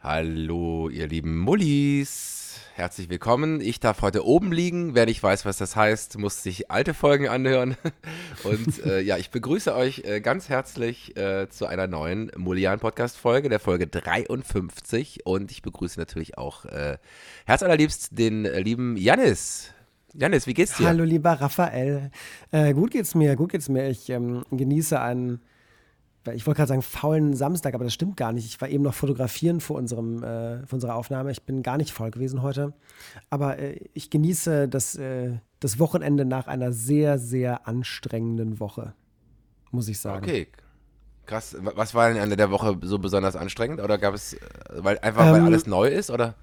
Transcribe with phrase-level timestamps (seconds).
[0.00, 2.60] Hallo, ihr lieben Mullis.
[2.76, 3.60] Herzlich willkommen.
[3.60, 4.94] Ich darf heute oben liegen.
[4.94, 7.76] Wer nicht weiß, was das heißt, muss sich alte Folgen anhören.
[8.44, 13.16] Und äh, ja, ich begrüße euch äh, ganz herzlich äh, zu einer neuen Mullian Podcast
[13.16, 15.26] Folge, der Folge 53.
[15.26, 16.98] Und ich begrüße natürlich auch äh,
[17.46, 19.74] herzallerliebst den äh, lieben Janis.
[20.14, 20.86] Janis, wie geht's dir?
[20.86, 22.12] Hallo, lieber Raphael.
[22.52, 23.88] Äh, gut geht's mir, gut geht's mir.
[23.88, 25.40] Ich ähm, genieße einen
[26.34, 28.46] ich wollte gerade sagen faulen Samstag, aber das stimmt gar nicht.
[28.46, 31.30] Ich war eben noch fotografieren vor, unserem, äh, vor unserer Aufnahme.
[31.30, 32.72] Ich bin gar nicht faul gewesen heute.
[33.30, 38.94] Aber äh, ich genieße das, äh, das Wochenende nach einer sehr, sehr anstrengenden Woche,
[39.70, 40.24] muss ich sagen.
[40.24, 40.48] Okay.
[41.26, 41.56] Krass.
[41.60, 43.80] Was war denn Ende der Woche so besonders anstrengend?
[43.82, 44.38] Oder gab es, äh,
[44.78, 46.10] weil einfach ähm, weil alles neu ist?
[46.10, 46.34] Oder?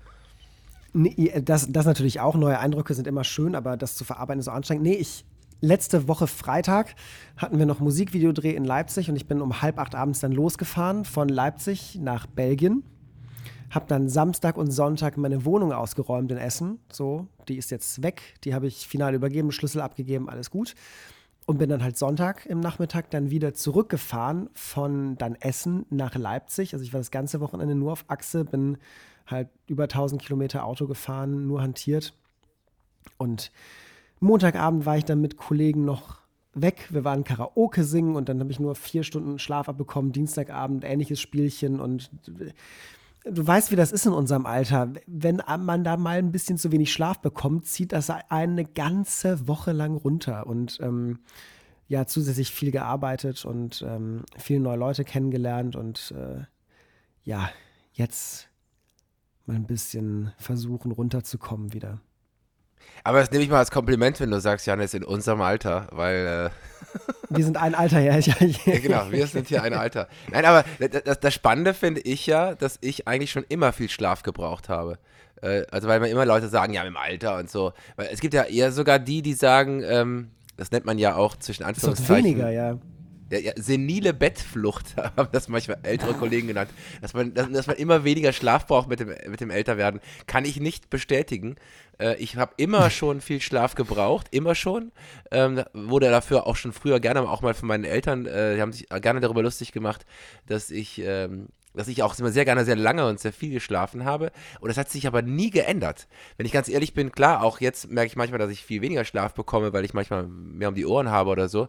[0.93, 2.35] Nee, das, das natürlich auch.
[2.35, 4.83] Neue Eindrücke sind immer schön, aber das zu verarbeiten ist so anstrengend.
[4.83, 5.25] Nee, ich,
[5.61, 6.95] letzte Woche Freitag
[7.37, 11.05] hatten wir noch Musikvideodreh in Leipzig und ich bin um halb acht abends dann losgefahren
[11.05, 12.83] von Leipzig nach Belgien.
[13.71, 16.79] Hab dann Samstag und Sonntag meine Wohnung ausgeräumt in Essen.
[16.91, 18.21] So, die ist jetzt weg.
[18.43, 20.75] Die habe ich final übergeben, Schlüssel abgegeben, alles gut.
[21.45, 26.73] Und bin dann halt Sonntag im Nachmittag dann wieder zurückgefahren von dann Essen nach Leipzig.
[26.73, 28.77] Also ich war das ganze Wochenende nur auf Achse, bin
[29.27, 32.13] halt über 1000 Kilometer Auto gefahren, nur hantiert.
[33.17, 33.51] Und
[34.19, 36.19] Montagabend war ich dann mit Kollegen noch
[36.53, 36.87] weg.
[36.91, 40.11] Wir waren Karaoke singen und dann habe ich nur vier Stunden Schlaf abbekommen.
[40.11, 42.09] Dienstagabend ähnliches Spielchen und
[43.25, 44.93] du weißt, wie das ist in unserem Alter.
[45.05, 49.71] Wenn man da mal ein bisschen zu wenig Schlaf bekommt, zieht das eine ganze Woche
[49.71, 51.19] lang runter und ähm,
[51.87, 56.43] ja, zusätzlich viel gearbeitet und ähm, viele neue Leute kennengelernt und äh,
[57.23, 57.49] ja,
[57.93, 58.49] jetzt
[59.45, 61.99] mal ein bisschen versuchen runterzukommen wieder.
[63.03, 66.51] Aber das nehme ich mal als Kompliment, wenn du sagst, Janis, in unserem Alter, weil.
[66.51, 68.17] Äh wir sind ein Alter, ja.
[68.19, 68.33] ja.
[68.65, 70.07] Genau, wir sind hier ein Alter.
[70.31, 70.65] Nein, aber
[71.03, 74.97] das, das Spannende finde ich ja, dass ich eigentlich schon immer viel Schlaf gebraucht habe.
[75.41, 77.73] Äh, also, weil mir immer Leute sagen, ja, im Alter und so.
[77.95, 81.35] Weil es gibt ja eher sogar die, die sagen, ähm, das nennt man ja auch
[81.35, 82.25] zwischen Anführungszeichen.
[82.25, 82.77] Weniger, ja
[83.31, 86.69] ja, ja, senile Bettflucht haben das manchmal ältere Kollegen genannt,
[87.01, 90.45] dass man, dass, dass, man immer weniger Schlaf braucht mit dem, mit dem Älterwerden, kann
[90.45, 91.55] ich nicht bestätigen.
[91.99, 94.91] Äh, ich habe immer schon viel Schlaf gebraucht, immer schon.
[95.31, 98.73] Ähm, wurde dafür auch schon früher gerne auch mal von meinen Eltern, äh, die haben
[98.73, 100.05] sich gerne darüber lustig gemacht,
[100.47, 104.05] dass ich ähm, dass ich auch immer sehr gerne sehr lange und sehr viel geschlafen
[104.05, 104.31] habe.
[104.59, 106.07] Und das hat sich aber nie geändert.
[106.37, 109.05] Wenn ich ganz ehrlich bin, klar, auch jetzt merke ich manchmal, dass ich viel weniger
[109.05, 111.67] Schlaf bekomme, weil ich manchmal mehr um die Ohren habe oder so.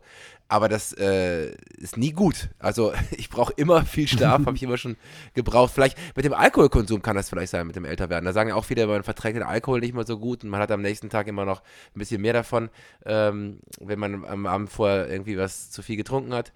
[0.49, 2.49] Aber das äh, ist nie gut.
[2.59, 4.97] Also ich brauche immer viel Schlaf, habe ich immer schon
[5.35, 5.73] gebraucht.
[5.75, 8.25] Vielleicht mit dem Alkoholkonsum kann das vielleicht sein, mit dem Älterwerden.
[8.25, 10.61] Da sagen ja auch viele, man verträgt den Alkohol nicht mehr so gut und man
[10.61, 11.63] hat am nächsten Tag immer noch
[11.95, 12.71] ein bisschen mehr davon,
[13.05, 16.53] ähm, wenn man am Abend vorher irgendwie was zu viel getrunken hat.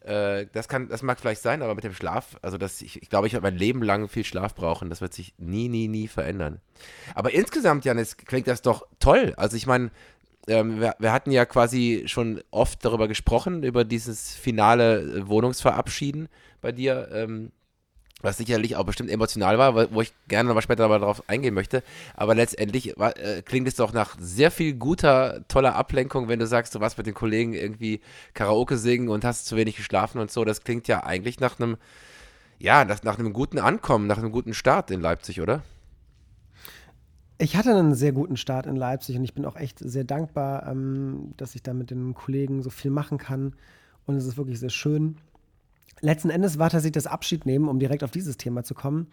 [0.00, 3.10] Äh, das, kann, das mag vielleicht sein, aber mit dem Schlaf, also das, ich, ich
[3.10, 4.88] glaube, ich werde mein Leben lang viel Schlaf brauchen.
[4.88, 6.60] Das wird sich nie, nie, nie verändern.
[7.14, 9.34] Aber insgesamt, Janis, klingt das doch toll.
[9.36, 9.90] Also ich meine,
[10.48, 16.28] ähm, wir, wir, hatten ja quasi schon oft darüber gesprochen, über dieses finale Wohnungsverabschieden
[16.62, 17.08] bei dir.
[17.12, 17.52] Ähm,
[18.22, 21.82] was sicherlich auch bestimmt emotional war, wo ich gerne nochmal später aber darauf eingehen möchte.
[22.14, 26.46] Aber letztendlich war, äh, klingt es doch nach sehr viel guter, toller Ablenkung, wenn du
[26.46, 28.00] sagst, du warst mit den Kollegen irgendwie
[28.34, 30.44] Karaoke singen und hast zu wenig geschlafen und so.
[30.44, 31.76] Das klingt ja eigentlich nach einem,
[32.58, 35.62] ja, nach, nach einem guten Ankommen, nach einem guten Start in Leipzig, oder?
[37.38, 40.68] Ich hatte einen sehr guten Start in Leipzig und ich bin auch echt sehr dankbar,
[40.68, 43.54] ähm, dass ich da mit den Kollegen so viel machen kann.
[44.04, 45.16] Und es ist wirklich sehr schön
[46.00, 49.08] letzten Endes war tatsächlich das Abschiednehmen, um direkt auf dieses Thema zu kommen,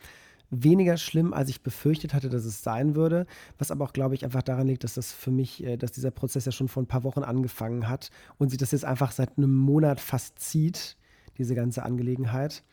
[0.49, 3.25] weniger schlimm, als ich befürchtet hatte, dass es sein würde.
[3.57, 6.11] Was aber auch, glaube ich, einfach daran liegt, dass das für mich, äh, dass dieser
[6.11, 9.37] Prozess ja schon vor ein paar Wochen angefangen hat und sich das jetzt einfach seit
[9.37, 10.97] einem Monat fast zieht,
[11.37, 12.63] diese ganze Angelegenheit.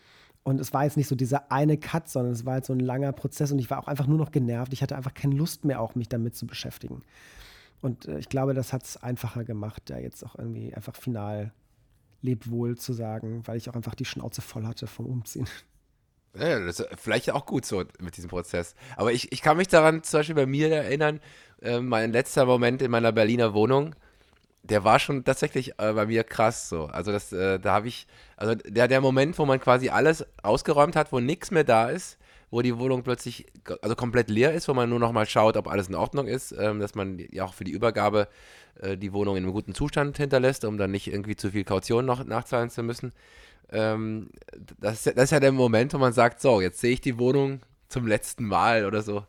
[0.44, 2.80] Und es war jetzt nicht so dieser eine Cut, sondern es war halt so ein
[2.80, 4.72] langer Prozess und ich war auch einfach nur noch genervt.
[4.74, 7.02] Ich hatte einfach keine Lust mehr, auch mich damit zu beschäftigen.
[7.80, 11.52] Und äh, ich glaube, das hat es einfacher gemacht, da jetzt auch irgendwie einfach final
[12.24, 15.46] lebt wohl zu sagen, weil ich auch einfach die Schnauze voll hatte vom Umziehen.
[16.36, 18.74] Ja, das ist vielleicht auch gut so mit diesem Prozess.
[18.96, 21.20] Aber ich, ich kann mich daran zum Beispiel bei mir erinnern,
[21.62, 23.94] äh, mein letzter Moment in meiner Berliner Wohnung,
[24.64, 26.86] der war schon tatsächlich äh, bei mir krass so.
[26.86, 30.96] Also das, äh, da habe ich, also der, der Moment, wo man quasi alles ausgeräumt
[30.96, 32.18] hat, wo nichts mehr da ist,
[32.54, 33.46] wo die Wohnung plötzlich
[33.82, 36.52] also komplett leer ist, wo man nur noch mal schaut, ob alles in Ordnung ist,
[36.52, 38.28] ähm, dass man ja auch für die Übergabe
[38.80, 42.06] äh, die Wohnung in einem guten Zustand hinterlässt, um dann nicht irgendwie zu viel Kaution
[42.06, 43.12] noch nachzahlen zu müssen.
[43.72, 44.30] Ähm,
[44.78, 47.18] das, ist, das ist ja der Moment, wo man sagt, so, jetzt sehe ich die
[47.18, 49.24] Wohnung zum letzten Mal oder so.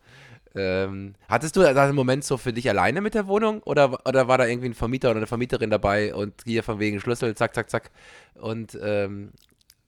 [0.54, 4.28] Ähm, hattest du da einen Moment so für dich alleine mit der Wohnung oder, oder
[4.28, 7.56] war da irgendwie ein Vermieter oder eine Vermieterin dabei und hier von wegen Schlüssel, zack,
[7.56, 7.90] zack, zack
[8.36, 9.32] und ähm,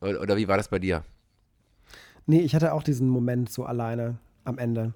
[0.02, 1.04] oder, oder wie war das bei dir?
[2.28, 4.94] Nee, ich hatte auch diesen Moment so alleine am Ende.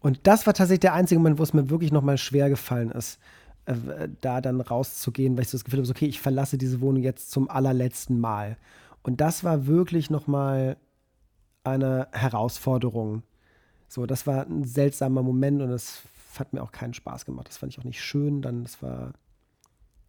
[0.00, 3.18] Und das war tatsächlich der einzige Moment, wo es mir wirklich nochmal schwer gefallen ist,
[3.64, 3.74] äh,
[4.20, 7.30] da dann rauszugehen, weil ich so das Gefühl habe, okay, ich verlasse diese Wohnung jetzt
[7.30, 8.58] zum allerletzten Mal.
[9.02, 10.76] Und das war wirklich nochmal
[11.64, 13.22] eine Herausforderung.
[13.88, 16.02] So, das war ein seltsamer Moment und es
[16.38, 17.48] hat mir auch keinen Spaß gemacht.
[17.48, 18.42] Das fand ich auch nicht schön.
[18.42, 19.12] Dann, das war,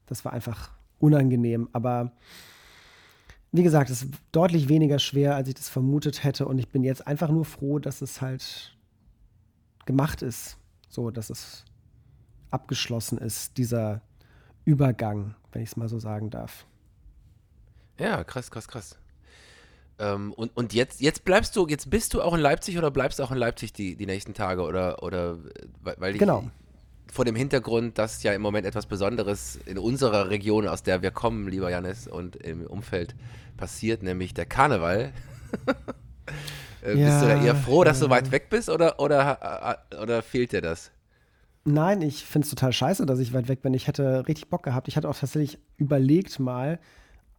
[0.07, 1.69] das war einfach unangenehm.
[1.71, 2.11] Aber
[3.57, 6.45] wie gesagt, es ist deutlich weniger schwer, als ich das vermutet hätte.
[6.47, 8.75] Und ich bin jetzt einfach nur froh, dass es halt
[9.85, 10.57] gemacht ist.
[10.89, 11.65] So, dass es
[12.51, 14.01] abgeschlossen ist, dieser
[14.63, 16.65] Übergang, wenn ich es mal so sagen darf.
[17.99, 18.97] Ja, krass, krass, krass.
[19.99, 23.19] Ähm, und, und jetzt, jetzt bleibst du, jetzt bist du auch in Leipzig oder bleibst
[23.19, 25.37] du auch in Leipzig die, die nächsten Tage oder, oder
[25.81, 26.49] weil ich, genau.
[27.15, 31.11] Vor dem Hintergrund, dass ja im Moment etwas Besonderes in unserer Region, aus der wir
[31.11, 33.15] kommen, lieber Janis, und im Umfeld
[33.55, 35.13] passiert, nämlich der Karneval.
[36.83, 38.07] äh, ja, bist du da eher froh, dass ja.
[38.07, 40.91] du weit weg bist oder, oder, oder fehlt dir das?
[41.63, 43.73] Nein, ich finde es total scheiße, dass ich weit weg bin.
[43.73, 44.89] Ich hätte richtig Bock gehabt.
[44.89, 46.79] Ich hatte auch tatsächlich überlegt mal,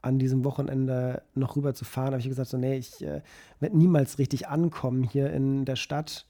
[0.00, 3.20] an diesem Wochenende noch rüber zu fahren, habe ich gesagt, so, nee, ich äh,
[3.60, 6.26] werde niemals richtig ankommen hier in der Stadt,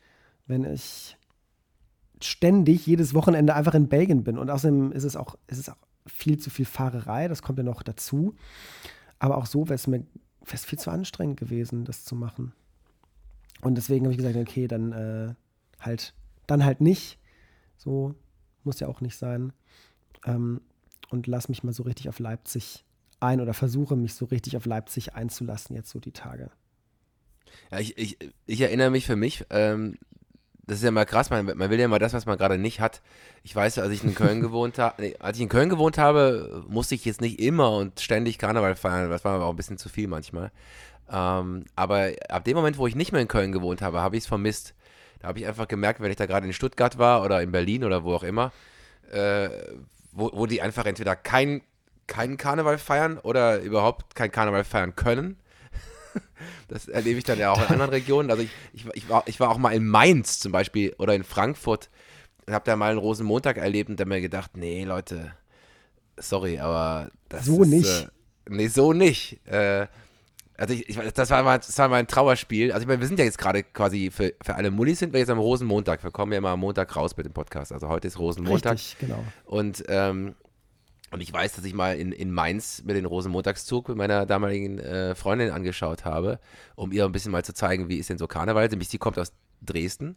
[0.46, 1.16] wenn ich
[2.22, 4.38] ständig jedes Wochenende einfach in Belgien bin.
[4.38, 5.76] Und außerdem ist es auch, ist es auch
[6.06, 8.34] viel zu viel Fahrerei, das kommt ja noch dazu.
[9.18, 10.04] Aber auch so wäre es mir
[10.44, 12.52] wär's viel zu anstrengend gewesen, das zu machen.
[13.62, 15.34] Und deswegen habe ich gesagt, okay, dann äh,
[15.80, 16.14] halt,
[16.46, 17.18] dann halt nicht.
[17.76, 18.14] So
[18.64, 19.52] muss ja auch nicht sein.
[20.24, 20.60] Ähm,
[21.10, 22.84] und lass mich mal so richtig auf Leipzig
[23.20, 26.50] ein oder versuche mich so richtig auf Leipzig einzulassen, jetzt so die Tage.
[27.70, 29.96] Ja, ich, ich, ich erinnere mich für mich, ähm,
[30.66, 32.80] das ist ja mal krass, man, man will ja mal das, was man gerade nicht
[32.80, 33.00] hat.
[33.44, 36.64] Ich weiß, als ich in Köln gewohnt habe, nee, als ich in Köln gewohnt habe,
[36.68, 39.78] musste ich jetzt nicht immer und ständig Karneval feiern, das war aber auch ein bisschen
[39.78, 40.50] zu viel manchmal.
[41.10, 44.24] Ähm, aber ab dem Moment, wo ich nicht mehr in Köln gewohnt habe, habe ich
[44.24, 44.74] es vermisst.
[45.20, 47.84] Da habe ich einfach gemerkt, wenn ich da gerade in Stuttgart war oder in Berlin
[47.84, 48.52] oder wo auch immer,
[49.12, 49.48] äh,
[50.12, 51.62] wo, wo die einfach entweder kein
[52.06, 55.36] keinen Karneval feiern oder überhaupt keinen Karneval feiern können.
[56.68, 58.30] Das erlebe ich dann ja auch in anderen Regionen.
[58.30, 61.22] Also ich, ich, ich, war, ich war auch mal in Mainz zum Beispiel oder in
[61.22, 61.90] Frankfurt
[62.46, 65.32] und habe da mal einen Rosenmontag erlebt und dann mir gedacht, nee, Leute,
[66.16, 68.02] sorry, aber das so ist, nicht.
[68.02, 68.08] Äh,
[68.48, 69.38] nee, so nicht.
[69.46, 69.86] Äh,
[70.58, 72.72] also ich, ich, das, war mal, das war mal ein Trauerspiel.
[72.72, 75.20] Also ich meine, wir sind ja jetzt gerade quasi für, für alle Mullis sind wir
[75.20, 76.02] jetzt am Rosenmontag.
[76.02, 77.72] Wir kommen ja mal am Montag raus mit dem Podcast.
[77.72, 78.74] Also heute ist Rosenmontag.
[78.74, 79.22] Richtig, genau.
[79.44, 80.34] Und ähm,
[81.10, 84.78] und ich weiß, dass ich mal in, in Mainz mir den Rosenmontagszug mit meiner damaligen
[84.78, 86.40] äh, Freundin angeschaut habe,
[86.74, 88.68] um ihr ein bisschen mal zu zeigen, wie ist denn so Karneval.
[88.68, 89.32] Nämlich sie kommt aus
[89.62, 90.16] Dresden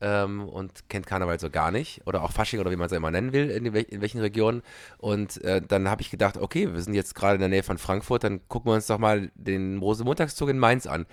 [0.00, 2.00] ähm, und kennt Karneval so gar nicht.
[2.06, 4.62] Oder auch Fasching oder wie man es immer nennen will, in, die, in welchen Regionen.
[4.98, 7.78] Und äh, dann habe ich gedacht, okay, wir sind jetzt gerade in der Nähe von
[7.78, 11.06] Frankfurt, dann gucken wir uns doch mal den Rosenmontagszug in Mainz an.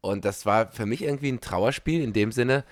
[0.00, 2.64] Und das war für mich irgendwie ein Trauerspiel in dem Sinne,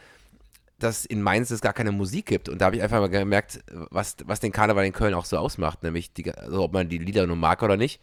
[0.78, 2.48] dass in Mainz es gar keine Musik gibt.
[2.48, 3.60] Und da habe ich einfach mal gemerkt,
[3.90, 5.82] was, was den Karneval in Köln auch so ausmacht.
[5.82, 8.00] Nämlich, die, also ob man die Lieder nur mag oder nicht.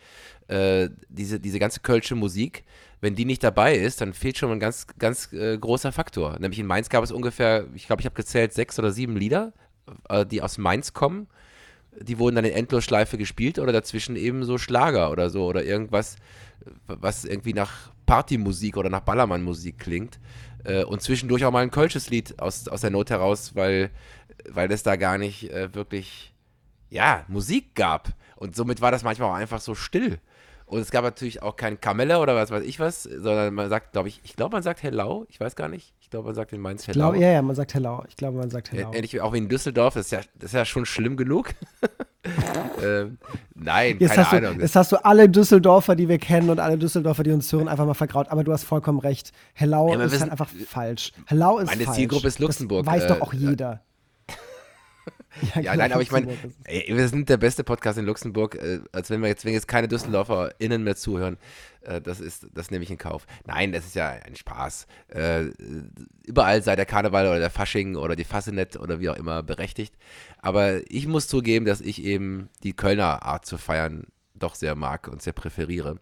[0.47, 2.65] Äh, diese, diese ganze kölsche Musik,
[2.99, 6.37] wenn die nicht dabei ist, dann fehlt schon ein ganz, ganz äh, großer Faktor.
[6.39, 9.53] Nämlich in Mainz gab es ungefähr, ich glaube, ich habe gezählt, sechs oder sieben Lieder,
[10.09, 11.27] äh, die aus Mainz kommen.
[11.97, 16.17] Die wurden dann in Endlosschleife gespielt oder dazwischen eben so Schlager oder so oder irgendwas,
[16.87, 20.19] was irgendwie nach Partymusik oder nach Ballermannmusik klingt.
[20.65, 23.91] Äh, und zwischendurch auch mal ein kölsches Lied aus, aus der Not heraus, weil,
[24.49, 26.33] weil es da gar nicht äh, wirklich,
[26.89, 28.09] ja, Musik gab.
[28.35, 30.19] Und somit war das manchmal auch einfach so still.
[30.65, 33.93] Und es gab natürlich auch kein Kamelle oder was weiß ich was, sondern man sagt,
[33.93, 35.93] glaube ich, ich glaube, man sagt Hellau, ich weiß gar nicht.
[36.05, 37.09] Ich glaube, man sagt in Mainz Hellau.
[37.09, 38.03] Glaub, ja, ja, man sagt Hellau.
[38.07, 38.93] Ich glaube, man sagt Hellau.
[38.93, 41.49] Ähnlich auch wie in Düsseldorf, das ist ja, das ist ja schon schlimm genug.
[42.83, 43.17] ähm,
[43.55, 44.57] nein, jetzt keine Ahnung.
[44.57, 47.67] Du, jetzt hast du alle Düsseldorfer, die wir kennen und alle Düsseldorfer, die uns hören,
[47.67, 48.29] einfach mal vergraut.
[48.29, 49.31] Aber du hast vollkommen recht.
[49.55, 51.11] Hellau ja, ist wissen, halt einfach falsch.
[51.25, 51.97] Hellau ist meine falsch.
[51.97, 52.85] Zielgruppe ist Luxemburg.
[52.85, 53.81] Das weiß äh, doch auch jeder.
[55.55, 56.27] Ja, ja nein, aber ich meine,
[56.67, 59.87] wir sind der beste Podcast in Luxemburg, äh, als wenn wir jetzt, wenn jetzt keine
[59.87, 61.37] DüsseldorferInnen mehr zuhören.
[61.81, 63.25] Äh, das ist, das nehme ich in Kauf.
[63.45, 64.87] Nein, das ist ja ein Spaß.
[65.09, 65.45] Äh,
[66.25, 69.95] überall sei der Karneval oder der Fasching oder die Fassenet oder wie auch immer berechtigt.
[70.39, 75.07] Aber ich muss zugeben, dass ich eben die Kölner Art zu feiern doch sehr mag
[75.07, 75.99] und sehr präferiere.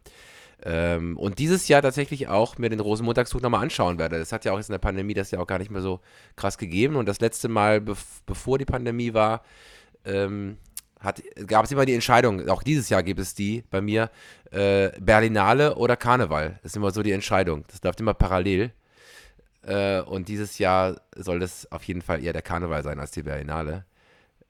[0.65, 4.17] Ähm, und dieses Jahr tatsächlich auch mir den Rosenmontagszug nochmal anschauen werde.
[4.17, 6.00] Das hat ja auch jetzt in der Pandemie das ja auch gar nicht mehr so
[6.36, 6.96] krass gegeben.
[6.96, 9.43] Und das letzte Mal, bevor die Pandemie war,
[10.05, 10.58] ähm,
[11.48, 14.10] gab es immer die Entscheidung, auch dieses Jahr gibt es die bei mir,
[14.51, 16.60] äh, Berlinale oder Karneval.
[16.63, 17.65] Das ist immer so die Entscheidung.
[17.67, 18.72] Das läuft immer parallel.
[19.63, 23.24] Äh, und dieses Jahr soll das auf jeden Fall eher der Karneval sein als die
[23.24, 23.86] Berlinale.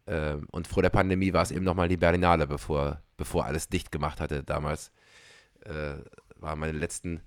[0.06, 3.92] Äh, und vor der Pandemie war es eben nochmal die Berlinale, bevor, bevor alles dicht
[3.92, 4.92] gemacht hatte damals
[5.66, 5.96] äh,
[6.36, 7.22] waren meine letzten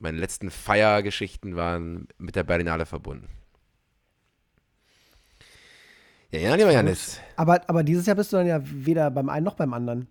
[0.00, 3.28] meine letzten Feiergeschichten waren mit der Berlinale verbunden.
[6.30, 7.20] Ja, ja, lieber Janis.
[7.36, 10.06] Aber, aber dieses Jahr bist du dann ja weder beim einen noch beim anderen.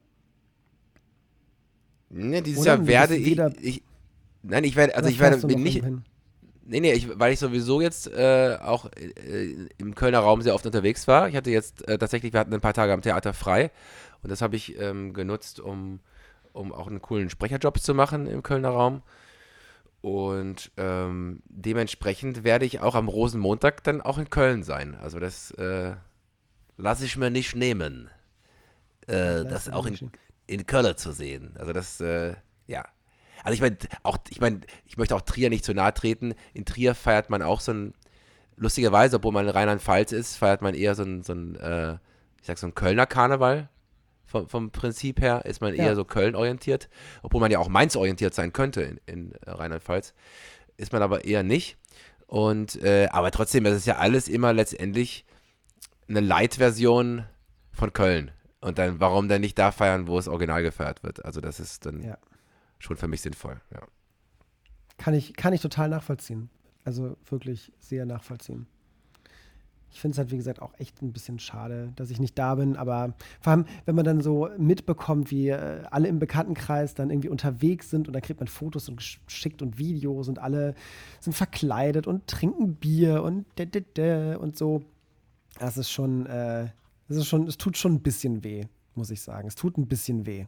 [2.10, 3.84] Ne, dieses Oder Jahr werde ich, ich,
[4.42, 5.84] Nein, ich werde, also ich werde bin nicht.
[6.70, 10.66] Nee, nee, ich, weil ich sowieso jetzt äh, auch äh, im Kölner Raum sehr oft
[10.66, 11.30] unterwegs war.
[11.30, 13.72] Ich hatte jetzt äh, tatsächlich, wir hatten ein paar Tage am Theater frei
[14.22, 16.02] und das habe ich ähm, genutzt, um,
[16.58, 19.02] um auch einen coolen Sprecherjob zu machen im Kölner Raum.
[20.02, 24.96] Und ähm, dementsprechend werde ich auch am Rosenmontag dann auch in Köln sein.
[24.96, 25.96] Also das äh,
[26.78, 28.10] lasse ich mir nicht nehmen,
[29.08, 30.12] äh, das auch in,
[30.46, 31.56] in Köln zu sehen.
[31.58, 32.36] Also das, äh,
[32.68, 32.86] ja.
[33.44, 36.36] Also ich meine, auch, ich meine, ich möchte auch Trier nicht zu nahe treten.
[36.54, 37.94] In Trier feiert man auch so ein,
[38.56, 41.98] lustigerweise, obwohl man in Rheinland-Pfalz ist, feiert man eher so ein, so ein äh,
[42.42, 43.70] ich sag so ein Kölner Karneval.
[44.28, 45.96] Vom, vom Prinzip her ist man eher ja.
[45.96, 46.90] so Köln orientiert,
[47.24, 50.14] obwohl man ja auch Mainz orientiert sein könnte in, in Rheinland-Pfalz.
[50.76, 51.78] Ist man aber eher nicht.
[52.28, 55.26] Und, äh, aber trotzdem, es ist ja alles immer letztendlich
[56.10, 57.24] eine Light-Version
[57.72, 58.32] von Köln.
[58.60, 61.24] Und dann, warum dann nicht da feiern, wo es original gefeiert wird?
[61.24, 62.18] Also, das ist dann ja.
[62.80, 63.82] schon für mich sinnvoll, ja.
[64.98, 66.50] Kann ich, kann ich total nachvollziehen.
[66.84, 68.66] Also wirklich sehr nachvollziehen.
[69.98, 72.54] Ich finde es halt, wie gesagt, auch echt ein bisschen schade, dass ich nicht da
[72.54, 72.76] bin.
[72.76, 77.30] Aber vor allem, wenn man dann so mitbekommt, wie äh, alle im Bekanntenkreis dann irgendwie
[77.30, 80.76] unterwegs sind und dann kriegt man Fotos und geschickt und Videos und alle
[81.20, 83.48] sind verkleidet und trinken Bier und
[84.40, 84.84] und so.
[85.58, 86.68] Das ist schon, äh,
[87.08, 89.48] das ist schon, es tut schon ein bisschen weh, muss ich sagen.
[89.48, 90.46] Es tut ein bisschen weh.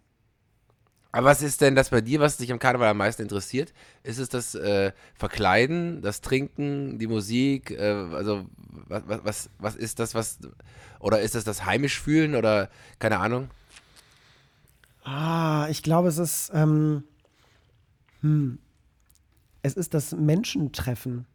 [1.12, 3.74] Aber was ist denn das bei dir, was dich am Karneval am meisten interessiert?
[4.04, 7.72] Ist es das äh, Verkleiden, das Trinken, die Musik?
[7.72, 8.46] Äh, also
[8.88, 10.40] was, was, was ist das, was
[11.00, 13.50] oder ist das das heimisch fühlen oder keine Ahnung?
[15.04, 17.04] Ah, ich glaube, es ist ähm,
[18.22, 18.60] hm,
[19.64, 21.26] es ist das Menschentreffen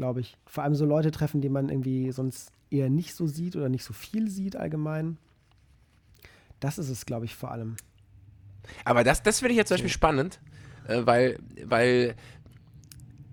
[0.00, 0.38] glaube ich.
[0.46, 3.84] Vor allem so Leute treffen, die man irgendwie sonst eher nicht so sieht oder nicht
[3.84, 5.18] so viel sieht allgemein.
[6.58, 7.76] Das ist es, glaube ich, vor allem.
[8.84, 10.40] Aber das, das finde ich jetzt zum Beispiel spannend,
[10.88, 12.14] äh, weil, weil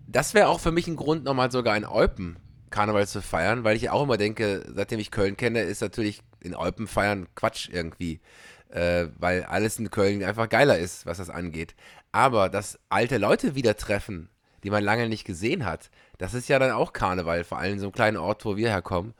[0.07, 2.37] das wäre auch für mich ein Grund, nochmal sogar in Eupen
[2.69, 6.55] Karneval zu feiern, weil ich auch immer denke, seitdem ich Köln kenne, ist natürlich in
[6.55, 8.19] Eupen feiern Quatsch irgendwie.
[8.69, 11.75] Äh, weil alles in Köln einfach geiler ist, was das angeht.
[12.11, 14.29] Aber dass alte Leute wieder treffen,
[14.63, 17.79] die man lange nicht gesehen hat, das ist ja dann auch Karneval, vor allem in
[17.79, 19.13] so einem kleinen Ort, wo wir herkommen.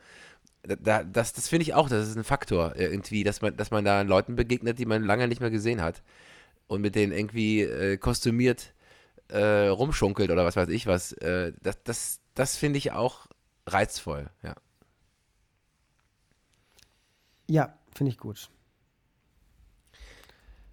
[0.62, 3.84] Da, das das finde ich auch, das ist ein Faktor irgendwie, dass man, dass man
[3.84, 6.02] da Leuten begegnet, die man lange nicht mehr gesehen hat
[6.66, 8.74] und mit denen irgendwie äh, kostümiert
[9.28, 11.12] äh, rumschunkelt oder was weiß ich was.
[11.12, 13.26] Äh, das das, das finde ich auch
[13.66, 14.54] reizvoll, ja.
[17.50, 18.50] Ja, finde ich gut.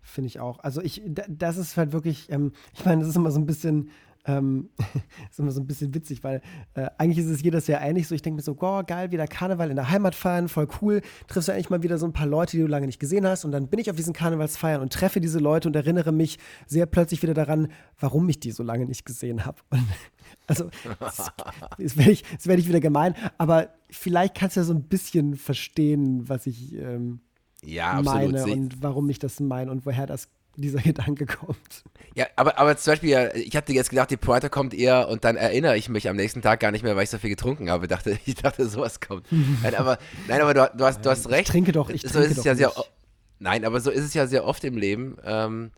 [0.01, 0.59] Finde ich auch.
[0.59, 3.89] Also ich, das ist halt wirklich, ähm, ich meine, das ist immer so ein bisschen,
[4.25, 4.69] ähm,
[5.29, 6.41] ist immer so ein bisschen witzig, weil
[6.73, 8.15] äh, eigentlich ist es jedes Jahr ähnlich so.
[8.15, 11.01] Ich denke mir so, oh, geil, wieder Karneval in der Heimat feiern, voll cool.
[11.27, 13.45] Triffst du eigentlich mal wieder so ein paar Leute, die du lange nicht gesehen hast.
[13.45, 16.85] Und dann bin ich auf diesen Karnevalsfeiern und treffe diese Leute und erinnere mich sehr
[16.85, 19.57] plötzlich wieder daran, warum ich die so lange nicht gesehen habe.
[20.47, 20.69] Also,
[21.77, 25.35] jetzt werde ich, werd ich wieder gemein, aber vielleicht kannst du ja so ein bisschen
[25.35, 27.21] verstehen, was ich ähm,
[27.63, 31.83] ja, meine und warum ich das meine und woher das dieser Gedanke kommt.
[32.15, 35.35] Ja, aber, aber zum Beispiel, ich hatte jetzt gedacht, die Pointe kommt eher und dann
[35.35, 37.85] erinnere ich mich am nächsten Tag gar nicht mehr, weil ich so viel getrunken habe.
[37.85, 39.25] Ich dachte, ich dachte sowas kommt.
[39.63, 39.97] nein, aber,
[40.27, 41.47] nein, aber du, du, hast, du hast recht.
[41.47, 42.71] Ich trinke doch, ich so trinke ist es ja sehr,
[43.39, 45.71] Nein, aber so ist es ja sehr oft im Leben, ähm,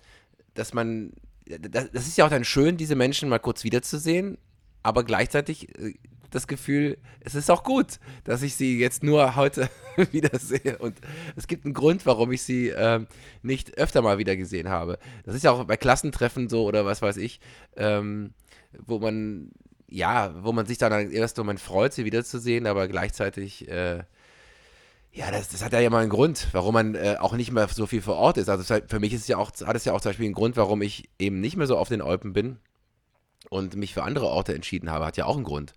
[0.54, 1.14] dass man,
[1.46, 4.38] das, das ist ja auch dann schön, diese Menschen mal kurz wiederzusehen,
[4.84, 5.96] aber gleichzeitig äh,
[6.32, 9.70] das Gefühl, es ist auch gut, dass ich sie jetzt nur heute
[10.12, 10.78] wiedersehe.
[10.80, 10.98] Und
[11.36, 13.08] es gibt einen Grund, warum ich sie ähm,
[13.42, 15.00] nicht öfter mal wieder gesehen habe.
[15.26, 17.40] Das ist ja auch bei Klassentreffen so oder was weiß ich,
[17.76, 18.34] ähm,
[18.86, 19.52] wo man,
[19.88, 24.04] ja, wo man sich dann erst um freut, sie wiederzusehen, aber gleichzeitig, äh,
[25.14, 27.88] ja, das, das, hat ja immer einen Grund, warum man äh, auch nicht mehr so
[27.88, 28.50] viel vor Ort ist.
[28.50, 30.82] Also für mich ist ja auch, hat es ja auch zum Beispiel einen Grund, warum
[30.82, 32.60] ich eben nicht mehr so auf den Alpen bin
[33.50, 35.74] und mich für andere Orte entschieden habe, hat ja auch einen Grund.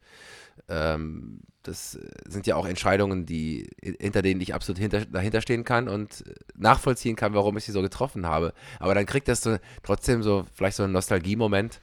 [0.68, 5.88] Ähm, das sind ja auch Entscheidungen, die, hinter denen ich absolut hinter, dahinter stehen kann
[5.88, 6.24] und
[6.56, 8.54] nachvollziehen kann, warum ich sie so getroffen habe.
[8.78, 11.80] Aber dann kriegt das so, trotzdem so vielleicht so einen Nostalgie-Moment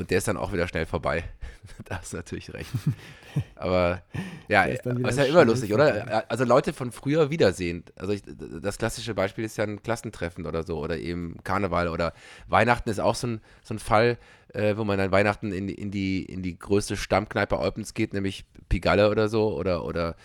[0.00, 1.24] und der ist dann auch wieder schnell vorbei.
[1.84, 2.70] da hast du natürlich recht.
[3.56, 4.02] Aber
[4.48, 6.24] ja, ist, ist ja immer lustig, oder?
[6.30, 7.84] Also Leute von früher wiedersehen.
[7.96, 12.12] Also ich, das klassische Beispiel ist ja ein Klassentreffen oder so oder eben Karneval oder
[12.48, 14.18] Weihnachten ist auch so ein, so ein Fall,
[14.52, 18.44] äh, wo man dann Weihnachten in, in, die, in die größte Stammkneipe Eupens geht, nämlich
[18.68, 20.16] Pigalle oder so oder, oder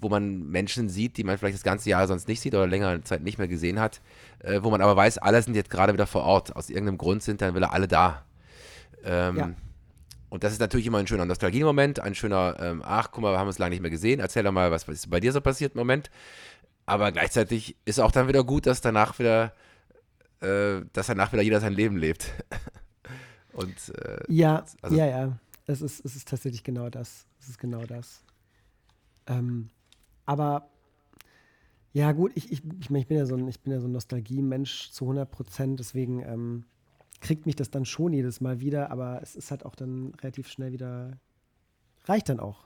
[0.00, 3.02] wo man Menschen sieht, die man vielleicht das ganze Jahr sonst nicht sieht oder längere
[3.02, 4.00] Zeit nicht mehr gesehen hat,
[4.40, 6.56] äh, wo man aber weiß, alle sind jetzt gerade wieder vor Ort.
[6.56, 8.24] Aus irgendeinem Grund sind dann wieder alle da.
[9.04, 9.50] Ähm, Ja.
[10.28, 13.38] Und das ist natürlich immer ein schöner Nostalgie-Moment, ein schöner, ähm, ach, guck mal, wir
[13.38, 15.42] haben uns lange nicht mehr gesehen, erzähl doch mal, was, was ist bei dir so
[15.42, 16.10] passiert, Moment.
[16.86, 19.52] Aber gleichzeitig ist auch dann wieder gut, dass danach wieder,
[20.40, 22.32] äh, dass danach wieder jeder sein Leben lebt.
[23.52, 25.38] Und äh, Ja, Also- ja, ja.
[25.66, 27.26] Es ist, es ist tatsächlich genau das.
[27.40, 28.24] Es ist genau das.
[29.26, 29.70] Ähm,
[30.26, 30.68] aber
[31.92, 33.86] ja, gut, ich, ich, ich, mein, ich bin ja so ein, ich bin ja so
[33.86, 36.64] ein Nostalgie-Mensch zu 100 Prozent, deswegen ähm,
[37.20, 40.48] kriegt mich das dann schon jedes Mal wieder, aber es ist halt auch dann relativ
[40.48, 41.18] schnell wieder,
[42.06, 42.64] reicht dann auch.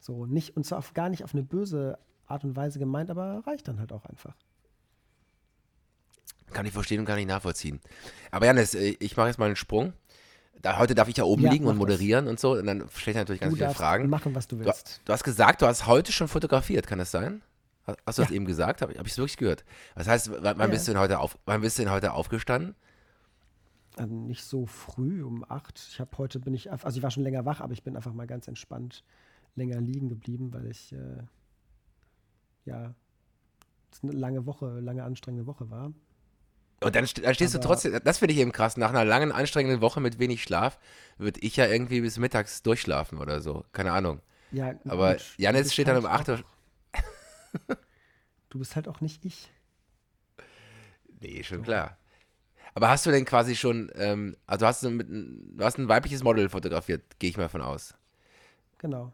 [0.00, 3.46] So, nicht, und zwar auf, gar nicht auf eine böse Art und Weise gemeint, aber
[3.46, 4.36] reicht dann halt auch einfach.
[6.52, 7.80] Kann ich verstehen und kann ich nachvollziehen.
[8.30, 9.92] Aber Janis, äh, ich mache jetzt mal einen Sprung.
[10.62, 11.90] Da, heute darf ich ja oben Ja, liegen und mach das.
[11.98, 12.52] moderieren und so.
[12.52, 14.08] Und dann stelle ich natürlich ganz du viele Fragen.
[14.08, 15.02] machen, was du Du, willst.
[15.04, 17.42] du hast gesagt, du hast heute schon fotografiert, kann das sein?
[17.86, 18.36] Hast- Hast du das Ja.
[18.36, 18.82] eben gesagt?
[18.82, 19.64] Habe ich es wirklich gehört?
[19.94, 20.66] Das heißt, w- wann, Ja.
[20.66, 22.74] bist du denn heute auf, wann bist du denn heute aufgestanden?
[23.96, 25.78] Also nicht so früh um acht.
[25.92, 28.12] Ich habe heute bin ich, also ich war schon länger wach, aber ich bin einfach
[28.12, 29.04] mal ganz entspannt
[29.54, 31.22] länger liegen geblieben, weil ich äh,
[32.64, 32.94] ja
[33.92, 35.92] es eine lange Woche, lange anstrengende Woche war.
[36.82, 39.32] Und dann, dann stehst du Aber- trotzdem, das finde ich eben krass, nach einer langen,
[39.32, 40.78] anstrengenden Woche mit wenig Schlaf,
[41.16, 43.64] würde ich ja irgendwie bis mittags durchschlafen oder so.
[43.72, 44.20] Keine Ahnung.
[44.52, 46.34] Ja, Aber gut, du Janis steht dann halt um 8 Uhr.
[46.38, 47.76] auch-
[48.50, 49.50] Du bist halt auch nicht ich.
[51.20, 51.96] Nee, schon klar.
[52.74, 55.88] Aber hast du denn quasi schon, ähm, also hast du, mit, ein- du hast ein
[55.88, 57.94] weibliches Model fotografiert, gehe ich mal von aus.
[58.78, 59.12] Genau.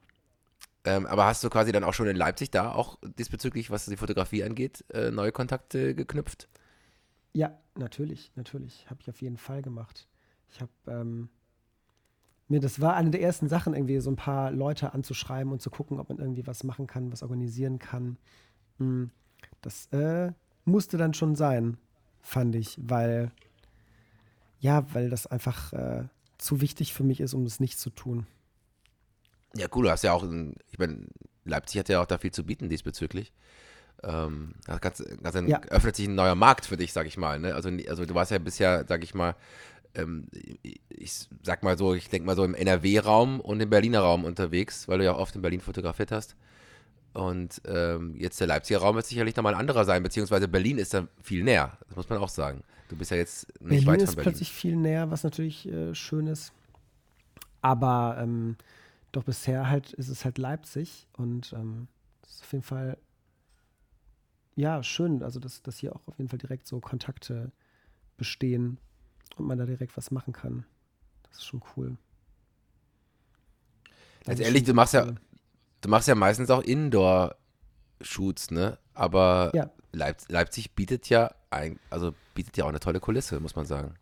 [0.85, 3.97] Ähm, aber hast du quasi dann auch schon in Leipzig da auch diesbezüglich, was die
[3.97, 6.49] Fotografie angeht, äh, neue Kontakte geknüpft?
[7.35, 8.89] Ja, natürlich, natürlich.
[8.91, 10.07] Habe ich auf jeden Fall gemacht.
[10.51, 11.31] Ich habe ähm,
[12.49, 15.71] mir, das war eine der ersten Sachen, irgendwie so ein paar Leute anzuschreiben und zu
[15.71, 18.19] gucken, ob man irgendwie was machen kann, was organisieren kann.
[18.79, 19.07] Mm,
[19.63, 20.33] Das äh,
[20.65, 21.79] musste dann schon sein,
[22.23, 23.33] fand ich, weil,
[24.61, 26.05] ja, weil das einfach äh,
[26.39, 28.27] zu wichtig für mich ist, um es nicht zu tun.
[29.57, 30.25] Ja, cool, du hast ja auch,
[30.71, 31.07] ich meine,
[31.45, 33.33] Leipzig hat ja auch da viel zu bieten diesbezüglich.
[34.05, 35.61] Ähm, ganz, ganz Ja.
[35.69, 37.39] öffnet sich ein neuer Markt für dich, sag ich mal.
[37.39, 37.55] Ne?
[37.55, 39.37] Also, also du warst ja bisher, sag ich mal,
[39.95, 40.27] ähm,
[40.89, 44.89] ich, sag mal so, ich denke mal so im NRW-Raum und im Berliner Raum unterwegs,
[44.89, 46.37] weil du ja oft in Berlin fotografiert hast.
[47.13, 50.95] Und ähm, jetzt der Leipziger Raum wird sicherlich nochmal ein anderer sein, beziehungsweise Berlin ist
[50.95, 52.63] da viel näher, das muss man auch sagen.
[52.89, 54.33] Du bist ja jetzt nicht Berlin weit ist von Berlin.
[54.33, 56.53] plötzlich viel näher, was natürlich äh, schön ist.
[57.61, 58.57] Aber ähm,
[59.13, 61.87] doch bisher halt ist es halt Leipzig und ähm,
[62.23, 62.97] es ist auf jeden Fall
[64.57, 67.53] ja schön, also dass, dass hier auch auf jeden Fall direkt so Kontakte
[68.17, 68.79] bestehen
[69.37, 70.65] und man da direkt was machen kann.
[71.25, 71.97] Das ist schon cool.
[74.25, 75.07] Das ist Letztendlich, schon du machst ja,
[75.81, 78.79] du machst ja meistens auch Indoor-Shoots, ne?
[78.95, 79.71] Aber Ja.
[79.93, 83.95] Leip Leipzig bietet ja ein, also bietet ja auch eine tolle Kulisse, muss man sagen.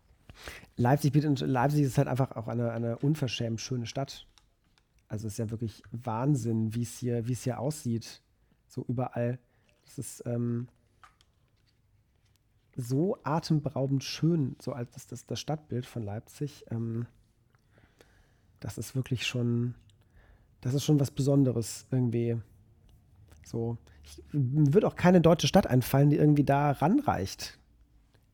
[0.77, 4.25] Leipzig, bietet, Leipzig ist halt einfach auch eine, eine unverschämt schöne Stadt.
[5.07, 8.21] Also es ist ja wirklich Wahnsinn, wie es hier, wie es hier aussieht.
[8.67, 9.39] So überall.
[9.91, 10.67] Es ist ähm,
[12.75, 16.65] so atemberaubend schön, so als das, das, das Stadtbild von Leipzig.
[16.71, 17.07] Ähm,
[18.59, 19.75] das ist wirklich schon,
[20.61, 22.39] das ist schon was Besonderes irgendwie.
[23.43, 27.59] So, ich, wird auch keine deutsche Stadt einfallen, die irgendwie da ranreicht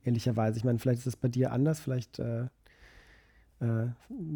[0.04, 0.58] ehrlicherweise.
[0.58, 2.44] Ich meine, vielleicht ist das bei dir anders, vielleicht äh,
[3.60, 3.88] äh,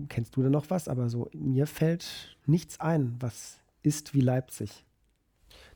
[0.10, 4.86] kennst du da noch was, aber so mir fällt nichts ein, was ist wie Leipzig.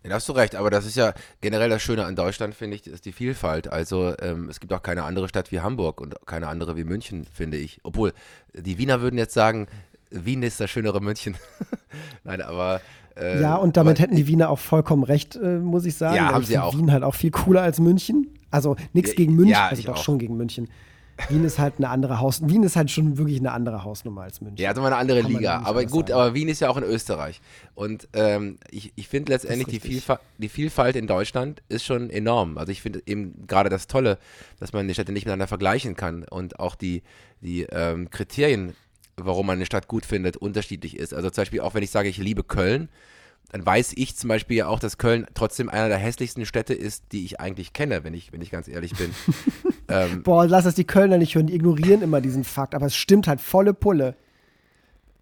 [0.05, 2.75] Ja, da hast du recht, aber das ist ja generell das Schöne an Deutschland, finde
[2.75, 3.67] ich, ist die Vielfalt.
[3.71, 7.25] Also ähm, es gibt auch keine andere Stadt wie Hamburg und keine andere wie München,
[7.25, 7.79] finde ich.
[7.81, 8.13] Obwohl,
[8.53, 9.65] die Wiener würden jetzt sagen,
[10.11, 11.35] Wien ist das schönere München.
[12.23, 12.81] Nein, aber
[13.17, 16.15] äh, ja, und damit aber, hätten die Wiener auch vollkommen recht, äh, muss ich sagen.
[16.17, 16.77] Ja, haben sie auch.
[16.77, 18.27] Wien halt auch viel cooler als München.
[18.51, 20.03] Also nichts gegen München, ja, also ich doch auch.
[20.03, 20.69] schon gegen München.
[21.29, 22.41] Wien ist halt eine andere Haus.
[22.47, 24.61] Wien ist halt schon wirklich eine andere Hausnummer als München.
[24.61, 25.61] Ja, also mal eine andere Kann Liga.
[25.63, 26.19] Aber gut, sagen.
[26.19, 27.41] aber Wien ist ja auch in Österreich.
[27.73, 29.79] Und ähm, ich, ich finde letztendlich, die.
[29.79, 32.57] Vielfalt, die Vielfalt in Deutschland ist schon enorm.
[32.57, 34.17] Also ich finde eben gerade das Tolle,
[34.59, 37.01] dass man die Städte nicht miteinander vergleichen kann und auch die,
[37.41, 38.75] die ähm, Kriterien,
[39.15, 41.13] warum man eine Stadt gut findet, unterschiedlich ist.
[41.13, 42.89] Also zum Beispiel auch wenn ich sage, ich liebe Köln,
[43.55, 47.05] dann weiß ich zum Beispiel ja auch, dass Köln trotzdem einer der hässlichsten Städte ist,
[47.13, 49.11] die ich eigentlich kenne, wenn ich, wenn ich ganz ehrlich bin.
[49.87, 52.97] ähm, Boah, lass das die Kölner nicht hören, die ignorieren immer diesen Fakt, aber es
[52.97, 54.17] stimmt halt volle Pulle.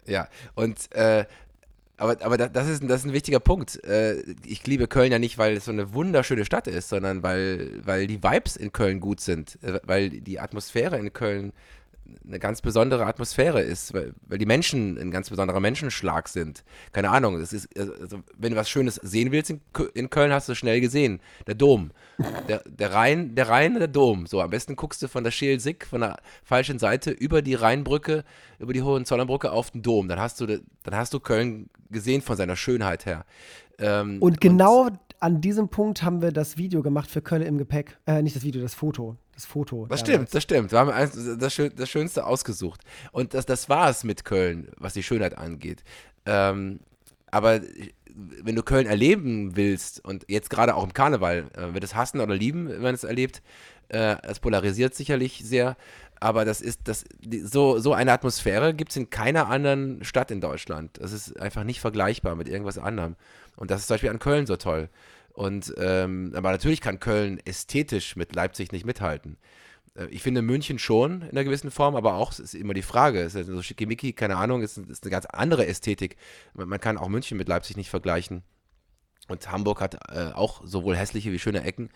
[0.04, 1.26] Ja, und äh,
[1.96, 3.84] aber, aber da- das, ist, ein- das ist ein wichtiger Punkt.
[3.84, 7.70] Äh, ich liebe Köln ja nicht, weil es so eine wunderschöne Stadt ist, sondern weil,
[7.84, 11.52] weil die Vibes in Köln gut sind, äh, weil die Atmosphäre in Köln
[12.26, 16.64] eine ganz besondere Atmosphäre ist, weil, weil die Menschen ein ganz besonderer Menschenschlag sind.
[16.92, 19.60] Keine Ahnung, es ist, also, wenn du was Schönes sehen willst in,
[19.94, 21.20] in Köln, hast du schnell gesehen.
[21.46, 21.90] Der Dom.
[22.48, 24.26] Der, der Rhein, der Rhein, der Dom.
[24.26, 28.24] So, am besten guckst du von der Scheel-Sick, von der falschen Seite, über die Rheinbrücke,
[28.58, 30.08] über die Hohenzollernbrücke auf den Dom.
[30.08, 33.24] Dann hast du, dann hast du Köln gesehen von seiner Schönheit her.
[33.78, 37.58] Ähm, und genau und, an diesem Punkt haben wir das Video gemacht für Köln im
[37.58, 37.98] Gepäck.
[38.06, 39.16] Äh, nicht das Video, das Foto.
[39.34, 39.86] Das Foto.
[39.86, 40.72] Das stimmt, das stimmt.
[40.72, 40.90] Wir haben
[41.38, 42.80] das, das Schönste ausgesucht.
[43.12, 45.82] Und das, das war es mit Köln, was die Schönheit angeht.
[46.26, 46.80] Ähm,
[47.30, 47.60] aber
[48.14, 52.20] wenn du Köln erleben willst und jetzt gerade auch im Karneval, äh, wird es hassen
[52.20, 53.42] oder lieben, wenn man es erlebt.
[53.88, 55.76] Äh, es polarisiert sicherlich sehr,
[56.20, 60.30] aber das ist das die, so so eine Atmosphäre gibt es in keiner anderen Stadt
[60.30, 60.98] in Deutschland.
[61.00, 63.16] Das ist einfach nicht vergleichbar mit irgendwas anderem.
[63.56, 64.88] Und das ist zum Beispiel an Köln so toll.
[65.34, 69.36] Und ähm, aber natürlich kann Köln ästhetisch mit Leipzig nicht mithalten.
[69.96, 73.20] Äh, ich finde München schon in einer gewissen Form, aber auch ist immer die Frage,
[73.20, 76.16] ist so schickimicki, keine Ahnung, ist, ist eine ganz andere Ästhetik.
[76.54, 78.44] Man kann auch München mit Leipzig nicht vergleichen.
[79.26, 81.90] Und Hamburg hat äh, auch sowohl hässliche wie schöne Ecken.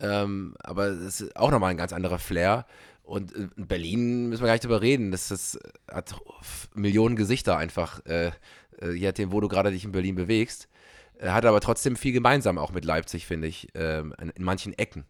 [0.00, 2.66] Ähm, aber es ist auch nochmal ein ganz anderer Flair.
[3.04, 5.12] Und in Berlin müssen wir gar nicht drüber reden.
[5.12, 6.16] Das, das hat
[6.74, 8.32] Millionen Gesichter einfach, äh,
[8.80, 10.68] äh je nachdem, wo du gerade dich in Berlin bewegst.
[11.22, 15.04] Hat aber trotzdem viel gemeinsam auch mit Leipzig, finde ich, ähm, in manchen Ecken.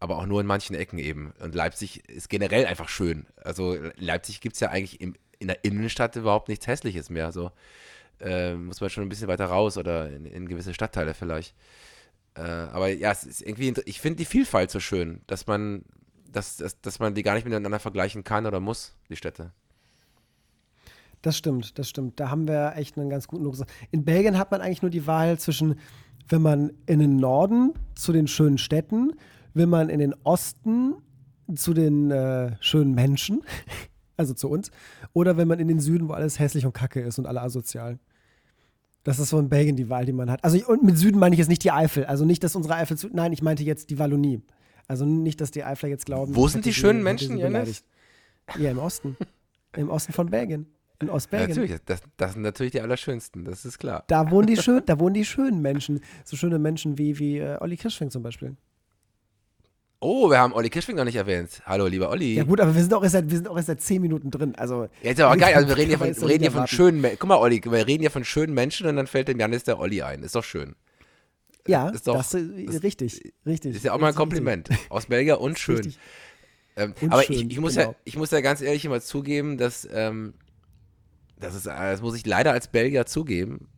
[0.00, 1.32] Aber auch nur in manchen Ecken eben.
[1.40, 3.26] Und Leipzig ist generell einfach schön.
[3.36, 7.32] Also Leipzig gibt es ja eigentlich im, in der Innenstadt überhaupt nichts Hässliches mehr.
[7.32, 7.52] So
[8.20, 11.54] äh, muss man schon ein bisschen weiter raus oder in, in gewisse Stadtteile vielleicht.
[12.34, 15.84] Äh, aber ja, es ist irgendwie, ich finde die Vielfalt so schön, dass man,
[16.26, 19.52] dass, dass, dass man die gar nicht miteinander vergleichen kann oder muss, die Städte.
[21.22, 22.18] Das stimmt, das stimmt.
[22.18, 23.64] Da haben wir echt einen ganz guten Luxus.
[23.92, 25.76] In Belgien hat man eigentlich nur die Wahl zwischen,
[26.28, 29.12] wenn man in den Norden zu den schönen Städten,
[29.54, 30.94] wenn man in den Osten
[31.54, 33.42] zu den äh, schönen Menschen,
[34.16, 34.72] also zu uns,
[35.12, 37.98] oder wenn man in den Süden, wo alles hässlich und kacke ist und alle asozial.
[39.04, 40.42] Das ist so in Belgien die Wahl, die man hat.
[40.44, 42.96] Also und mit Süden meine ich jetzt nicht die Eifel, also nicht, dass unsere Eifel
[42.96, 44.42] zu, nein, ich meinte jetzt die Wallonie.
[44.88, 46.34] Also nicht, dass die Eifler jetzt glauben.
[46.34, 47.84] Wo sind die schönen Menschen, Janis?
[48.58, 49.16] Ja, im Osten.
[49.76, 50.66] Im Osten von Belgien.
[51.02, 51.50] In Ostbelgien.
[51.50, 54.04] Ja, natürlich, das, das, sind natürlich die allerschönsten, das ist klar.
[54.06, 56.00] Da wohnen die, schön, da wohnen die schönen Menschen.
[56.24, 58.56] So schöne Menschen wie, wie äh, Olli Kirschfink zum Beispiel.
[60.04, 61.62] Oh, wir haben Olli Kirschfink noch nicht erwähnt.
[61.64, 62.34] Hallo, lieber Olli.
[62.34, 64.32] Ja gut, aber wir sind auch erst seit, wir sind auch erst seit zehn Minuten
[64.32, 64.54] drin.
[64.56, 65.54] Also, ja, ist aber geil.
[65.54, 68.10] Also wir reden hier von, reden hier von schönen Guck mal, Olli, wir reden hier
[68.10, 70.24] von schönen Menschen und dann fällt dem Janis der Olli ein.
[70.24, 70.74] Ist doch schön.
[71.68, 73.76] Ja, ist doch, das ist richtig, richtig.
[73.76, 74.68] Ist ja auch mal ein Kompliment.
[74.70, 74.90] Richtig.
[74.90, 75.94] Aus Belgien und schön.
[76.74, 77.90] Ähm, und aber schön, ich, ich, muss genau.
[77.90, 80.34] ja, ich muss ja ganz ehrlich immer zugeben, dass ähm,
[81.42, 83.68] das, ist, das muss ich leider als Belgier zugeben.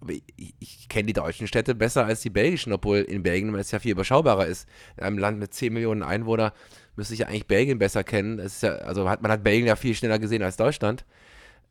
[0.00, 3.70] Aber ich, ich kenne die deutschen Städte besser als die belgischen, obwohl in Belgien es
[3.70, 4.68] ja viel überschaubarer ist.
[4.96, 6.52] In einem Land mit 10 Millionen Einwohnern
[6.96, 8.40] müsste ich ja eigentlich Belgien besser kennen.
[8.62, 11.04] Ja, also hat, man hat Belgien ja viel schneller gesehen als Deutschland.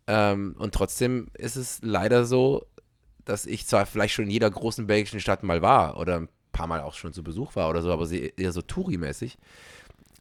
[0.08, 2.66] Ähm, und trotzdem ist es leider so,
[3.26, 6.68] dass ich zwar vielleicht schon in jeder großen belgischen Stadt mal war oder ein paar
[6.68, 9.38] Mal auch schon zu Besuch war oder so, aber eher so Touri-mäßig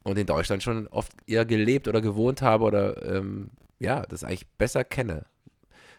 [0.02, 4.48] und in Deutschland schon oft eher gelebt oder gewohnt habe oder ähm, ja, das eigentlich
[4.56, 5.26] besser kenne.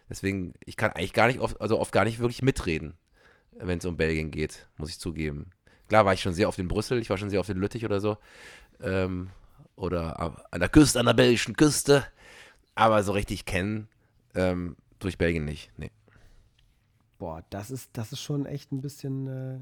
[0.09, 2.95] Deswegen, ich kann eigentlich gar nicht oft, also oft gar nicht wirklich mitreden,
[3.51, 5.51] wenn es um Belgien geht, muss ich zugeben.
[5.87, 7.85] Klar war ich schon sehr oft in Brüssel, ich war schon sehr oft in Lüttich
[7.85, 8.17] oder so.
[8.81, 9.29] Ähm,
[9.75, 12.05] oder an der Küste, an der belgischen Küste.
[12.75, 13.87] Aber so richtig kennen
[14.35, 15.71] ähm, durch Belgien nicht.
[15.77, 15.91] Nee.
[17.17, 19.27] Boah, das ist, das ist schon echt ein bisschen.
[19.27, 19.59] Äh,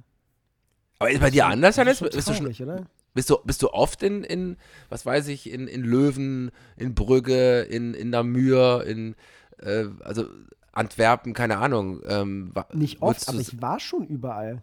[1.00, 2.00] aber ist bei dir anders, Hannes?
[2.00, 2.86] Bist, du schon, oder?
[3.18, 4.58] Bist du, bist du oft in, in,
[4.90, 9.16] was weiß ich, in, in Löwen, in Brügge, in, in Namur, in,
[9.58, 10.28] äh, also
[10.72, 12.02] Antwerpen, keine Ahnung.
[12.08, 14.62] Ähm, Nicht oft, aber ich war schon überall.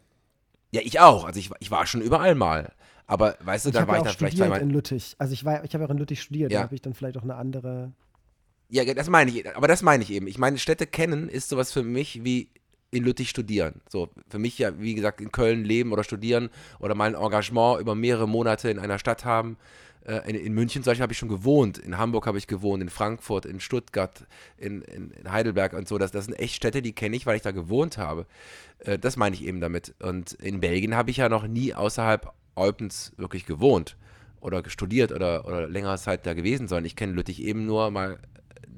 [0.71, 1.25] Ja, ich auch.
[1.25, 2.73] Also ich, ich war schon überall mal.
[3.09, 4.61] Aber weißt du, da war ja ich dann vielleicht zweimal.
[4.61, 5.17] in Lüttich.
[5.19, 6.61] Also ich war, ich habe ja auch in Lüttich studiert, ja.
[6.61, 7.91] da habe ich dann vielleicht auch eine andere.
[8.69, 10.29] Ja, das meine ich, aber das meine ich eben.
[10.29, 12.51] Ich meine, Städte kennen ist sowas für mich wie
[12.95, 13.81] in Lüttich studieren.
[13.89, 17.81] So, für mich ja, wie gesagt, in Köln leben oder studieren oder mal ein Engagement
[17.81, 19.57] über mehrere Monate in einer Stadt haben.
[20.07, 22.83] Äh, in, in, München zum Beispiel habe ich schon gewohnt, in Hamburg habe ich gewohnt,
[22.83, 24.27] in Frankfurt, in Stuttgart,
[24.59, 25.99] in, in, in Heidelberg und so.
[25.99, 28.27] Das, das sind echt Städte, die kenne ich, weil ich da gewohnt habe.
[28.81, 29.95] Äh, das meine ich eben damit.
[30.03, 33.97] Und in Belgien habe ich ja noch nie außerhalb Eupens wirklich gewohnt
[34.41, 38.19] oder studiert oder, oder längere Zeit da gewesen, sondern ich kenne Lüttich eben nur mal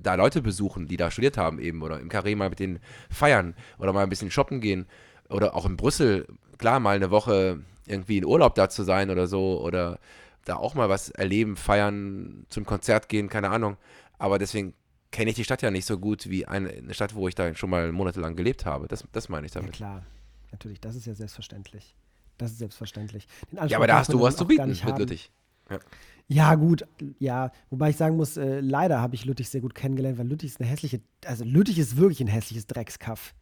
[0.07, 2.79] da Leute besuchen, die da studiert haben eben oder im Carré mal mit denen
[3.11, 4.87] feiern oder mal ein bisschen shoppen gehen
[5.29, 6.27] oder auch in Brüssel,
[6.59, 9.99] klar, mal eine Woche irgendwie in Urlaub da zu sein oder so oder
[10.45, 13.77] da auch mal was erleben, feiern, zum Konzert gehen, keine Ahnung.
[14.19, 14.75] Aber deswegen
[15.11, 17.53] kenne ich die Stadt ja nicht so gut wie eine, eine, Stadt, wo ich da
[17.55, 18.87] schon mal monatelang gelebt habe.
[18.87, 19.71] Das, das meine ich damit.
[19.71, 20.07] Ja, klar.
[20.53, 21.97] Natürlich, das ist ja selbstverständlich.
[22.38, 23.27] Das ist selbstverständlich.
[23.51, 25.33] ja, aber da hast du was zu bieten mit Lüttich.
[25.69, 25.81] Ja.
[26.28, 26.54] Ja.
[26.54, 26.84] gut,
[27.18, 30.50] ja, wobei ich sagen muss, äh, leider habe ich Lüttich sehr gut kennengelernt, weil Lüttich
[30.50, 33.34] ist eine hässliche, also Lüttich ist wirklich ein hässliches Dreckskaff.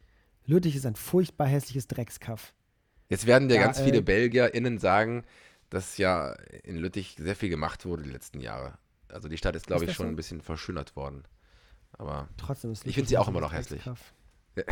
[0.45, 2.53] Lüttich ist ein furchtbar hässliches Dreckskaff.
[3.09, 5.23] Jetzt werden dir ja, ganz viele äh, BelgierInnen sagen,
[5.69, 8.77] dass ja in Lüttich sehr viel gemacht wurde die letzten Jahre.
[9.09, 10.11] Also die Stadt ist, glaube ich, schon so?
[10.11, 11.23] ein bisschen verschönert worden.
[11.97, 13.81] Aber trotzdem ist ich finde sie auch immer noch hässlich.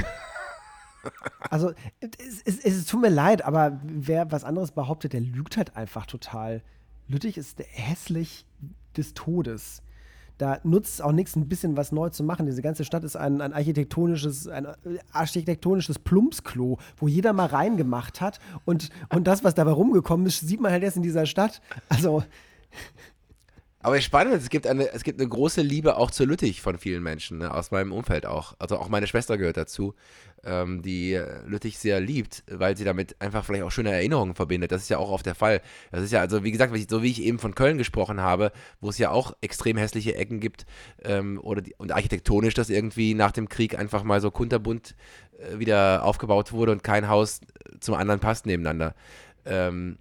[1.49, 5.76] also es, es, es, tut mir leid, aber wer was anderes behauptet, der lügt halt
[5.76, 6.62] einfach total.
[7.08, 8.46] Lüttich ist hässlich
[8.96, 9.82] des Todes.
[10.38, 12.46] Da nutzt es auch nichts, ein bisschen was neu zu machen.
[12.46, 14.68] Diese ganze Stadt ist ein, ein architektonisches, ein
[15.12, 18.39] architektonisches Plumpsklo, wo jeder mal reingemacht hat.
[18.66, 21.62] Und, und das, was dabei rumgekommen ist, sieht man halt erst in dieser Stadt.
[21.88, 22.24] Also.
[23.80, 27.04] Aber spannend, es gibt eine, es gibt eine große Liebe auch zu Lüttich von vielen
[27.04, 28.56] Menschen, ne, aus meinem Umfeld auch.
[28.58, 29.94] Also auch meine Schwester gehört dazu,
[30.46, 34.72] ähm, die Lüttich sehr liebt, weil sie damit einfach vielleicht auch schöne Erinnerungen verbindet.
[34.72, 35.62] Das ist ja auch oft der Fall.
[35.92, 38.52] Das ist ja, also wie gesagt, so wie ich eben von Köln gesprochen habe,
[38.82, 40.66] wo es ja auch extrem hässliche Ecken gibt
[41.04, 44.96] ähm, oder die, und architektonisch das irgendwie nach dem Krieg einfach mal so kunterbunt
[45.38, 47.42] äh, wieder aufgebaut wurde und kein Haus
[47.80, 48.96] zum anderen passt nebeneinander.
[49.46, 49.98] Ähm,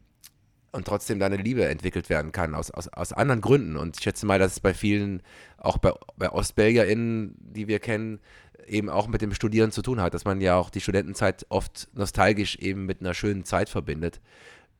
[0.72, 3.76] und trotzdem da eine Liebe entwickelt werden kann, aus, aus, aus anderen Gründen.
[3.76, 5.22] Und ich schätze mal, dass es bei vielen,
[5.58, 8.20] auch bei, bei OstbelgierInnen, die wir kennen,
[8.66, 11.88] eben auch mit dem Studieren zu tun hat, dass man ja auch die Studentenzeit oft
[11.94, 14.20] nostalgisch eben mit einer schönen Zeit verbindet.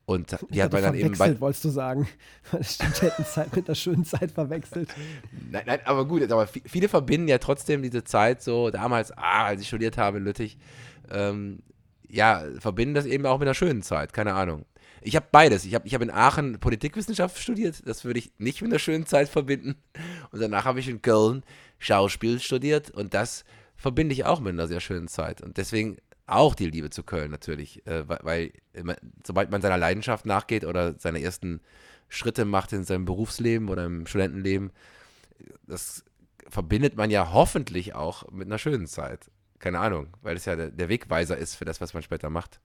[0.05, 1.39] Und die hat man dann eben bei.
[1.39, 2.07] wolltest du sagen.
[2.61, 4.89] Studentenzeit mit einer schönen Zeit verwechselt.
[5.49, 9.61] Nein, nein, aber gut, aber viele verbinden ja trotzdem diese Zeit so, damals, ah, als
[9.61, 10.57] ich studiert habe in Lüttich,
[11.09, 11.59] ähm,
[12.09, 14.65] ja, verbinden das eben auch mit einer schönen Zeit, keine Ahnung.
[15.03, 15.65] Ich habe beides.
[15.65, 17.83] Ich habe ich hab in Aachen Politikwissenschaft studiert.
[17.85, 19.75] Das würde ich nicht mit einer schönen Zeit verbinden.
[20.31, 21.43] Und danach habe ich in Köln
[21.79, 22.89] Schauspiel studiert.
[22.89, 23.43] Und das
[23.75, 25.41] verbinde ich auch mit einer sehr schönen Zeit.
[25.41, 27.85] Und deswegen auch die Liebe zu Köln natürlich.
[27.85, 31.61] Äh, weil, weil sobald man seiner Leidenschaft nachgeht oder seine ersten
[32.07, 34.71] Schritte macht in seinem Berufsleben oder im Studentenleben,
[35.67, 36.05] das
[36.47, 39.31] verbindet man ja hoffentlich auch mit einer schönen Zeit.
[39.59, 42.59] Keine Ahnung, weil es ja der, der Wegweiser ist für das, was man später macht.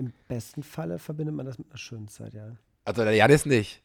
[0.00, 2.56] Im besten Falle verbindet man das mit einer schönen Zeit, ja.
[2.86, 3.82] Also der Janis nicht.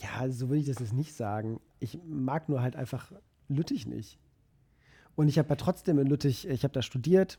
[0.00, 1.60] ja, so würde ich das jetzt nicht sagen.
[1.78, 3.12] Ich mag nur halt einfach
[3.46, 4.18] Lüttich nicht.
[5.14, 7.38] Und ich habe ja trotzdem in Lüttich, ich habe da studiert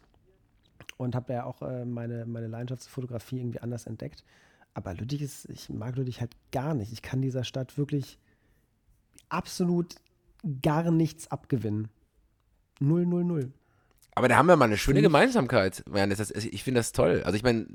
[0.95, 4.23] und habe ja auch äh, meine, meine Leidenschaftsfotografie irgendwie anders entdeckt.
[4.73, 6.93] Aber Lüttich ist, ich mag Lüttich halt gar nicht.
[6.93, 8.19] Ich kann dieser Stadt wirklich
[9.27, 9.95] absolut
[10.61, 11.89] gar nichts abgewinnen.
[12.79, 13.51] Null, null, null.
[14.15, 15.83] Aber da haben wir mal eine schöne Gemeinsamkeit.
[16.51, 17.23] Ich finde das toll.
[17.25, 17.65] Also ich meine,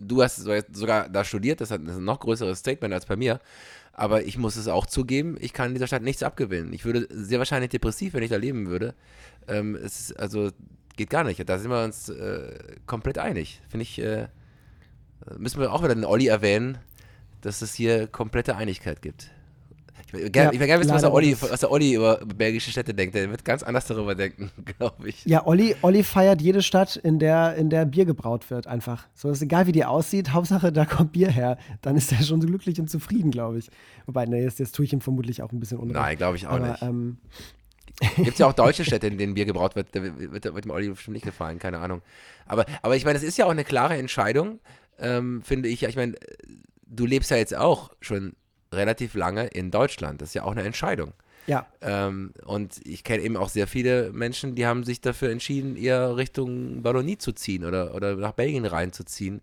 [0.00, 3.40] du hast sogar da studiert, das ist ein noch größeres Statement als bei mir.
[3.92, 6.72] Aber ich muss es auch zugeben, ich kann in dieser Stadt nichts abgewinnen.
[6.72, 8.94] Ich würde sehr wahrscheinlich depressiv, wenn ich da leben würde.
[9.48, 10.50] Ähm, es ist, also
[10.96, 11.46] geht gar nicht.
[11.46, 13.60] Da sind wir uns äh, komplett einig.
[13.68, 14.28] Finde ich, äh,
[15.36, 16.78] müssen wir auch wieder den Olli erwähnen,
[17.42, 19.30] dass es hier komplette Einigkeit gibt.
[20.12, 23.14] Ich würde gerne wissen, was der, Olli, was der Olli über belgische Städte denkt.
[23.14, 25.24] Der wird ganz anders darüber denken, glaube ich.
[25.24, 29.06] Ja, Olli, Olli feiert jede Stadt, in der, in der Bier gebraut wird, einfach.
[29.14, 31.56] So ist egal, wie die aussieht, Hauptsache, da kommt Bier her.
[31.80, 33.70] Dann ist er schon so glücklich und zufrieden, glaube ich.
[34.06, 35.94] Wobei, ne, jetzt, jetzt tue ich ihm vermutlich auch ein bisschen unrecht.
[35.94, 36.82] Nein, glaube ich auch Aber, nicht.
[36.82, 37.18] Ähm,
[38.16, 39.88] Gibt es ja auch deutsche Städte, in denen Bier gebraut wird.
[39.92, 42.02] Da wird, wird, dem Olli bestimmt nicht gefallen, keine Ahnung.
[42.46, 44.60] Aber, aber ich meine, es ist ja auch eine klare Entscheidung,
[44.98, 45.82] ähm, finde ich.
[45.82, 46.14] Ich meine,
[46.86, 48.34] du lebst ja jetzt auch schon
[48.72, 50.20] relativ lange in Deutschland.
[50.20, 51.12] Das ist ja auch eine Entscheidung.
[51.46, 51.66] Ja.
[51.80, 56.16] Ähm, und ich kenne eben auch sehr viele Menschen, die haben sich dafür entschieden, eher
[56.16, 59.40] Richtung Wallonie zu ziehen oder, oder nach Belgien reinzuziehen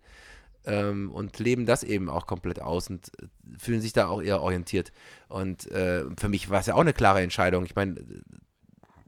[0.65, 3.11] ähm, und leben das eben auch komplett aus und
[3.57, 4.91] fühlen sich da auch eher orientiert.
[5.27, 7.65] Und äh, für mich war es ja auch eine klare Entscheidung.
[7.65, 7.95] Ich meine,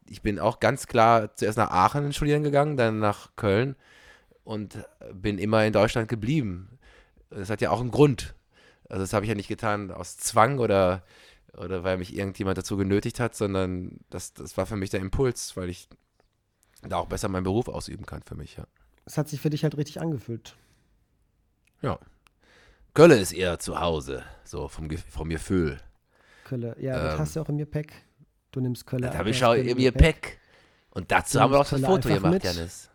[0.10, 3.76] ich bin auch ganz klar zuerst nach Aachen studieren gegangen, dann nach Köln
[4.44, 4.78] und
[5.14, 6.78] bin immer in Deutschland geblieben.
[7.30, 8.36] Das hat ja auch einen Grund.
[8.92, 11.04] Also das habe ich ja nicht getan aus Zwang oder,
[11.56, 15.56] oder weil mich irgendjemand dazu genötigt hat, sondern das, das war für mich der Impuls,
[15.56, 15.88] weil ich
[16.82, 18.66] da auch besser meinen Beruf ausüben kann für mich, ja.
[19.06, 20.58] Es hat sich für dich halt richtig angefühlt.
[21.82, 22.00] Ja.
[22.94, 25.80] Kölle ist eher zu Hause, so vom, vom Gefühl.
[26.44, 27.94] Kölle, ja, ähm, das hast du auch im Gepäck.
[28.52, 29.08] Du nimmst Kölle.
[29.08, 30.42] Das habe ich auch im Gepäck.
[30.90, 32.44] Und dazu haben wir auch das Foto gemacht, mit.
[32.44, 32.90] Janis.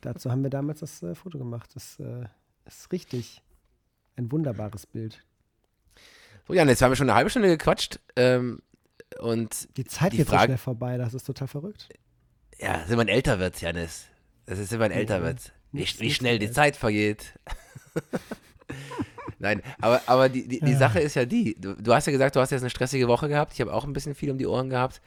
[0.00, 1.70] Dazu haben wir damals das äh, Foto gemacht.
[1.76, 2.24] Das äh,
[2.66, 3.40] ist richtig.
[4.18, 5.22] Ein wunderbares Bild.
[6.48, 8.00] So, Jan, jetzt haben wir schon eine halbe Stunde gequatscht.
[8.16, 8.60] Ähm,
[9.20, 11.88] und die Zeit geht Frage, so schnell vorbei, das ist total verrückt.
[12.58, 14.06] Ja, wenn man älter wird, Janis.
[14.46, 15.52] Das ist, wenn man älter wird.
[15.70, 17.38] Wie, wie schnell die Zeit vergeht.
[19.38, 20.78] Nein, aber, aber die, die, die ja.
[20.78, 21.54] Sache ist ja die.
[21.54, 23.52] Du, du, hast ja gesagt, du hast jetzt eine stressige Woche gehabt.
[23.52, 25.00] Ich habe auch ein bisschen viel um die Ohren gehabt.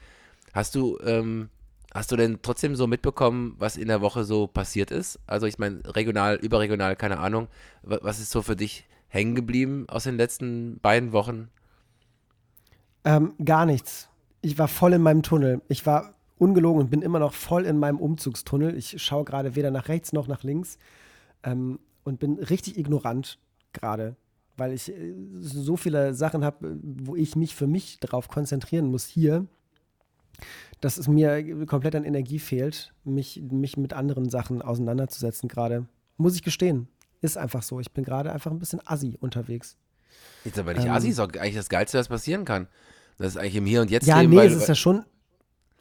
[0.54, 1.50] Hast du, ähm,
[1.92, 5.18] hast du denn trotzdem so mitbekommen, was in der Woche so passiert ist?
[5.26, 7.48] Also ich meine, regional, überregional, keine Ahnung.
[7.82, 11.50] Was ist so für dich hängen geblieben aus den letzten beiden Wochen?
[13.04, 14.08] Ähm, gar nichts.
[14.40, 15.60] Ich war voll in meinem Tunnel.
[15.68, 18.74] Ich war ungelogen und bin immer noch voll in meinem Umzugstunnel.
[18.74, 20.78] Ich schaue gerade weder nach rechts noch nach links
[21.42, 23.38] ähm, und bin richtig ignorant
[23.74, 24.16] gerade,
[24.56, 29.06] weil ich äh, so viele Sachen habe, wo ich mich für mich darauf konzentrieren muss
[29.06, 29.46] hier,
[30.80, 35.86] dass es mir komplett an Energie fehlt, mich, mich mit anderen Sachen auseinanderzusetzen gerade.
[36.16, 36.88] Muss ich gestehen.
[37.22, 37.80] Ist einfach so.
[37.80, 39.78] Ich bin gerade einfach ein bisschen assi unterwegs.
[40.44, 42.68] Jetzt aber nicht ähm, assi, ist auch eigentlich das Geilste, was passieren kann.
[43.16, 45.04] Das ist eigentlich im Hier und Jetzt Ja, leben, nee, es ist ja schon,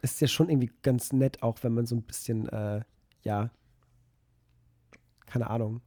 [0.01, 2.81] ist ja schon irgendwie ganz nett, auch wenn man so ein bisschen, äh,
[3.23, 3.49] ja,
[5.25, 5.81] keine Ahnung,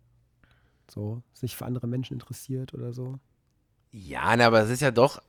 [0.90, 3.18] so sich für andere Menschen interessiert oder so.
[3.92, 5.22] Ja, ne, aber es ist ja doch,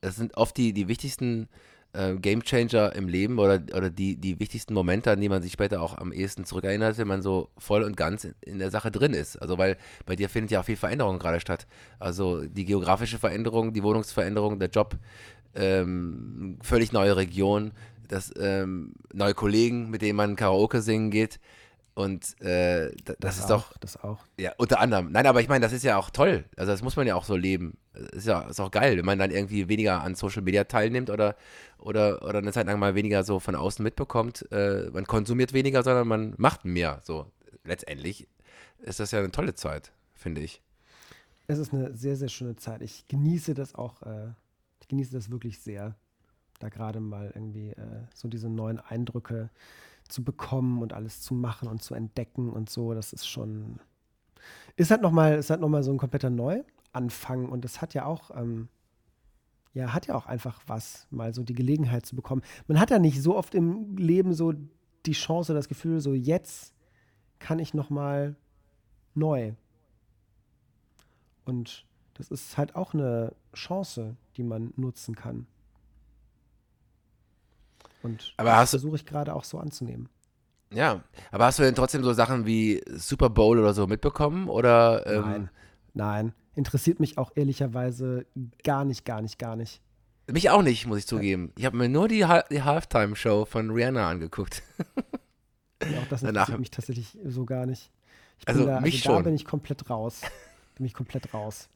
[0.00, 1.48] es sind oft die, die wichtigsten
[1.92, 5.80] äh, Gamechanger im Leben oder, oder die, die wichtigsten Momente, an die man sich später
[5.82, 9.14] auch am ehesten zurückerinnert, wenn man so voll und ganz in, in der Sache drin
[9.14, 9.36] ist.
[9.36, 11.66] Also weil bei dir findet ja auch viel Veränderung gerade statt.
[11.98, 14.96] Also die geografische Veränderung, die Wohnungsveränderung, der Job,
[15.54, 17.72] ähm, völlig neue Region,
[18.08, 21.40] das, ähm, neue Kollegen, mit denen man Karaoke singen geht.
[21.98, 23.78] Und äh, das, das, ist auch, doch.
[23.78, 24.24] Das auch.
[24.38, 25.10] Ja, unter anderem.
[25.10, 26.44] Nein, aber ich meine, das ist ja auch toll.
[26.56, 27.76] Also, das muss man ja auch so leben.
[28.12, 31.34] Ist ja ist auch geil, wenn man dann irgendwie weniger an Social Media teilnimmt oder,
[31.76, 34.46] oder, oder eine Zeit lang mal weniger so von außen mitbekommt.
[34.52, 37.00] Äh, man konsumiert weniger, sondern man macht mehr.
[37.02, 37.32] So,
[37.64, 38.28] letztendlich
[38.78, 40.62] ist das ja eine tolle Zeit, finde ich.
[41.48, 42.80] Es ist eine sehr, sehr schöne Zeit.
[42.80, 44.28] Ich genieße das auch, äh,
[44.80, 45.96] ich genieße das wirklich sehr,
[46.60, 49.50] da gerade mal irgendwie äh, so diese neuen Eindrücke
[50.08, 53.80] zu bekommen und alles zu machen und zu entdecken und so, das ist schon,
[54.76, 58.30] ist halt nochmal, ist halt nochmal so ein kompletter Neuanfang und das hat ja auch,
[58.36, 58.68] ähm,
[59.74, 62.42] ja, hat ja auch einfach was, mal so die Gelegenheit zu bekommen.
[62.66, 64.54] Man hat ja nicht so oft im Leben so
[65.06, 66.74] die Chance, das Gefühl, so jetzt
[67.38, 68.34] kann ich nochmal
[69.14, 69.52] neu.
[71.44, 75.46] Und das ist halt auch eine Chance, die man nutzen kann.
[78.02, 80.08] Und aber das versuche ich gerade auch so anzunehmen.
[80.72, 84.48] Ja, aber hast du denn trotzdem so Sachen wie Super Bowl oder so mitbekommen?
[84.48, 85.50] Oder, ähm nein,
[85.94, 86.32] nein.
[86.54, 88.26] Interessiert mich auch ehrlicherweise
[88.64, 89.80] gar nicht, gar nicht, gar nicht.
[90.30, 91.52] Mich auch nicht, muss ich zugeben.
[91.56, 94.62] Ich habe mir nur die, die Halftime-Show von Rihanna angeguckt.
[95.82, 97.90] Ja, auch das interessiert mich tatsächlich so gar nicht.
[98.44, 100.20] also da, mich also da bin ich komplett raus.
[100.74, 101.68] Bin ich komplett raus.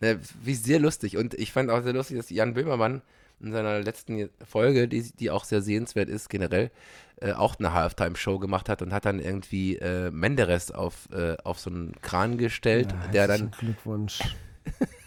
[0.00, 1.16] Ja, wie sehr lustig.
[1.16, 3.02] Und ich fand auch sehr lustig, dass Jan Böhmermann
[3.40, 6.70] in seiner letzten Folge, die, die auch sehr sehenswert ist generell,
[7.20, 11.58] äh, auch eine Halftime-Show gemacht hat und hat dann irgendwie äh, Menderes auf, äh, auf
[11.58, 13.50] so einen Kran gestellt, ja, der dann.
[13.52, 14.20] Glückwunsch.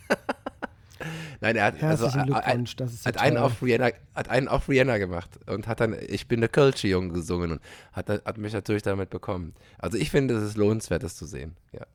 [1.41, 4.69] Nein, er hat, also, Glückwunsch, das ist so hat, einen auf Rihanna, hat einen auf
[4.69, 8.53] Rihanna gemacht und hat dann Ich bin der Kölsche Jung gesungen und hat, hat mich
[8.53, 9.53] natürlich damit bekommen.
[9.77, 11.55] Also ich finde, es ist lohnenswert, das zu sehen.
[11.73, 11.85] Ja.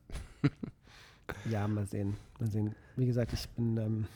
[1.49, 2.17] ja, mal sehen.
[2.39, 2.75] Mal sehen.
[2.95, 3.77] Wie gesagt, ich bin.
[3.77, 4.07] Ähm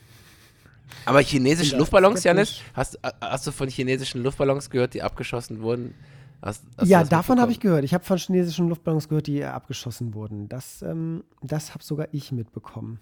[1.04, 2.60] aber chinesische Luftballons, Janis?
[2.74, 5.94] Hast, hast du von chinesischen Luftballons gehört, die abgeschossen wurden?
[6.42, 7.84] Hast, hast ja, davon habe ich gehört.
[7.84, 10.48] Ich habe von chinesischen Luftballons gehört, die abgeschossen wurden.
[10.48, 13.00] Das, ähm, das habe sogar ich mitbekommen.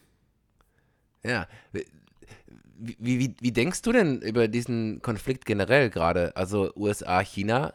[1.24, 1.46] Ja.
[1.72, 6.36] Wie, wie, wie, denkst du denn über diesen Konflikt generell gerade?
[6.36, 7.74] Also USA, China?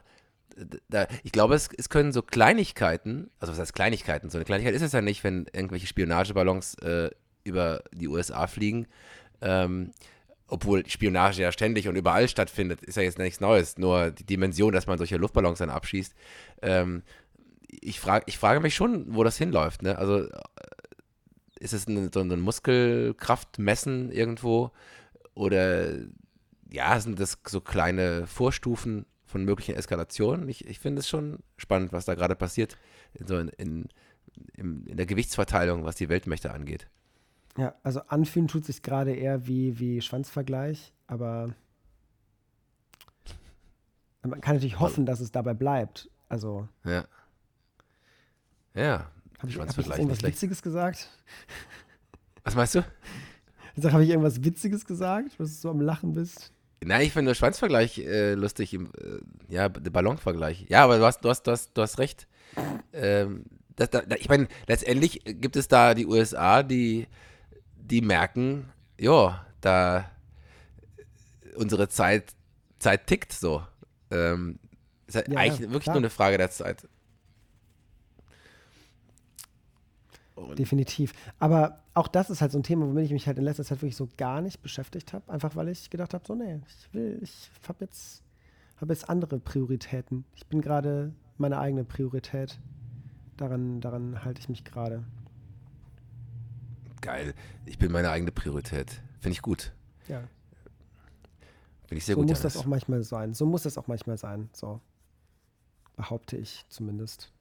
[0.89, 4.29] Da, ich glaube, es, es, können so Kleinigkeiten, also was heißt Kleinigkeiten?
[4.29, 7.11] So eine Kleinigkeit ist es ja nicht, wenn irgendwelche Spionageballons äh,
[7.43, 8.87] über die USA fliegen.
[9.41, 9.91] Ähm,
[10.47, 13.77] obwohl Spionage ja ständig und überall stattfindet, ist ja jetzt nichts Neues.
[13.77, 16.13] Nur die Dimension, dass man solche Luftballons dann abschießt.
[16.61, 17.03] Ähm,
[17.67, 19.83] ich, frag, ich frage mich schon, wo das hinläuft.
[19.83, 19.97] Ne?
[19.97, 20.29] Also äh,
[21.59, 24.71] ist es eine, so ein Muskelkraftmessen irgendwo?
[25.33, 25.95] Oder
[26.71, 30.47] ja, sind das so kleine Vorstufen von möglichen Eskalationen?
[30.47, 32.77] Ich, ich finde es schon spannend, was da gerade passiert
[33.25, 33.87] so in, in,
[34.55, 36.87] in der Gewichtsverteilung, was die Weltmächte angeht.
[37.57, 41.55] Ja, also anfühlen tut sich gerade eher wie, wie Schwanzvergleich, aber
[44.21, 46.09] man kann natürlich hoffen, dass es dabei bleibt.
[46.29, 46.67] Also.
[46.83, 47.05] Ja.
[48.75, 49.11] Ja.
[49.39, 51.09] Habe ich, hab ich irgendwas Witziges gesagt?
[52.43, 52.83] Was meinst du?
[53.75, 56.51] Ich habe ich irgendwas Witziges gesagt, dass du so am Lachen bist?
[56.83, 58.73] Nein, ich finde den Schwanzvergleich äh, lustig.
[58.73, 59.19] Im, äh,
[59.53, 60.65] ja, der Ballonvergleich.
[60.69, 62.27] Ja, aber du hast, du hast, du hast, du hast recht.
[62.93, 67.07] Ähm, das, da, ich meine, letztendlich gibt es da die USA, die
[67.87, 68.69] die merken,
[68.99, 70.09] ja, da
[71.55, 72.33] unsere Zeit,
[72.79, 73.63] Zeit tickt so.
[74.11, 74.59] Ähm,
[75.07, 75.95] ist halt ja, eigentlich ja, wirklich klar.
[75.95, 76.87] nur eine Frage der Zeit.
[80.35, 81.13] Und Definitiv.
[81.39, 83.81] Aber auch das ist halt so ein Thema, womit ich mich halt in letzter Zeit
[83.81, 85.31] wirklich so gar nicht beschäftigt habe.
[85.31, 88.23] Einfach weil ich gedacht habe, so, nee, ich will, ich habe jetzt,
[88.79, 90.25] hab jetzt andere Prioritäten.
[90.35, 92.59] Ich bin gerade meine eigene Priorität.
[93.35, 95.03] Daran, daran halte ich mich gerade.
[97.01, 97.33] Geil.
[97.65, 99.01] Ich bin meine eigene Priorität.
[99.19, 99.73] Finde ich gut.
[100.07, 100.23] Ja.
[101.87, 102.29] Finde ich sehr so gut.
[102.29, 103.33] muss das auch manchmal sein.
[103.33, 104.49] So muss das auch manchmal sein.
[104.53, 104.81] So.
[105.95, 107.31] Behaupte ich zumindest.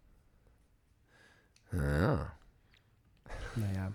[1.73, 2.33] Ja.
[3.57, 3.93] Naja.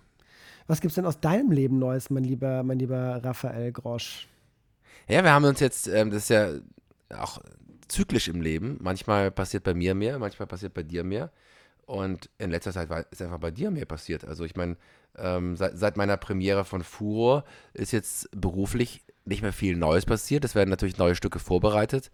[0.67, 4.27] Was gibt's denn aus deinem Leben Neues, mein lieber, mein lieber Raphael Grosch?
[5.07, 6.51] Ja, wir haben uns jetzt, ähm, das ist ja
[7.09, 7.41] auch
[7.87, 8.77] zyklisch im Leben.
[8.81, 11.31] Manchmal passiert bei mir mehr, manchmal passiert bei dir mehr.
[11.85, 14.23] Und in letzter Zeit war, ist einfach bei dir mehr passiert.
[14.25, 14.77] Also ich meine,
[15.17, 17.43] ähm, seit, seit meiner Premiere von Furor
[17.73, 20.45] ist jetzt beruflich nicht mehr viel Neues passiert.
[20.45, 22.11] Es werden natürlich neue Stücke vorbereitet.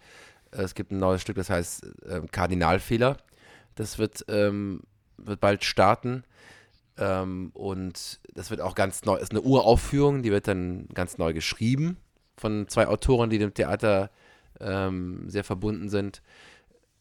[0.52, 3.18] Äh, Es gibt ein neues Stück, das heißt ähm, Kardinalfehler.
[3.76, 4.82] Das wird, ähm,
[5.18, 6.24] wird bald starten.
[6.98, 11.34] Ähm, und das wird auch ganz neu, ist eine Uraufführung, die wird dann ganz neu
[11.34, 11.98] geschrieben
[12.38, 14.10] von zwei Autoren, die dem Theater
[14.60, 16.22] ähm, sehr verbunden sind.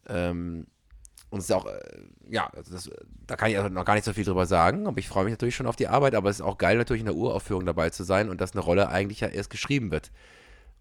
[0.09, 0.66] Ähm,
[1.30, 1.78] und es ist auch, äh,
[2.28, 2.90] ja, also das,
[3.26, 5.56] da kann ich noch gar nicht so viel drüber sagen, aber ich freue mich natürlich
[5.56, 8.04] schon auf die Arbeit, aber es ist auch geil, natürlich in der Uraufführung dabei zu
[8.04, 10.12] sein und dass eine Rolle eigentlich ja erst geschrieben wird.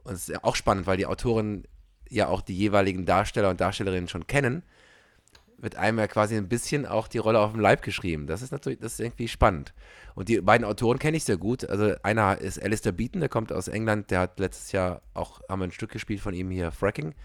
[0.04, 1.64] Und es ist auch spannend, weil die Autoren
[2.10, 4.64] ja auch die jeweiligen Darsteller und Darstellerinnen schon kennen,
[5.58, 8.28] wird einem ja quasi ein bisschen auch die Rolle auf dem Leib geschrieben.
[8.28, 9.74] Das ist natürlich, das ist irgendwie spannend.
[10.14, 11.68] Und die beiden Autoren kenne ich sehr gut.
[11.68, 15.60] Also einer ist Alistair Beaton, der kommt aus England, der hat letztes Jahr auch, haben
[15.60, 17.16] wir ein Stück gespielt von ihm hier, Fracking.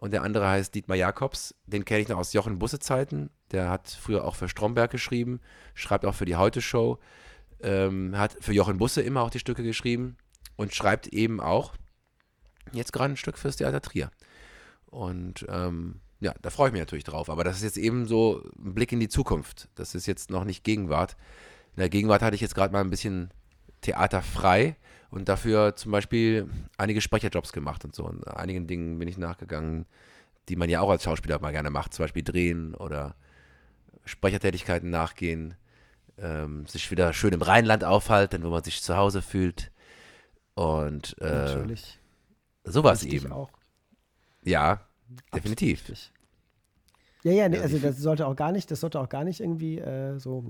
[0.00, 3.28] Und der andere heißt Dietmar Jakobs, den kenne ich noch aus Jochen Busse Zeiten.
[3.52, 5.40] Der hat früher auch für Stromberg geschrieben,
[5.74, 6.98] schreibt auch für die Heute Show,
[7.62, 10.16] ähm, hat für Jochen Busse immer auch die Stücke geschrieben
[10.56, 11.74] und schreibt eben auch
[12.72, 14.10] jetzt gerade ein Stück fürs Theater Trier.
[14.86, 17.28] Und ähm, ja, da freue ich mich natürlich drauf.
[17.28, 19.68] Aber das ist jetzt eben so ein Blick in die Zukunft.
[19.74, 21.14] Das ist jetzt noch nicht Gegenwart.
[21.76, 23.34] In der Gegenwart hatte ich jetzt gerade mal ein bisschen
[23.82, 24.76] Theater frei
[25.10, 26.48] und dafür zum Beispiel
[26.78, 28.04] einige Sprecherjobs gemacht und so.
[28.04, 29.86] Und einigen Dingen bin ich nachgegangen,
[30.48, 31.94] die man ja auch als Schauspieler mal gerne macht.
[31.94, 33.16] Zum Beispiel drehen oder
[34.04, 35.54] Sprechertätigkeiten nachgehen.
[36.18, 39.72] Ähm, sich wieder schön im Rheinland aufhalten, wo man sich zu Hause fühlt.
[40.54, 41.98] Und äh, Natürlich.
[42.64, 43.32] sowas Richtig eben.
[43.32, 43.50] auch.
[44.44, 44.86] Ja,
[45.34, 45.80] definitiv.
[45.88, 46.12] Richtig.
[47.22, 49.78] Ja, ja, nee, also das sollte auch gar nicht, das sollte auch gar nicht irgendwie
[49.78, 50.42] äh, so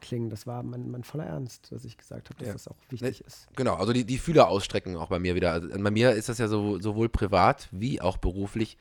[0.00, 0.28] klingen.
[0.28, 2.52] Das war mein, mein voller Ernst, dass ich gesagt habe, dass Ja.
[2.52, 3.48] das auch wichtig ist.
[3.56, 5.52] Genau, also die, die Fühler ausstrecken auch bei mir wieder.
[5.52, 8.76] Also bei mir ist das ja so, sowohl privat wie auch beruflich,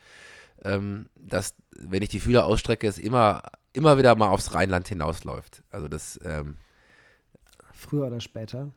[0.66, 5.64] ähm, dass, wenn ich die Fühler ausstrecke, es immer, immer wieder mal aufs Rheinland hinausläuft.
[5.72, 6.58] Also das, ähm,
[7.72, 8.72] Früher oder später.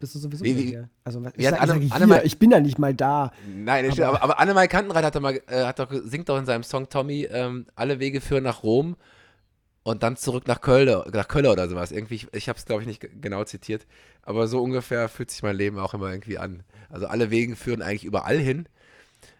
[0.00, 0.82] Bist du sowieso Wie- wie-?
[1.04, 3.32] Also, ich, sag, ich, Anne- hier, mal- ich bin ja nicht mal da.
[3.54, 6.38] nein, das stimmt, aber, aber Annemai Kantenreit hat doch mal, äh, hat doch, singt doch
[6.38, 8.96] in seinem Song Tommy, ähm, alle Wege führen nach Rom
[9.82, 11.92] und dann zurück nach Köln, nach Köln oder sowas.
[11.92, 13.86] Irgendwie, ich, ich habe es glaube ich nicht genau zitiert,
[14.22, 16.62] aber so ungefähr fühlt sich mein Leben auch immer irgendwie an.
[16.88, 18.66] Also alle Wege führen eigentlich überall hin.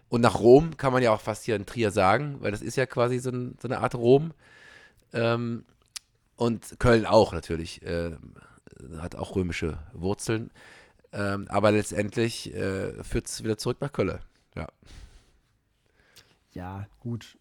[0.09, 2.75] Und nach Rom kann man ja auch fast hier in Trier sagen, weil das ist
[2.77, 4.31] ja quasi so, ein, so eine Art Rom.
[5.13, 5.63] Ähm,
[6.35, 8.11] und Köln auch natürlich, äh,
[8.97, 10.51] hat auch römische Wurzeln.
[11.13, 14.19] Ähm, aber letztendlich äh, führt es wieder zurück nach Köln.
[14.55, 14.67] Ja.
[16.51, 17.37] Ja, gut.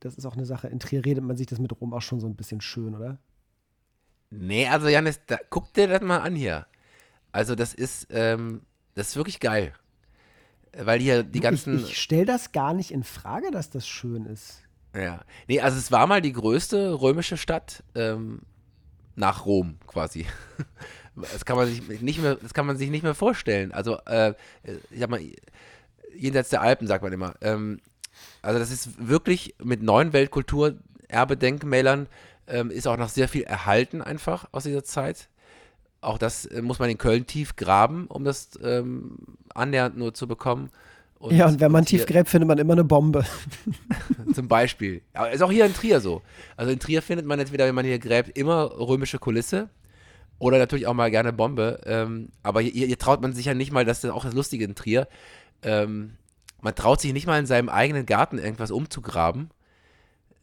[0.00, 0.68] Das ist auch eine Sache.
[0.68, 3.18] In Trier redet man sich das mit Rom auch schon so ein bisschen schön, oder?
[4.30, 6.66] Nee, also Janis, da, guck dir das mal an hier.
[7.32, 8.62] Also das ist, ähm,
[8.94, 9.72] das ist wirklich geil.
[10.76, 11.76] Weil hier die ganzen.
[11.76, 14.62] ich ich stelle das gar nicht in Frage, dass das schön ist.
[14.94, 15.24] Ja.
[15.48, 18.42] Nee, also es war mal die größte römische Stadt ähm,
[19.16, 20.26] nach Rom quasi.
[21.32, 23.72] Das kann man sich nicht mehr, das kann man sich nicht mehr vorstellen.
[23.72, 24.34] Also, äh,
[24.90, 25.22] ich sag mal,
[26.14, 27.32] jenseits der Alpen, sagt man immer.
[27.40, 27.80] Ähm,
[28.42, 32.06] also das ist wirklich mit neuen Weltkulturerbe-Denkmälern
[32.46, 35.28] ähm, ist auch noch sehr viel erhalten einfach aus dieser Zeit.
[36.00, 39.16] Auch das äh, muss man in Köln tief graben, um das ähm,
[39.54, 40.70] annähernd nur zu bekommen.
[41.30, 43.24] Ja, und wenn man hier- tief gräbt, findet man immer eine Bombe.
[44.34, 45.02] zum Beispiel.
[45.14, 46.22] Aber ist auch hier in Trier so.
[46.56, 49.68] Also in Trier findet man entweder, wenn man hier gräbt, immer römische Kulisse
[50.38, 51.80] oder natürlich auch mal gerne Bombe.
[51.86, 54.64] Ähm, aber hier, hier traut man sich ja nicht mal, das ist auch das Lustige
[54.64, 55.08] in Trier,
[55.62, 56.12] ähm,
[56.60, 59.50] man traut sich nicht mal in seinem eigenen Garten irgendwas umzugraben,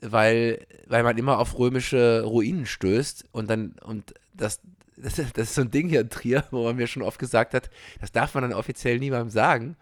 [0.02, 4.62] weil, weil man immer auf römische Ruinen stößt und dann, und das,
[4.98, 7.54] das, das ist so ein Ding hier in Trier, wo man mir schon oft gesagt
[7.54, 7.70] hat,
[8.02, 9.76] das darf man dann offiziell niemandem sagen,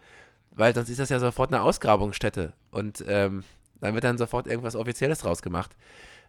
[0.54, 3.44] weil sonst ist das ja sofort eine Ausgrabungsstätte und ähm,
[3.80, 5.76] dann wird dann sofort irgendwas Offizielles draus gemacht.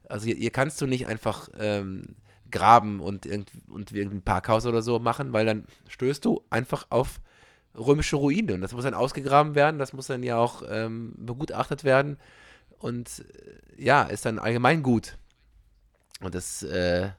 [0.10, 2.16] Also hier, hier kannst du nicht einfach ähm,
[2.52, 7.20] graben und, irgend, und irgendein Parkhaus oder so machen, weil dann stößt du einfach auf
[7.76, 11.84] römische Ruine und das muss dann ausgegraben werden, das muss dann ja auch ähm, begutachtet
[11.84, 12.18] werden
[12.78, 13.26] und
[13.78, 15.18] äh, ja, ist dann allgemein gut.
[16.22, 17.10] Und das, äh,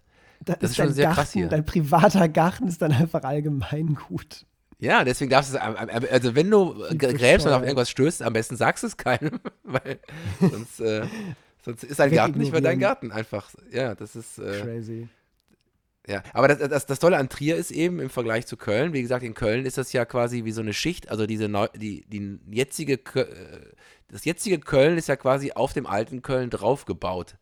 [0.44, 1.48] Da Das ist schon dein sehr Garten, krass hier.
[1.48, 4.46] Dein privater Garten ist dann einfach allgemein gut.
[4.84, 5.62] Ja, deswegen darfst du es,
[6.10, 9.40] also wenn du g- gräbst und auf irgendwas stößt, am besten sagst du es keinem,
[9.64, 9.98] weil
[10.40, 11.06] sonst, äh,
[11.64, 12.78] sonst ist dein Garten nicht mehr dein.
[12.78, 13.48] Garten einfach.
[13.72, 15.08] Ja, das ist, äh, Crazy.
[16.06, 19.00] Ja, aber das, das, das Tolle an Trier ist eben im Vergleich zu Köln, wie
[19.00, 22.04] gesagt, in Köln ist das ja quasi wie so eine Schicht, also diese neu, die,
[22.06, 23.26] die jetzige, äh,
[24.08, 27.36] das jetzige Köln ist ja quasi auf dem alten Köln draufgebaut.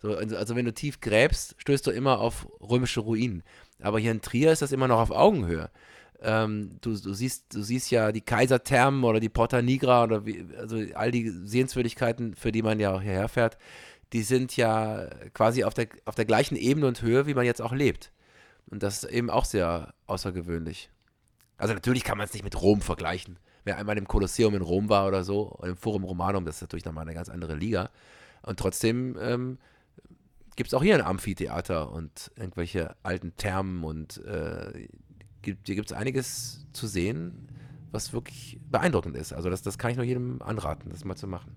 [0.00, 3.42] So, also, also wenn du tief gräbst, stößt du immer auf römische Ruinen.
[3.82, 5.70] Aber hier in Trier ist das immer noch auf Augenhöhe.
[6.20, 10.48] Ähm, du, du, siehst, du siehst ja die Kaiserthermen oder die Porta Nigra oder wie,
[10.58, 13.56] also all die Sehenswürdigkeiten, für die man ja auch hierher fährt,
[14.12, 17.62] die sind ja quasi auf der, auf der gleichen Ebene und Höhe, wie man jetzt
[17.62, 18.10] auch lebt.
[18.66, 20.90] Und das ist eben auch sehr außergewöhnlich.
[21.56, 23.38] Also natürlich kann man es nicht mit Rom vergleichen.
[23.64, 26.62] Wer einmal im Kolosseum in Rom war oder so, oder im Forum Romanum, das ist
[26.62, 27.90] natürlich nochmal eine ganz andere Liga.
[28.42, 29.58] Und trotzdem ähm,
[30.56, 34.88] gibt es auch hier ein Amphitheater und irgendwelche alten Thermen und äh,
[35.42, 37.48] gibt, hier gibt es einiges zu sehen,
[37.90, 39.32] was wirklich beeindruckend ist.
[39.32, 41.52] Also das, das kann ich nur jedem anraten, das mal zu machen.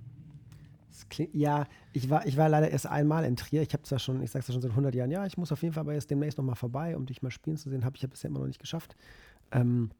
[1.10, 3.62] Klingt, ja, ich war, ich war leider erst einmal in Trier.
[3.62, 5.62] Ich habe zwar schon, ich sage es schon seit 100 Jahren, ja, ich muss auf
[5.62, 7.84] jeden Fall aber jetzt demnächst nochmal vorbei, um dich mal spielen zu sehen.
[7.84, 8.96] Habe ich ja bisher immer noch nicht geschafft.
[9.52, 9.92] Ähm,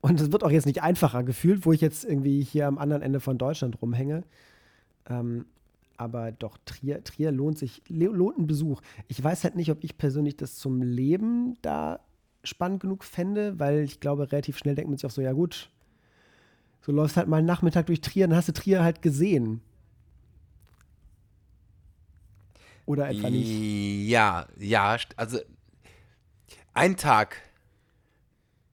[0.00, 3.02] und es wird auch jetzt nicht einfacher gefühlt, wo ich jetzt irgendwie hier am anderen
[3.02, 4.24] Ende von Deutschland rumhänge.
[5.08, 5.44] Ähm,
[5.98, 8.80] aber doch, Trier, Trier lohnt sich, lohnt ein Besuch.
[9.08, 12.00] Ich weiß halt nicht, ob ich persönlich das zum Leben da
[12.46, 15.70] spannend genug fände, weil ich glaube, relativ schnell denkt man sich auch so, ja gut,
[16.82, 19.60] so läufst halt mal einen Nachmittag durch Trier, dann hast du Trier halt gesehen.
[22.86, 24.08] Oder etwa nicht?
[24.08, 25.40] Ja, ja, also
[26.72, 27.42] ein Tag,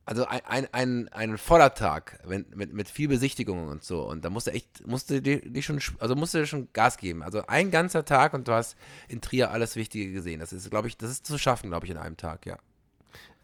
[0.05, 4.07] also ein, ein, ein, ein voller Tag wenn, mit, mit viel Besichtigungen und so.
[4.07, 7.23] Und da musst du echt, musst du dir schon, also musst du schon Gas geben.
[7.23, 8.75] Also ein ganzer Tag und du hast
[9.07, 10.39] in Trier alles Wichtige gesehen.
[10.39, 12.59] Das ist, glaube ich, das ist zu schaffen, glaube ich, in einem Tag, ja.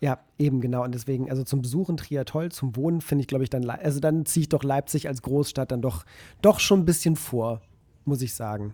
[0.01, 0.83] Ja, eben genau.
[0.83, 3.99] Und deswegen, also zum Besuchen Trier toll, zum Wohnen finde ich, glaube ich, dann, also
[3.99, 6.05] dann ziehe ich doch Leipzig als Großstadt dann doch,
[6.41, 7.61] doch schon ein bisschen vor,
[8.05, 8.73] muss ich sagen.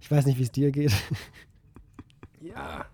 [0.00, 0.92] Ich weiß nicht, wie es dir geht.
[2.40, 2.86] Ja.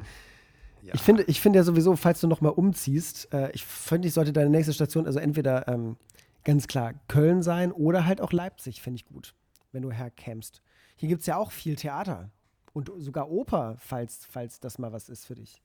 [0.82, 0.94] ja.
[0.94, 4.32] Ich finde, ich finde ja sowieso, falls du nochmal umziehst, äh, ich finde, ich sollte
[4.32, 5.96] deine nächste Station, also entweder ähm,
[6.44, 9.34] ganz klar Köln sein oder halt auch Leipzig, finde ich gut,
[9.72, 10.62] wenn du herkämst.
[10.96, 12.30] Hier gibt es ja auch viel Theater
[12.76, 15.62] und sogar Oper, falls, falls das mal was ist für dich.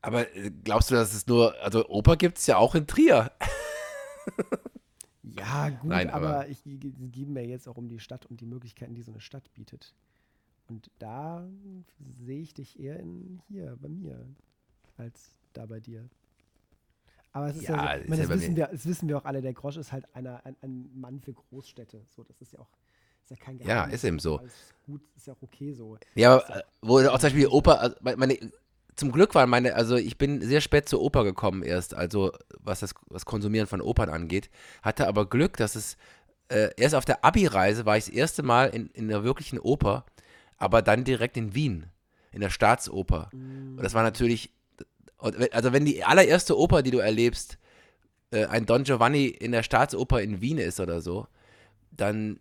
[0.00, 3.32] Aber äh, glaubst du, dass es nur, also Oper gibt es ja auch in Trier.
[5.38, 8.46] Ja, gut, Nein, aber, aber ich gebe mir jetzt auch um die Stadt und die
[8.46, 9.92] Möglichkeiten, die so eine Stadt bietet.
[10.68, 11.44] Und da
[11.98, 14.24] sehe ich dich eher in hier bei mir
[14.96, 16.08] als da bei dir.
[17.32, 19.42] Aber es ist ja, ja so, meine, das, wissen wir, das wissen wir auch alle,
[19.42, 22.04] der Grosch ist halt einer, ein, ein Mann für Großstädte.
[22.06, 22.70] So, das ist ja auch
[23.26, 23.90] ist ja kein Geheimnis.
[23.90, 24.38] Ja, ist eben so.
[24.40, 25.98] Ist gut, ist ja auch okay so.
[26.14, 28.38] Ja, aber wo auch zum Beispiel Opa, also meine,
[28.94, 32.80] zum Glück waren meine, also ich bin sehr spät zur Oper gekommen erst, also was
[32.80, 34.48] das was Konsumieren von Opern angeht,
[34.82, 35.96] hatte aber Glück, dass es
[36.48, 40.06] äh, erst auf der Abi-Reise war ich das erste Mal in, in einer wirklichen Oper,
[40.56, 41.86] aber dann direkt in Wien,
[42.30, 43.30] in der Staatsoper.
[43.32, 44.52] Und das war natürlich,
[45.18, 47.58] also wenn die allererste Oper, die du erlebst,
[48.30, 51.26] äh, ein Don Giovanni in der Staatsoper in Wien ist oder so,
[51.90, 52.38] dann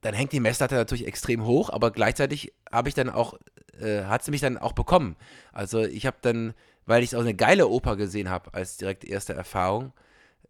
[0.00, 3.34] dann hängt die Messlatte natürlich extrem hoch, aber gleichzeitig habe ich dann auch,
[3.80, 5.16] äh, hat sie mich dann auch bekommen.
[5.52, 9.32] Also ich habe dann, weil ich auch eine geile Oper gesehen habe als direkt erste
[9.32, 9.92] Erfahrung,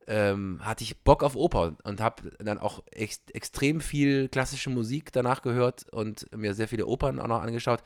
[0.08, 5.12] ähm, hatte ich Bock auf Oper und habe dann auch ex extrem viel klassische Musik
[5.12, 7.82] danach gehört und mir sehr viele Opern auch noch angeschaut,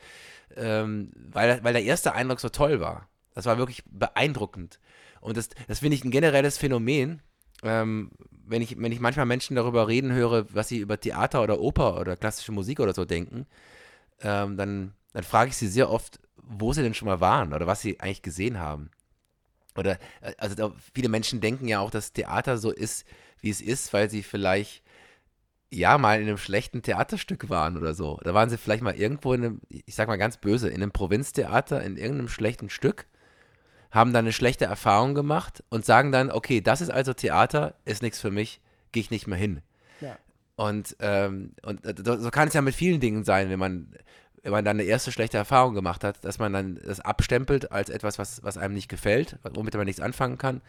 [0.55, 3.09] ähm, weil, weil der erste Eindruck so toll war.
[3.33, 4.79] Das war wirklich beeindruckend.
[5.21, 7.21] Und das, das finde ich ein generelles Phänomen,
[7.63, 8.11] ähm,
[8.45, 11.99] wenn ich, wenn ich manchmal Menschen darüber reden höre, was sie über Theater oder Oper
[11.99, 13.47] oder klassische Musik oder so denken,
[14.21, 17.67] ähm, dann, dann frage ich sie sehr oft, wo sie denn schon mal waren oder
[17.67, 18.91] was sie eigentlich gesehen haben.
[19.77, 23.05] Oder, äh, also viele Menschen denken ja auch, dass Theater so ist,
[23.39, 24.83] wie es ist, weil sie vielleicht
[25.69, 28.19] ja mal in einem schlechten Theaterstück waren oder so.
[28.23, 30.91] Da waren sie vielleicht mal irgendwo in einem, ich sag mal ganz böse, in einem
[30.91, 33.07] Provinztheater, in irgendeinem schlechten Stück
[33.91, 38.01] haben dann eine schlechte Erfahrung gemacht und sagen dann, okay, das ist also Theater, ist
[38.01, 38.61] nichts für mich,
[38.91, 39.61] gehe ich nicht mehr hin.
[39.99, 40.17] Ja.
[40.55, 43.93] Und, ähm, und äh, so kann es ja mit vielen Dingen sein, wenn man,
[44.43, 47.89] wenn man dann eine erste schlechte Erfahrung gemacht hat, dass man dann das abstempelt als
[47.89, 50.61] etwas, was, was einem nicht gefällt, womit man nichts anfangen kann.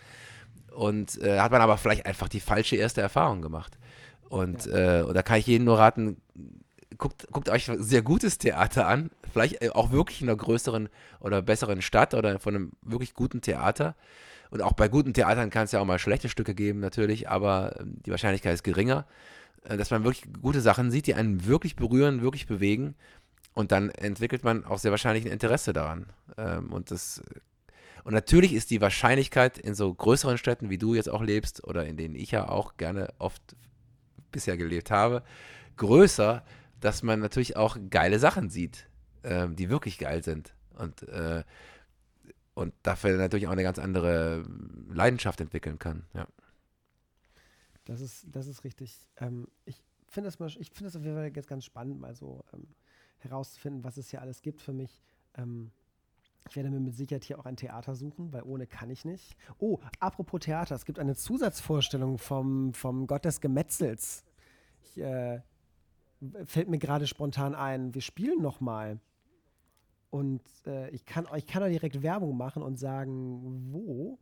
[0.74, 3.78] Und äh, hat man aber vielleicht einfach die falsche erste Erfahrung gemacht.
[4.28, 5.00] Und, ja.
[5.00, 6.16] äh, und da kann ich jedem nur raten,
[6.98, 10.88] guckt, guckt euch sehr gutes Theater an, vielleicht äh, auch wirklich in einer größeren
[11.20, 13.94] oder besseren Stadt oder von einem wirklich guten Theater.
[14.50, 17.80] Und auch bei guten Theatern kann es ja auch mal schlechte Stücke geben, natürlich, aber
[17.80, 19.06] ähm, die Wahrscheinlichkeit ist geringer,
[19.64, 22.94] äh, dass man wirklich gute Sachen sieht, die einen wirklich berühren, wirklich bewegen.
[23.54, 26.06] Und dann entwickelt man auch sehr wahrscheinlich ein Interesse daran.
[26.36, 27.22] Ähm, und das
[28.04, 31.86] und natürlich ist die Wahrscheinlichkeit in so größeren Städten, wie du jetzt auch lebst, oder
[31.86, 33.40] in denen ich ja auch gerne oft
[34.32, 35.22] bisher gelebt habe,
[35.76, 36.42] größer,
[36.82, 38.88] dass man natürlich auch geile Sachen sieht,
[39.22, 40.54] ähm, die wirklich geil sind.
[40.74, 41.44] Und, äh,
[42.54, 44.44] und dafür natürlich auch eine ganz andere
[44.90, 46.04] Leidenschaft entwickeln kann.
[46.12, 46.26] Ja.
[47.84, 48.96] Das ist, das ist richtig.
[49.16, 52.66] Ähm, ich finde das, find auf jeden Fall jetzt ganz spannend, mal so ähm,
[53.18, 55.00] herauszufinden, was es hier alles gibt für mich.
[55.36, 55.70] Ähm,
[56.48, 59.36] ich werde mir mit Sicherheit hier auch ein Theater suchen, weil ohne kann ich nicht.
[59.58, 64.24] Oh, apropos Theater, es gibt eine Zusatzvorstellung vom, vom Gott des Gemetzels.
[64.82, 65.40] Ich, äh,
[66.44, 69.00] fällt mir gerade spontan ein, wir spielen noch mal.
[70.10, 74.18] Und äh, ich, kann, ich kann auch direkt Werbung machen und sagen, wo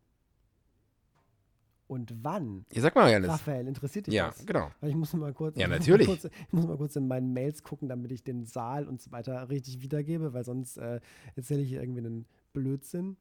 [1.88, 2.64] und wann.
[2.72, 3.28] Ja, sag mal, Janis.
[3.28, 4.38] Raphael, interessiert dich ja, das?
[4.38, 4.70] Ja, genau.
[4.80, 6.07] Weil ich muss mal kurz, ja, natürlich.
[6.07, 9.11] Kurz, ich muss mal kurz in meinen Mails gucken, damit ich den Saal und so
[9.11, 11.01] weiter richtig wiedergebe, weil sonst äh,
[11.34, 13.16] erzähle ich hier irgendwie einen Blödsinn.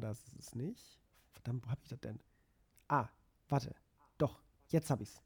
[0.00, 1.00] Das ist es nicht.
[1.32, 2.20] Verdammt, wo habe ich das denn?
[2.86, 3.08] Ah,
[3.48, 3.74] warte.
[4.18, 5.22] Doch, jetzt habe ich es.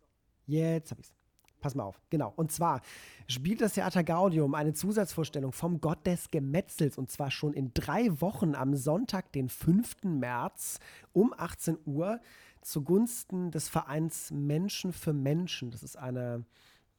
[0.46, 1.14] Jetzt habe ich es.
[1.60, 2.32] Pass mal auf, genau.
[2.36, 2.80] Und zwar
[3.28, 8.20] spielt das Theater Gaudium eine Zusatzvorstellung vom Gott des Gemetzels und zwar schon in drei
[8.22, 10.04] Wochen am Sonntag, den 5.
[10.04, 10.78] März
[11.12, 12.20] um 18 Uhr
[12.62, 15.70] zugunsten des Vereins Menschen für Menschen.
[15.70, 16.44] Das ist eine,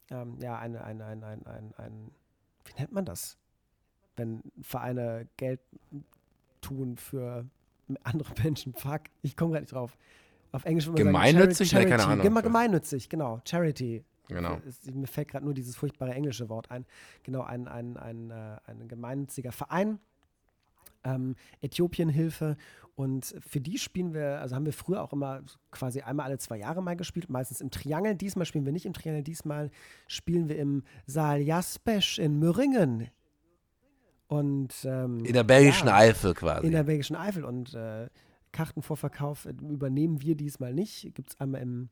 [0.10, 2.12] ähm, ja, eine, eine, ein, ein, ein, ein,
[2.66, 3.38] wie nennt man das?
[4.16, 5.62] Wenn Vereine Geld
[6.62, 7.46] tun für
[8.04, 8.74] andere Menschen.
[8.74, 9.98] Fuck, ich komme gerade nicht drauf.
[10.52, 11.70] Auf Englisch würde man Gemeinnützig?
[11.70, 12.08] sagen, Charity, Charity.
[12.10, 12.44] keine Ahnung.
[12.44, 13.42] Gemeinnützig, genau.
[13.48, 14.04] Charity.
[14.28, 14.60] Genau.
[14.68, 16.86] Es, mir fällt gerade nur dieses furchtbare englische Wort ein.
[17.24, 20.00] Genau, ein, ein, ein, äh, ein gemeinnütziger Verein.
[21.04, 22.58] Ähm, Äthiopienhilfe
[22.96, 25.42] und für die spielen wir, also haben wir früher auch immer
[25.72, 28.16] quasi einmal alle zwei Jahre mal gespielt, meistens im Triangel.
[28.16, 29.72] Diesmal spielen wir nicht im Triangel, diesmal
[30.08, 33.10] spielen wir im Saal Jaspesch in Möringen.
[34.28, 36.68] Und ähm, in der belgischen ja, Eifel quasi.
[36.68, 38.08] In der belgischen Eifel und äh,
[38.52, 41.14] Kartenvorverkauf äh, übernehmen wir diesmal nicht.
[41.16, 41.90] Gibt es einmal im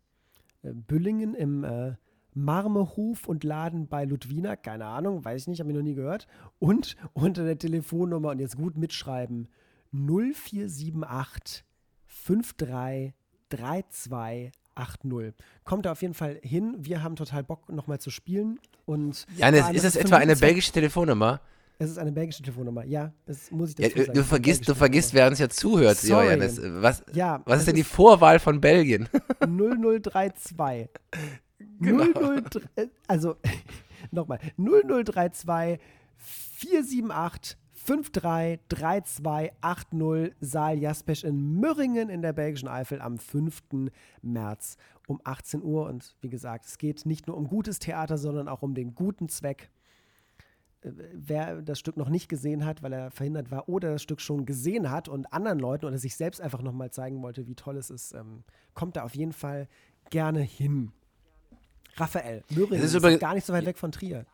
[0.64, 1.96] äh, Büllingen im äh,
[2.34, 6.28] Marmehof und Laden bei Ludwina, keine Ahnung, weiß ich nicht, habe ich noch nie gehört.
[6.60, 9.48] Und unter der Telefonnummer, und jetzt gut mitschreiben,
[9.92, 11.66] 0478
[12.08, 13.14] 53
[13.50, 15.34] 32 80.
[15.64, 16.76] Kommt da auf jeden Fall hin.
[16.80, 18.60] Wir haben total Bock, nochmal zu spielen.
[18.86, 21.42] Und Janis, ist das etwa eine belgische Telefonnummer?
[21.82, 23.14] Es ist eine belgische Telefonnummer, ja.
[23.26, 24.18] Das muss ich dazu ja, sagen.
[24.18, 26.38] Du vergisst, du vergisst, wer uns ja zuhört, Sorry.
[26.82, 29.08] Was, ja, was ist denn die Vorwahl von Belgien?
[29.40, 30.90] 0032.
[31.80, 32.42] Genau.
[32.42, 33.38] 003, also
[34.12, 35.80] nochmal, 0032
[36.18, 43.62] 478 533280 Saal Jaspesch in Mürringen in der Belgischen Eifel am 5.
[44.22, 44.76] März
[45.08, 45.88] um 18 Uhr.
[45.88, 49.30] Und wie gesagt, es geht nicht nur um gutes Theater, sondern auch um den guten
[49.30, 49.70] Zweck.
[50.82, 54.46] Wer das Stück noch nicht gesehen hat, weil er verhindert war, oder das Stück schon
[54.46, 57.90] gesehen hat und anderen Leuten oder sich selbst einfach nochmal zeigen wollte, wie toll es
[57.90, 59.68] ist, ähm, kommt da auf jeden Fall
[60.10, 60.92] gerne hin.
[61.98, 64.26] Raphael, Möhringen ist, ist gar nicht so weit weg von Trier.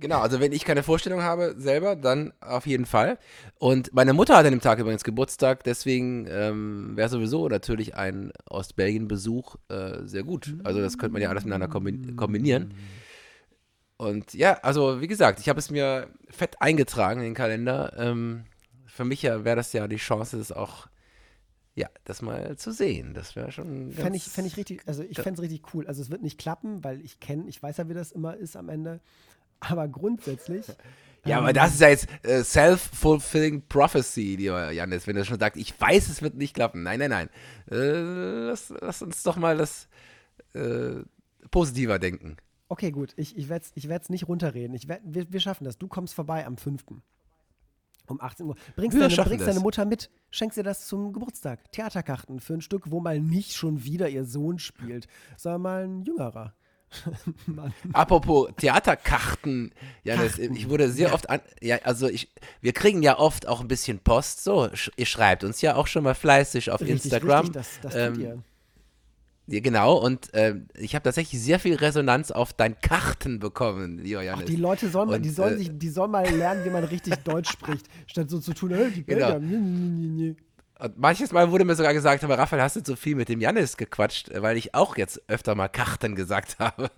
[0.00, 3.18] Genau, also wenn ich keine Vorstellung habe selber, dann auf jeden Fall.
[3.58, 8.32] Und meine Mutter hat an dem Tag übrigens Geburtstag, deswegen ähm, wäre sowieso natürlich ein
[8.48, 10.54] Ostbelgien-Besuch äh, sehr gut.
[10.64, 12.72] Also das könnte man ja alles miteinander kombinieren.
[14.00, 17.92] Und ja, also wie gesagt, ich habe es mir fett eingetragen in den Kalender.
[17.98, 18.44] Ähm,
[18.86, 20.86] für mich ja wäre das ja die Chance, das auch
[21.74, 23.92] ja, das mal zu sehen, das wäre schon.
[23.92, 25.86] Fände ich, fänd ich richtig, also ich fände es richtig cool.
[25.86, 28.56] Also es wird nicht klappen, weil ich kenne, ich weiß ja, wie das immer ist
[28.56, 29.00] am Ende.
[29.60, 30.64] Aber grundsätzlich.
[31.26, 35.38] Ja, ähm, aber das ist ja jetzt äh, self-fulfilling prophecy, lieber Janis, wenn er schon
[35.38, 36.82] sagt, ich weiß, es wird nicht klappen.
[36.82, 37.28] Nein, nein, nein.
[37.70, 39.86] Äh, lass, lass, uns doch mal das
[40.54, 41.02] äh,
[41.50, 42.38] positiver denken.
[42.70, 43.12] Okay, gut.
[43.16, 44.74] Ich, ich werde es ich nicht runterreden.
[44.76, 45.76] Ich werd, wir, wir schaffen das.
[45.76, 46.84] Du kommst vorbei am 5
[48.06, 48.54] um 18 Uhr.
[48.76, 51.72] Bringst, deine, bringst deine, Mutter mit, schenkst ihr das zum Geburtstag.
[51.72, 56.04] Theaterkarten für ein Stück, wo mal nicht schon wieder ihr Sohn spielt, sondern mal ein
[56.04, 56.54] jüngerer.
[57.92, 59.72] Apropos Theaterkarten,
[60.04, 61.14] Janis, ich wurde sehr ja.
[61.14, 65.06] oft an, ja, also ich, wir kriegen ja oft auch ein bisschen Post, so, ihr
[65.06, 67.46] schreibt uns ja auch schon mal fleißig auf richtig, Instagram.
[67.46, 68.42] Richtig, das, das ähm, ihr.
[69.50, 74.44] Genau, und äh, ich habe tatsächlich sehr viel Resonanz auf dein Karten bekommen, lieber Janis.
[74.44, 76.70] Ach, die Leute sollen, und, mal, die, sollen äh, sich, die sollen mal lernen, wie
[76.70, 79.40] man richtig Deutsch spricht, statt so zu tun, hey, die Belgier.
[79.40, 80.36] Genau.
[80.78, 83.40] Und manches Mal wurde mir sogar gesagt, aber Raphael, hast du so viel mit dem
[83.40, 86.88] Janis gequatscht, weil ich auch jetzt öfter mal Karten gesagt habe.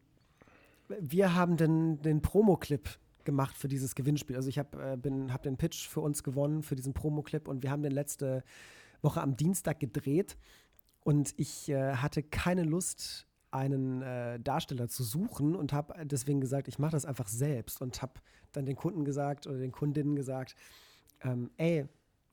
[1.00, 2.90] wir haben den, den Promo-Clip
[3.24, 4.36] gemacht für dieses Gewinnspiel.
[4.36, 7.48] Also ich habe äh, hab den Pitch für uns gewonnen für diesen Promo-Clip.
[7.48, 8.44] Und wir haben den letzte
[9.02, 10.38] Woche am Dienstag gedreht.
[11.04, 16.70] Und ich äh, hatte keine Lust, einen äh, Darsteller zu suchen und habe deswegen gesagt,
[16.70, 17.82] ich mache das einfach selbst.
[17.82, 18.14] Und habe
[18.54, 20.56] dann den Kunden gesagt oder den Kundinnen gesagt,
[21.22, 21.86] ähm, ey,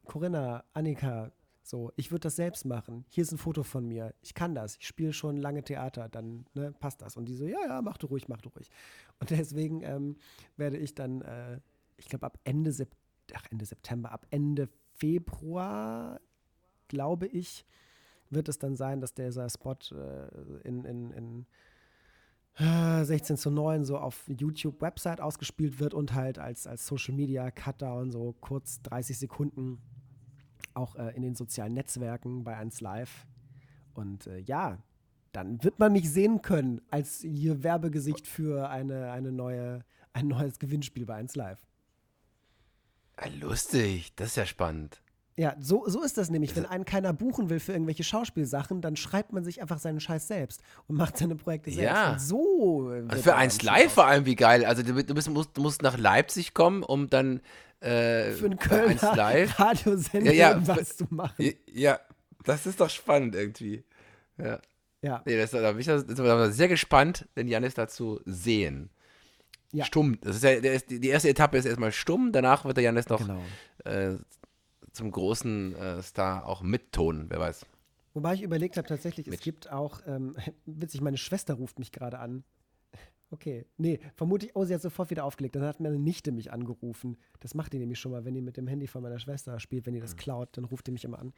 [0.05, 1.33] Corinna, Annika,
[1.69, 3.05] so, ich würde das selbst machen.
[3.11, 4.15] Hier ist ein Foto von mir.
[4.23, 4.77] Ich kann das.
[4.77, 6.09] Ich spiele schon lange Theater.
[6.09, 7.19] Dann ne, passt das.
[7.19, 8.71] Und die so, ja, ja, mach du ruhig, mach du ruhig.
[9.21, 10.17] Und deswegen ähm,
[10.57, 11.61] werde ich dann, äh,
[11.99, 12.97] ich glaube, ab Ende, Sep
[13.35, 16.19] Ach, Ende September, ab Ende Februar,
[16.89, 17.67] glaube ich,
[18.31, 20.29] wird es dann sein, dass dieser Spot äh,
[20.65, 21.47] in, in, in
[23.05, 27.51] 16 äh, zu 9 so auf YouTube-Website ausgespielt wird und halt als, als Social Media
[27.51, 29.83] Cutdown so kurz 30 Sekunden
[30.75, 33.27] auch äh, in den sozialen Netzwerken bei 1 Live.
[33.95, 34.79] Und äh, ja,
[35.33, 40.59] dann wird man mich sehen können als hier Werbegesicht für eine, eine neue, ein neues
[40.59, 41.67] Gewinnspiel bei 1 Live.
[43.41, 45.03] Lustig, das ist ja spannend.
[45.39, 46.57] Ja, so, so ist das nämlich.
[46.57, 50.27] Wenn einen keiner buchen will für irgendwelche Schauspielsachen, dann schreibt man sich einfach seinen Scheiß
[50.27, 51.85] selbst und macht seine Projekte selbst.
[51.85, 52.13] Ja.
[52.13, 52.93] Und so.
[53.09, 54.65] Also für eins live vor allem, wie geil.
[54.65, 57.41] Also du, du, bist, musst, du musst nach Leipzig kommen, um dann
[57.79, 61.53] äh, für einen Kölner live Radiosender ja, ja, was zu machen.
[61.73, 62.01] Ja,
[62.43, 63.85] das ist doch spannend irgendwie.
[64.39, 64.59] Ja.
[65.03, 65.23] Ja.
[65.25, 68.91] Nee, das, da bin ich sehr gespannt, den Janis dazu sehen.
[69.71, 69.85] Ja.
[69.85, 70.19] Stumm.
[70.23, 73.21] Das ist ja, ist, die erste Etappe ist erstmal stumm, danach wird der Janis noch
[73.21, 73.41] genau.
[73.85, 74.17] äh,
[74.99, 77.65] zum großen äh, Star auch mittonen, wer weiß.
[78.15, 79.37] Wobei ich überlegt habe, tatsächlich, Mit.
[79.37, 80.37] es gibt auch, ähm,
[80.67, 82.45] witzig, meine Schwester ruft mich gerade an.
[83.31, 85.55] Okay, nee, vermutlich, oh, sie hat sofort wieder aufgelegt.
[85.55, 87.19] Dann hat meine Nichte mich angerufen.
[87.41, 89.85] Das macht die nämlich schon mal, wenn die mit dem Handy von meiner Schwester spielt,
[89.85, 90.17] wenn die das hm.
[90.17, 91.35] klaut, dann ruft die mich immer an.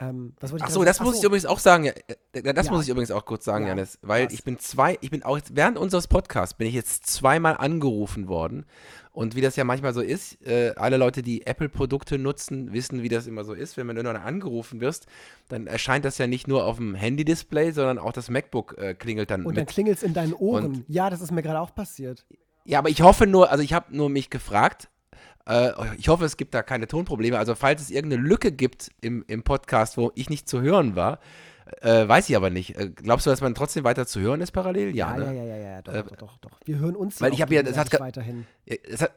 [0.00, 1.86] Ähm, Achso, das muss ich übrigens auch sagen.
[1.86, 2.72] Äh, das ja.
[2.72, 3.70] muss ich übrigens auch kurz sagen, ja.
[3.70, 4.32] Janis, weil was?
[4.32, 8.64] ich bin zwei, ich bin auch während unseres Podcasts bin ich jetzt zweimal angerufen worden.
[9.12, 13.08] Und wie das ja manchmal so ist, äh, alle Leute, die Apple-Produkte nutzen, wissen, wie
[13.08, 13.76] das immer so ist.
[13.76, 15.06] Wenn man irgendwann angerufen wirst,
[15.48, 19.30] dann erscheint das ja nicht nur auf dem Handy-Display, sondern auch das MacBook äh, klingelt
[19.30, 19.44] dann.
[19.44, 20.64] Und dann klingelt es in deinen Ohren.
[20.64, 22.24] Und ja, das ist mir gerade auch passiert.
[22.64, 24.88] Ja, aber ich hoffe nur, also ich habe nur mich gefragt,
[25.50, 27.38] äh, ich hoffe, es gibt da keine Tonprobleme.
[27.38, 31.18] Also, falls es irgendeine Lücke gibt im, im Podcast, wo ich nicht zu hören war,
[31.80, 32.76] äh, weiß ich aber nicht.
[32.76, 34.94] Äh, glaubst du, dass man trotzdem weiter zu hören ist parallel?
[34.94, 35.24] Ja, ja, ne?
[35.26, 36.50] ja, ja, ja, ja, doch, äh, doch, doch, doch.
[36.64, 38.46] Wir hören uns weil ich habe ja, das hat weiterhin.
[38.66, 39.12] Es hat,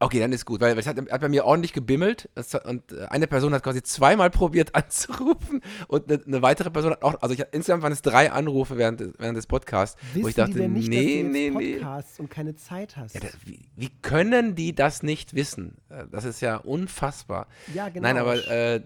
[0.00, 2.28] Okay, dann ist gut, weil es hat, hat bei mir ordentlich gebimmelt
[2.64, 7.02] und äh, eine Person hat quasi zweimal probiert anzurufen und eine, eine weitere Person hat
[7.02, 10.34] auch, also ich, insgesamt waren es drei Anrufe während, während des Podcasts, Wissen wo ich
[10.34, 11.80] dachte, nicht, nee, nee, nee.
[12.18, 13.14] Und keine Zeit hast.
[13.14, 15.76] Ja, das, wie, wie, können die das nicht wissen?
[15.88, 17.46] Äh, das ist ja unfassbar.
[17.72, 18.02] Ja, genau.
[18.02, 18.82] Nein, aber äh,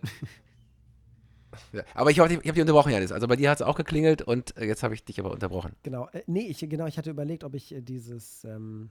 [1.72, 3.12] ja, aber ich habe ich hab dich unterbrochen, Janis.
[3.12, 5.72] Also bei dir hat es auch geklingelt und äh, jetzt habe ich dich aber unterbrochen.
[5.82, 6.08] Genau.
[6.12, 8.90] Äh, nee, ich, genau, ich hatte überlegt, ob ich dieses ähm,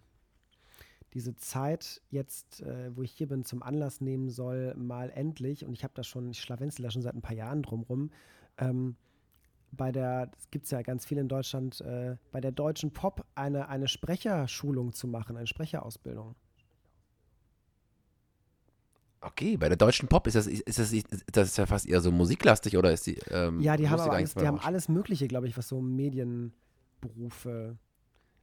[1.13, 5.73] diese Zeit jetzt, äh, wo ich hier bin, zum Anlass nehmen soll, mal endlich, und
[5.73, 8.11] ich habe das schon, ich schlawenzel da schon seit ein paar Jahren drumrum,
[8.57, 8.95] ähm,
[9.71, 13.67] bei der, es gibt ja ganz viel in Deutschland, äh, bei der deutschen Pop eine,
[13.69, 16.35] eine Sprecherschulung zu machen, eine Sprecherausbildung.
[19.19, 22.11] Okay, bei der deutschen Pop ist das, ist das, ist das ja fast eher so
[22.11, 23.17] musiklastig oder ist die.
[23.29, 27.77] Ähm, ja, die haben, alles, die haben alles Mögliche, glaube ich, was so Medienberufe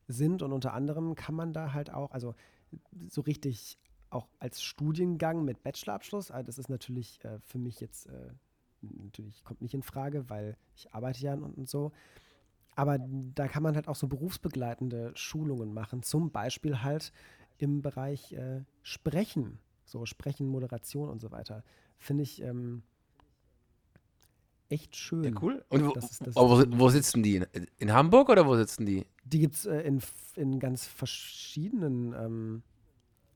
[0.09, 2.35] sind und unter anderem kann man da halt auch, also
[3.09, 3.79] so richtig
[4.11, 8.31] auch als Studiengang mit Bachelorabschluss, also das ist natürlich äh, für mich jetzt äh,
[8.83, 11.93] natürlich kommt nicht in Frage, weil ich arbeite ja und, und, so.
[12.77, 12.99] Aber
[13.35, 17.13] da kann man halt auch so berufsbegleitende Schulungen machen, zum Beispiel halt
[17.59, 21.63] im Bereich äh, Sprechen, so Sprechen, Moderation und so weiter.
[21.99, 22.83] Finde ich, ähm,
[24.69, 25.25] echt schön.
[25.25, 25.65] Ja, cool.
[25.69, 27.37] Und wo, Das ist- das wo, wo sitzen die?
[27.37, 29.07] In, in Hamburg oder wo sitzen die?
[29.25, 30.03] Die gibt es äh, in,
[30.37, 32.63] in ganz verschiedenen ähm,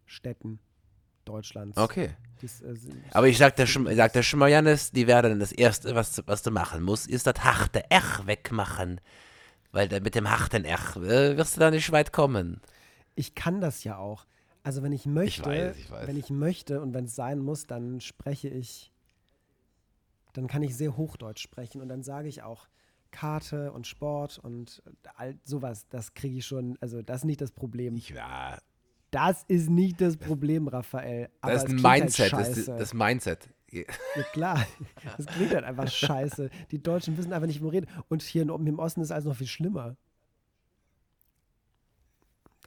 [0.07, 0.59] Städten
[1.25, 1.77] Deutschlands.
[1.77, 2.11] Okay.
[2.41, 5.07] Dies, äh, sind- Aber ich sag dir schon, ich sag dir schon mal, Janis, die
[5.07, 9.01] werden das Erste, was, was du machen musst, ist das harte Ech wegmachen.
[9.73, 12.61] Weil mit dem harten Ech äh, wirst du da nicht weit kommen.
[13.15, 14.27] ich kann das ja auch.
[14.63, 16.07] Also wenn ich möchte, weiß, ich weiß.
[16.07, 18.93] wenn ich möchte und wenn es sein muss, dann spreche ich,
[20.35, 22.67] dann kann ich sehr Hochdeutsch sprechen und dann sage ich auch
[23.11, 24.83] Karte und Sport und
[25.17, 25.87] all sowas.
[25.89, 26.77] Das kriege ich schon.
[26.81, 27.97] Also das ist nicht das Problem.
[27.97, 28.59] Ja,
[29.11, 31.29] Das ist nicht das Problem, Raphael.
[31.41, 32.33] Aber das ist ein Mindset.
[32.33, 33.49] Halt das, das Mindset.
[33.71, 33.83] Ja,
[34.33, 34.65] klar,
[35.17, 36.49] das klingt halt einfach scheiße.
[36.71, 37.87] Die Deutschen wissen einfach nicht, wo reden.
[38.09, 39.97] Und hier in- im Osten ist alles noch viel schlimmer.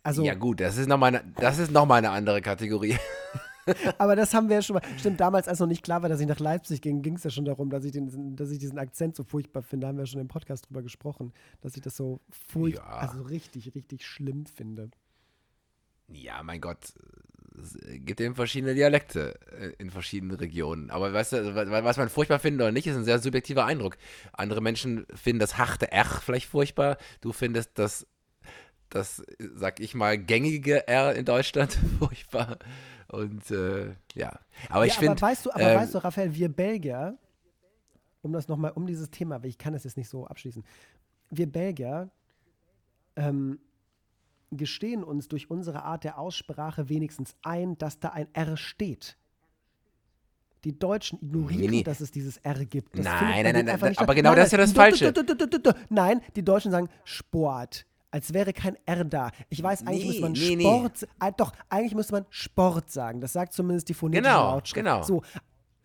[0.04, 2.98] Also, ja gut, das ist nochmal eine, das ist noch mal eine andere Kategorie.
[3.98, 4.82] aber das haben wir ja schon mal.
[4.98, 7.30] Stimmt, damals, als noch nicht klar war, dass ich nach Leipzig ging, ging es ja
[7.30, 9.86] schon darum, dass ich, den, dass ich diesen Akzent so furchtbar finde.
[9.86, 13.08] Da haben wir schon im Podcast drüber gesprochen, dass ich das so furchtbar, Ja.
[13.10, 14.90] also richtig, richtig schlimm finde.
[16.14, 16.94] Ja, mein Gott,
[17.62, 20.90] es gibt eben verschiedene Dialekte äh, in verschiedenen Regionen.
[20.90, 23.98] Aber weißt du, wa- was man furchtbar findet oder nicht, ist ein sehr subjektiver Eindruck.
[24.34, 26.98] Andere Menschen finden das harte R vielleicht furchtbar.
[27.22, 28.06] Du findest das,
[28.90, 29.24] das,
[29.56, 32.58] sag ich mal, gängige R in Deutschland furchtbar.
[33.12, 34.40] Und äh, ja,
[34.70, 35.22] aber ich ja, finde.
[35.22, 37.18] weißt du, aber ähm, weißt du, Raphael, wir Belgier,
[38.22, 40.64] um das nochmal, um dieses Thema, weil ich kann das jetzt nicht so abschließen,
[41.30, 42.10] wir Belgier
[43.18, 43.60] ähm,
[44.52, 49.18] gestehen uns durch unsere Art der Aussprache wenigstens ein, dass da ein R steht.
[50.64, 52.98] Die Deutschen ignorieren, Nee, dass es dieses R gibt.
[52.98, 55.14] Das Nein, nein, nein, nein, aber genau das ist ja das Falsche.
[55.90, 57.86] Nein, die Deutschen sagen Sport.
[58.12, 59.32] Als wäre kein R da.
[59.50, 60.64] Ich weiß, eigentlich Nee, müsste man nee, nee.
[60.64, 61.04] Sport.
[61.22, 63.22] Äh, doch, eigentlich müsste man Sport sagen.
[63.22, 64.76] Das sagt zumindest die phonetische Genau, Lautschrift.
[64.86, 65.04] genau.
[65.04, 65.22] So,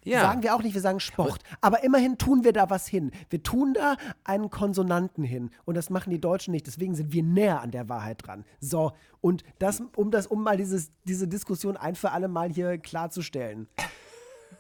[0.05, 0.21] Ja.
[0.21, 1.41] Sagen wir auch nicht, wir sagen Sport.
[1.61, 3.11] Aber immerhin tun wir da was hin.
[3.29, 5.51] Wir tun da einen Konsonanten hin.
[5.65, 6.67] Und das machen die Deutschen nicht.
[6.69, 8.45] Deswegen sind wir näher an der Wahrheit dran.
[8.61, 12.79] So, und das, um das, um mal dieses, diese Diskussion ein für alle Mal hier
[12.79, 13.67] klarzustellen.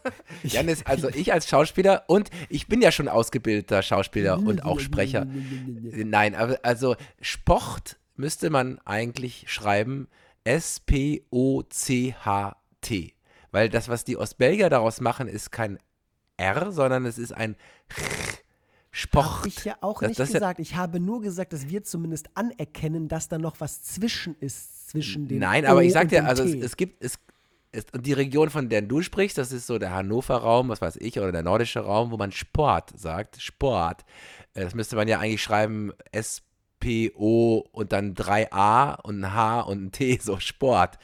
[0.42, 5.26] Janis, also ich als Schauspieler und ich bin ja schon ausgebildeter Schauspieler und auch Sprecher.
[5.26, 10.08] Nein, aber also Sport müsste man eigentlich schreiben
[11.76, 13.12] S-P-O-C-H-T.
[13.52, 15.78] Weil das, was die Ostbelgier daraus machen, ist kein
[16.36, 17.56] R, sondern es ist ein
[18.90, 19.38] Sport.
[19.38, 20.60] Habe ich ja auch Das- nicht das ist ja- gesagt.
[20.60, 25.28] Ich habe nur gesagt, dass wir zumindest anerkennen, dass da noch was zwischen ist, zwischen
[25.28, 27.18] den Nein, aber O ich sag dir, also es, es gibt, es,
[27.76, 30.96] es, und die Region, von der du sprichst, das ist so der Hannover-Raum, was weiß
[30.96, 33.40] ich, oder der nordische Raum, wo man Sport sagt.
[33.40, 34.04] Sport.
[34.54, 39.60] Äh, Das müsste man ja eigentlich schreiben S-P-O und dann drei A und ein H
[39.60, 40.98] und ein T, so Sport.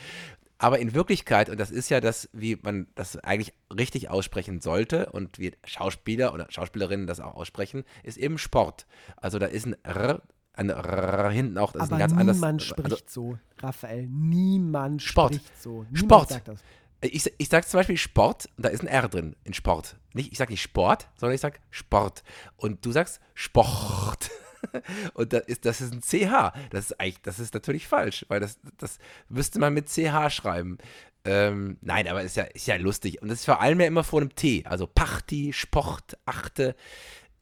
[0.59, 5.11] Aber in Wirklichkeit, und das ist ja das, wie man das eigentlich richtig aussprechen sollte
[5.11, 8.87] und wie Schauspieler oder Schauspielerinnen das auch aussprechen, ist eben Sport.
[9.16, 10.23] Also da ist ein R,
[10.55, 12.37] ein R hinten auch, das ist aber ein ganz anderes.
[12.37, 14.07] niemand also- spricht so, Raphael.
[14.07, 15.35] Niemand Sport.
[15.35, 15.83] spricht so.
[15.85, 16.29] Niemand Sport.
[16.31, 16.61] sagt das.
[17.05, 19.97] Ich, ich sage zum Beispiel Sport, und da ist ein R drin in Sport.
[20.13, 22.23] Nicht, ich sage nicht Sport, sondern ich sage Sport.
[22.57, 24.31] Und du sagst Sport.
[25.15, 26.53] Und das ist, das ist ein CH.
[26.71, 28.99] Das ist eigentlich, das ist natürlich falsch, weil das, das
[29.29, 30.79] müsste man mit CH schreiben.
[31.25, 33.21] Ähm, nein, aber ist ja, ist ja lustig.
[33.23, 34.65] Und das ist vor allem ja immer vor einem T.
[34.65, 36.77] Also Party, Sport, Achte.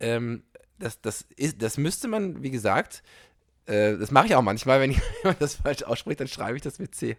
[0.01, 0.45] Ähm,
[0.81, 3.03] das, das, ist, das müsste man, wie gesagt,
[3.66, 4.91] äh, das mache ich auch manchmal, wenn
[5.22, 7.18] jemand das falsch ausspricht, dann schreibe ich das mit CH.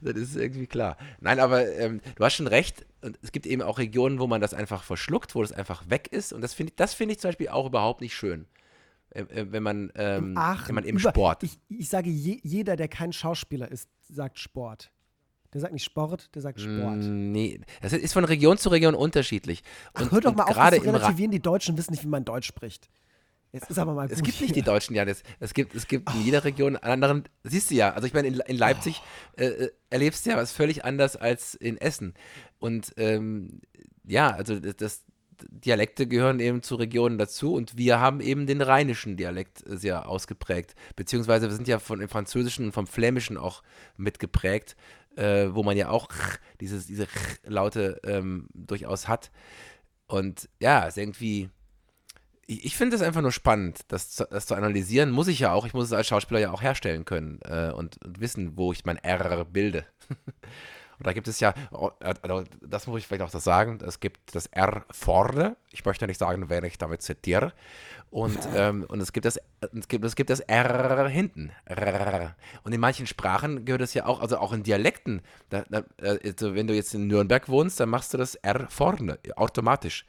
[0.00, 0.96] Dann ist es irgendwie klar.
[1.20, 2.86] Nein, aber ähm, du hast schon recht.
[3.00, 6.08] Und es gibt eben auch Regionen, wo man das einfach verschluckt, wo das einfach weg
[6.12, 6.32] ist.
[6.32, 8.46] Und das finde ich, das finde ich zum Beispiel auch überhaupt nicht schön.
[9.10, 10.68] Äh, äh, wenn man, ähm, Aachen.
[10.68, 11.42] wenn man im über- Sport.
[11.42, 14.90] Ich, ich sage, je, jeder, der kein Schauspieler ist, sagt Sport.
[15.52, 16.96] Der sagt nicht Sport, der sagt Sport.
[16.96, 19.62] Mm, Nee, das ist von Region zu Region unterschiedlich.
[19.92, 21.30] Und, Ach, hör doch mal auf, das gerade zu relativieren.
[21.30, 22.88] Die Deutschen wissen nicht, wie man Deutsch spricht.
[23.52, 24.16] Jetzt ist aber mal gut.
[24.16, 24.64] Es gibt nicht die hier.
[24.64, 25.04] Deutschen, ja.
[25.04, 27.24] Es, gibt, es gibt in jeder Region einen anderen.
[27.44, 29.02] Siehst du ja, also ich meine, in, in Leipzig
[29.36, 32.14] äh, äh, erlebst du ja was völlig anders als in Essen.
[32.58, 33.60] Und ähm,
[34.04, 35.04] ja, also das,
[35.48, 40.74] Dialekte gehören eben zu Regionen dazu und wir haben eben den rheinischen Dialekt sehr ausgeprägt.
[40.96, 43.62] Beziehungsweise wir sind ja von dem Französischen und vom Flämischen auch
[43.96, 44.76] mitgeprägt,
[45.16, 46.08] äh, wo man ja auch
[46.60, 47.06] dieses, diese
[47.44, 49.30] Laute ähm, durchaus hat.
[50.06, 51.50] Und ja, ist irgendwie
[52.46, 55.10] ich, ich finde es einfach nur spannend, das zu, das zu analysieren.
[55.10, 55.66] Muss ich ja auch.
[55.66, 58.84] Ich muss es als Schauspieler ja auch herstellen können äh, und, und wissen, wo ich
[58.84, 59.86] mein R bilde.
[60.08, 64.00] und da gibt es ja, oh, also das muss ich vielleicht auch das sagen, es
[64.00, 65.56] gibt das R vorne.
[65.70, 67.52] Ich möchte nicht sagen, wer ich damit zitiere.
[68.12, 71.50] Und, ähm, und es, gibt das, es, gibt, es gibt das R hinten.
[71.64, 72.36] R.
[72.62, 75.22] Und in manchen Sprachen gehört es ja auch, also auch in Dialekten.
[75.48, 79.18] Da, da, also wenn du jetzt in Nürnberg wohnst, dann machst du das R vorne,
[79.36, 80.04] automatisch.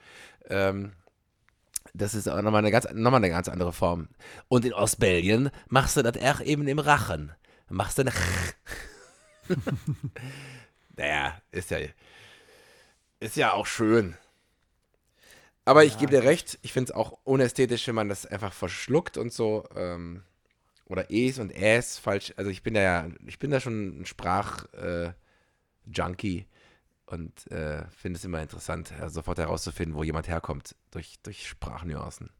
[0.49, 0.91] Ähm,
[1.93, 4.09] Das ist nochmal eine, ganz, nochmal eine ganz andere Form.
[4.49, 7.31] Und in Ostbelgien machst du das auch eben im Rachen.
[7.69, 8.11] Machst du eine.
[10.97, 11.77] naja, ist ja,
[13.19, 14.17] ist ja auch schön.
[15.65, 19.17] Aber ich gebe dir recht, ich finde es auch unästhetisch, wenn man das einfach verschluckt
[19.17, 19.63] und so.
[19.75, 20.23] Ähm,
[20.85, 22.33] oder Es und Äs falsch.
[22.35, 26.45] Also ich bin da ja, ich bin da schon ein Sprach-Junkie äh,
[27.05, 32.31] und äh, finde es immer interessant, äh, sofort herauszufinden, wo jemand herkommt durch, durch Sprachnuancen.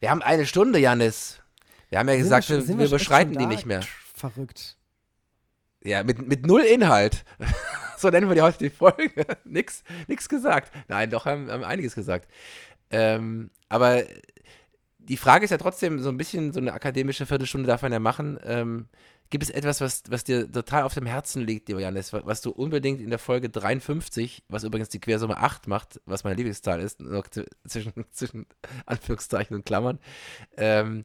[0.00, 1.40] Wir haben eine Stunde, Janis.
[1.88, 3.84] Wir haben ja sind gesagt, wir, wir, wir überschreiten die nicht mehr.
[4.14, 4.76] Verrückt.
[5.84, 7.24] Ja, mit, mit null Inhalt.
[7.98, 9.26] so nennen wir die heute die Folge.
[9.44, 10.72] nix, nix gesagt.
[10.88, 12.28] Nein, doch, haben, haben einiges gesagt.
[12.90, 14.04] Ähm, aber
[14.98, 17.98] die Frage ist ja trotzdem so ein bisschen, so eine akademische Viertelstunde darf man ja
[17.98, 18.38] machen.
[18.44, 18.88] Ähm,
[19.30, 22.50] gibt es etwas, was, was dir total auf dem Herzen liegt, lieber Janis, was du
[22.50, 27.02] unbedingt in der Folge 53, was übrigens die Quersumme 8 macht, was meine Lieblingszahl ist,
[27.66, 28.46] zwischen, zwischen
[28.86, 29.98] Anführungszeichen und Klammern,
[30.56, 31.04] ähm,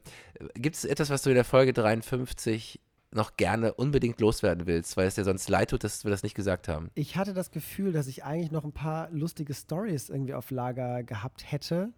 [0.54, 2.80] gibt es etwas, was du in der Folge 53
[3.12, 6.34] noch gerne unbedingt loswerden willst, weil es dir sonst leid tut, dass wir das nicht
[6.34, 6.90] gesagt haben?
[6.94, 11.02] Ich hatte das Gefühl, dass ich eigentlich noch ein paar lustige Stories irgendwie auf Lager
[11.02, 11.92] gehabt hätte.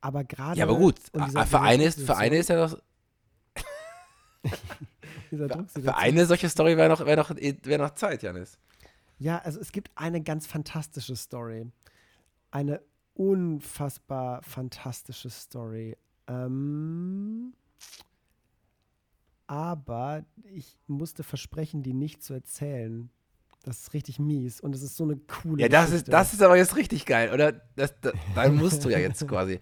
[0.00, 0.58] Aber gerade.
[0.58, 0.98] Ja, aber gut.
[0.98, 2.78] Für eine, ist, für eine ist ja noch.
[5.68, 8.58] für eine solche Story wäre noch, wär noch, wär noch Zeit, Janis.
[9.18, 11.66] Ja, also es gibt eine ganz fantastische Story.
[12.50, 12.80] Eine
[13.12, 15.98] unfassbar fantastische Story.
[16.26, 17.52] Ähm,
[19.50, 23.10] aber ich musste versprechen, die nicht zu erzählen.
[23.64, 26.40] Das ist richtig mies und es ist so eine coole Ja, das ist, das ist
[26.40, 27.60] aber jetzt richtig geil, oder?
[27.74, 29.58] Das, das, dann musst du ja jetzt quasi.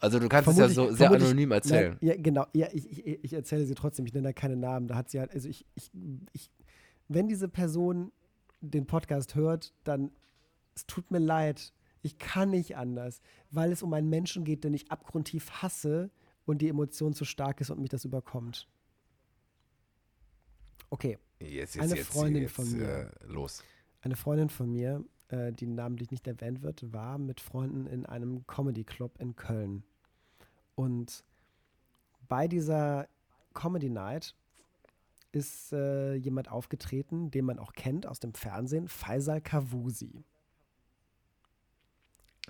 [0.00, 1.98] Also du kannst vermutlich, es ja so sehr anonym erzählen.
[2.00, 2.46] Nein, ja, genau.
[2.54, 4.88] Ja, ich, ich, ich, erzähle sie trotzdem, ich nenne da keine Namen.
[4.88, 5.90] Da hat sie halt, also ich, ich,
[6.32, 6.50] ich,
[7.08, 8.12] wenn diese Person
[8.62, 10.12] den Podcast hört, dann
[10.74, 11.74] es tut mir leid.
[12.00, 16.10] Ich kann nicht anders, weil es um einen Menschen geht, den ich abgrundtief hasse
[16.46, 18.66] und die Emotion zu stark ist und mich das überkommt.
[20.90, 21.18] Okay.
[21.38, 22.88] Jetzt, jetzt, eine Freundin jetzt, von mir.
[22.88, 23.64] Äh, los.
[24.02, 28.46] Eine Freundin von mir, äh, die namentlich nicht erwähnt wird, war mit Freunden in einem
[28.46, 29.84] Comedy Club in Köln.
[30.74, 31.24] Und
[32.28, 33.08] bei dieser
[33.54, 34.34] Comedy Night
[35.32, 40.24] ist äh, jemand aufgetreten, den man auch kennt aus dem Fernsehen, Faisal Kavusi.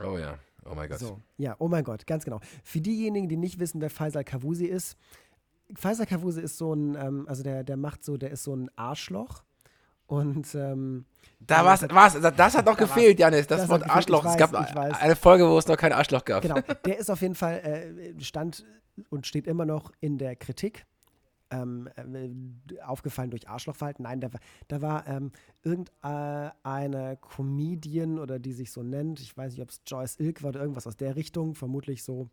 [0.02, 0.98] Oh ja, oh mein Gott.
[0.98, 2.40] So, ja, oh mein Gott, ganz genau.
[2.62, 4.96] Für diejenigen, die nicht wissen, wer Faisal Kavusi ist,
[5.74, 8.70] Faisal Kavuse ist so ein, ähm, also der, der macht so, der ist so ein
[8.76, 9.42] Arschloch.
[10.06, 11.04] Und ähm,
[11.38, 14.24] da war's, war's, das hat noch gefehlt, Janis, das, das Wort Arschloch.
[14.24, 16.42] Weiß, es gab eine Folge, wo es noch kein Arschloch gab.
[16.42, 18.64] Genau, der ist auf jeden Fall, äh, stand
[19.08, 20.84] und steht immer noch in der Kritik.
[21.52, 24.04] Ähm, äh, aufgefallen durch Arschlochverhalten.
[24.04, 24.30] Nein, da,
[24.68, 25.32] da war ähm,
[25.64, 30.50] irgendeine Comedian oder die sich so nennt, ich weiß nicht, ob es Joyce Ilk war
[30.50, 32.28] oder irgendwas aus der Richtung, vermutlich so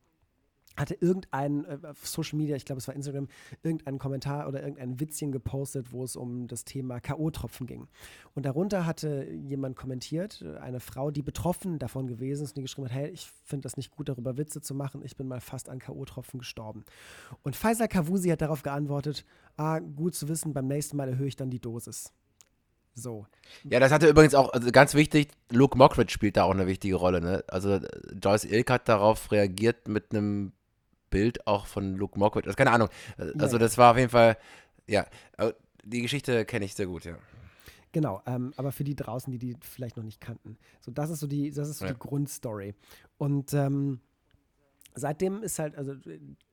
[0.77, 3.27] hatte irgendein äh, auf Social Media, ich glaube es war Instagram,
[3.63, 7.87] irgendeinen Kommentar oder irgendein Witzchen gepostet, wo es um das Thema K.O.-Tropfen ging.
[8.35, 12.87] Und darunter hatte jemand kommentiert, eine Frau, die betroffen davon gewesen ist und die geschrieben
[12.87, 15.69] hat, hey, ich finde das nicht gut, darüber Witze zu machen, ich bin mal fast
[15.69, 16.85] an K.O.-Tropfen gestorben.
[17.43, 19.25] Und Faisal Kavusi hat darauf geantwortet,
[19.57, 22.13] ah, gut zu wissen, beim nächsten Mal erhöhe ich dann die Dosis.
[22.97, 23.27] So.
[23.63, 26.95] Ja, das hatte übrigens auch, also ganz wichtig, Luke Mockridge spielt da auch eine wichtige
[26.95, 27.21] Rolle.
[27.21, 27.43] Ne?
[27.47, 27.79] Also
[28.21, 30.51] Joyce Ilk hat darauf reagiert mit einem
[31.09, 32.45] Bild auch von Luke Mockwood.
[32.45, 32.89] Also keine Ahnung.
[33.37, 34.37] Also das war auf jeden Fall,
[34.87, 35.05] ja,
[35.83, 37.15] die Geschichte kenne ich sehr gut, ja.
[37.93, 40.57] Genau, ähm, aber für die draußen, die die vielleicht noch nicht kannten.
[40.81, 41.93] So, das ist so die, das ist so ja.
[41.93, 42.75] die Grundstory.
[43.17, 44.01] Und ähm,
[44.93, 45.95] seitdem ist halt, also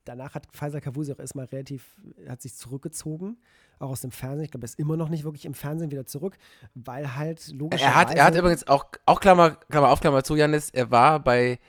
[0.05, 1.97] danach hat Faisal Kavusi auch erstmal relativ,
[2.27, 3.37] hat sich zurückgezogen,
[3.79, 4.45] auch aus dem Fernsehen.
[4.45, 6.37] Ich glaube, er ist immer noch nicht wirklich im Fernsehen wieder zurück,
[6.73, 7.81] weil halt logisch.
[7.81, 11.19] Er hat, er hat übrigens auch, auch Klammer, Klammer auf, Klammer zu, Janis, er war
[11.19, 11.59] bei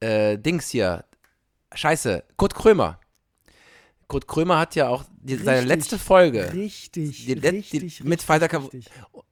[0.00, 1.04] äh, Dings hier,
[1.74, 3.00] Scheiße, Kurt Krömer.
[4.06, 6.52] Kurt Krömer hat ja auch die, richtig, seine letzte Folge.
[6.52, 8.48] Richtig, die, richtig, die, mit Fighter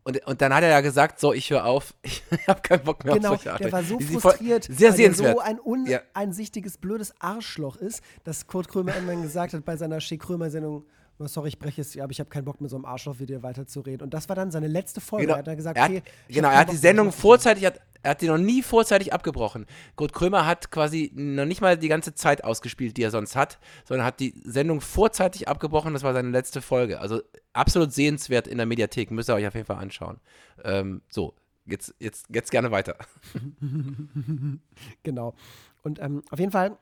[0.04, 3.04] und, und dann hat er ja gesagt, so, ich höre auf, ich habe keinen Bock
[3.04, 6.74] mehr genau, auf solche Genau, der war so frustriert, sehr weil er so ein uneinsichtiges,
[6.74, 6.78] ja.
[6.80, 10.84] blödes Arschloch ist, dass Kurt Krömer irgendwann gesagt hat bei seiner Schick Krömer-Sendung,
[11.18, 13.26] oh, sorry, ich breche es, aber ich habe keinen Bock mit so einem Arschloch wie
[13.26, 14.02] dir weiterzureden.
[14.02, 15.26] Und das war dann seine letzte Folge.
[15.26, 15.36] Genau.
[15.36, 18.26] Er hat dann gesagt, okay, genau, er hat die Sendung vorzeitig, hat, er hat die
[18.26, 19.66] noch nie vorzeitig abgebrochen.
[19.96, 23.58] Kurt Krömer hat quasi noch nicht mal die ganze Zeit ausgespielt, die er sonst hat,
[23.84, 25.92] sondern hat die Sendung vorzeitig abgebrochen.
[25.92, 27.00] Das war seine letzte Folge.
[27.00, 27.22] Also
[27.52, 29.10] absolut sehenswert in der Mediathek.
[29.10, 30.20] Müsst ihr euch auf jeden Fall anschauen.
[30.64, 31.34] Ähm, so,
[31.66, 32.96] jetzt, jetzt, jetzt gerne weiter.
[35.02, 35.34] genau.
[35.82, 36.76] Und ähm, auf jeden Fall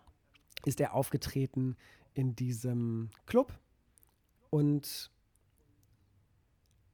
[0.64, 1.76] ist er aufgetreten
[2.14, 3.52] in diesem Club
[4.50, 5.10] und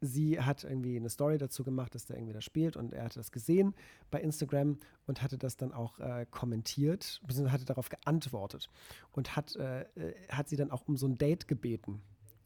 [0.01, 3.19] sie hat irgendwie eine Story dazu gemacht, dass der irgendwie da spielt und er hatte
[3.19, 3.75] das gesehen
[4.11, 8.69] bei Instagram und hatte das dann auch äh, kommentiert, beziehungsweise hatte darauf geantwortet
[9.13, 12.03] und hat, äh, äh, hat sie dann auch um so ein Date gebeten,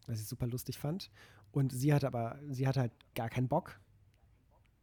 [0.06, 1.10] was ich super lustig fand.
[1.52, 3.80] Und sie hatte aber, sie hatte halt gar keinen Bock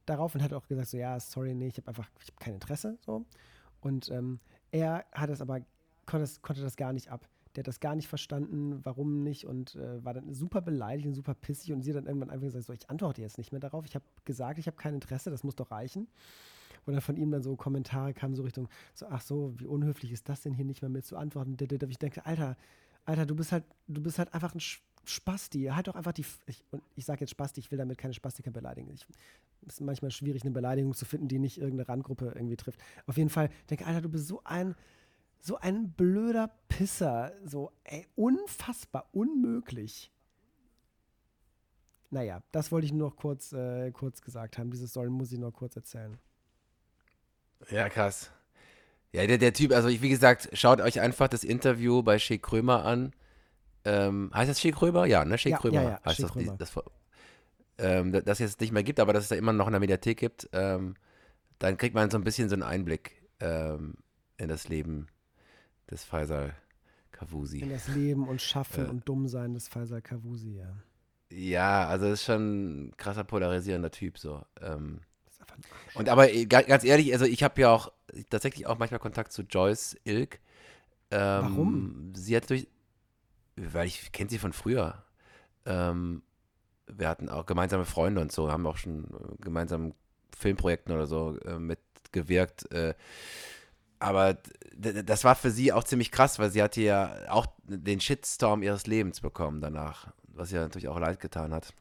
[0.05, 2.53] darauf und hat auch gesagt, so ja, sorry, nee, ich habe einfach, ich habe kein
[2.55, 3.26] Interesse, so.
[3.80, 4.39] Und ähm,
[4.72, 5.61] er hat es aber,
[6.05, 7.28] konnte das, konnte das gar nicht ab
[7.58, 11.16] der hat das gar nicht verstanden, warum nicht und äh, war dann super beleidigt und
[11.16, 13.60] super pissig und sie hat dann irgendwann einfach gesagt, so, ich antworte jetzt nicht mehr
[13.60, 13.84] darauf.
[13.88, 16.08] Ich habe gesagt, ich habe kein Interesse, das muss doch reichen.
[16.86, 20.12] Und dann von ihm dann so Kommentare kamen so Richtung, so, ach so, wie unhöflich
[20.12, 21.58] ist das denn hier nicht mehr mit zu antworten?
[21.89, 22.55] Ich denke, Alter,
[23.05, 24.62] Alter, du bist halt, du bist halt einfach ein
[25.03, 25.64] Spasti.
[25.66, 28.51] Halt doch einfach die, ich, und ich sage jetzt Spasti, ich will damit keine Spastiker
[28.51, 28.91] beleidigen.
[28.91, 29.08] Es
[29.66, 32.80] ist manchmal schwierig, eine Beleidigung zu finden, die nicht irgendeine Randgruppe irgendwie trifft.
[33.08, 34.76] Auf jeden Fall, denke, Alter, du bist so ein
[35.39, 37.33] so ein blöder Pisser.
[37.45, 40.11] So, ey, unfassbar, unmöglich.
[42.09, 44.71] Naja, das wollte ich nur noch kurz, äh, kurz gesagt haben.
[44.71, 46.17] Diese Story muss ich noch kurz erzählen.
[47.69, 48.31] Ja, krass.
[49.11, 52.85] Ja, der, der Typ, also wie gesagt, schaut euch einfach das Interview bei Shea Krömer
[52.85, 53.13] an.
[53.83, 55.05] Ähm, heißt das Shea Krömer?
[55.05, 55.38] Ja, ne?
[55.38, 56.55] Shea ja, Krömer ja, ja, heißt Shea das, Krömer.
[56.57, 56.83] das, das,
[57.77, 59.79] ähm, das es jetzt nicht mehr gibt, aber dass es da immer noch in der
[59.79, 60.49] Mediathek gibt.
[60.53, 60.95] Ähm,
[61.59, 63.95] dann kriegt man so ein bisschen so einen Einblick ähm,
[64.38, 65.07] in das Leben
[65.89, 66.55] des Faisal
[67.11, 67.59] Kavusi.
[67.59, 70.75] In das Leben und Schaffen äh, und Dummsein des Faisal Kavusi, ja.
[71.29, 74.43] Ja, also ist schon ein krasser polarisierender Typ so.
[74.61, 75.01] Ähm,
[75.95, 77.91] und aber äh, ganz ehrlich, also ich habe ja auch
[78.29, 80.39] tatsächlich auch manchmal Kontakt zu Joyce Ilk.
[81.11, 82.13] Ähm, Warum?
[82.15, 82.67] Sie hat durch,
[83.55, 85.03] weil ich kenne sie von früher.
[85.65, 86.21] Ähm,
[86.88, 89.07] wir hatten auch gemeinsame Freunde und so, haben auch schon
[89.41, 89.93] gemeinsam
[90.38, 92.71] Filmprojekten oder so äh, mitgewirkt.
[92.71, 92.93] Äh,
[93.99, 94.37] aber
[94.77, 98.85] das war für sie auch ziemlich krass, weil sie hatte ja auch den Shitstorm ihres
[98.85, 101.73] Lebens bekommen danach, was ihr natürlich auch leid getan hat.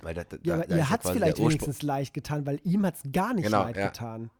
[0.00, 2.96] Weil da, da, ja, aber ihr hat es vielleicht wenigstens leicht getan, weil ihm hat
[2.96, 3.86] es gar nicht genau, leid ja.
[3.86, 4.30] getan.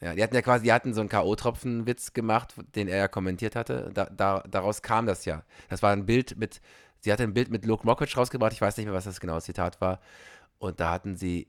[0.00, 3.54] Ja, die hatten ja quasi, die hatten so einen K.O.-Tropfen-Witz gemacht, den er ja kommentiert
[3.54, 3.90] hatte.
[3.94, 5.44] Da, da, daraus kam das ja.
[5.68, 6.60] Das war ein Bild mit,
[7.00, 9.34] sie hatte ein Bild mit Luke Mockridge rausgebracht, ich weiß nicht mehr, was das genau
[9.34, 10.00] das Zitat war.
[10.58, 11.48] Und da hatten sie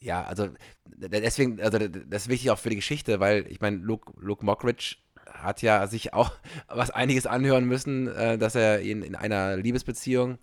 [0.00, 0.48] ja, also
[0.84, 4.96] deswegen, also das ist wichtig auch für die Geschichte, weil ich meine, Luke, Luke Mockridge
[5.26, 6.32] hat ja sich auch
[6.68, 10.38] was einiges anhören müssen, äh, dass er in, in einer Liebesbeziehung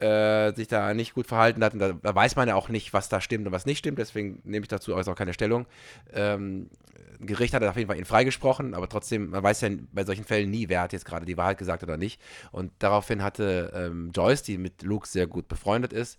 [0.00, 1.74] äh, sich da nicht gut verhalten hat.
[1.74, 3.98] Und da, da, weiß man ja auch nicht, was da stimmt und was nicht stimmt.
[3.98, 5.66] Deswegen nehme ich dazu auch keine Stellung.
[6.12, 6.70] Ähm,
[7.20, 10.24] ein Gericht hat auf jeden Fall ihn freigesprochen, aber trotzdem, man weiß ja bei solchen
[10.24, 12.20] Fällen nie, wer hat jetzt gerade die Wahrheit gesagt oder nicht.
[12.50, 16.18] Und daraufhin hatte ähm, Joyce, die mit Luke sehr gut befreundet ist,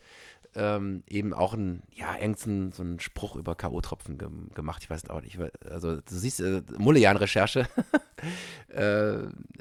[0.55, 4.83] ähm, eben auch ein, ja, irgendein so einen Spruch über K.O.-Tropfen ge gemacht.
[4.83, 5.39] Ich weiß auch nicht.
[5.69, 7.67] Also, du siehst, äh, Mullejan-Recherche,
[8.67, 9.17] äh,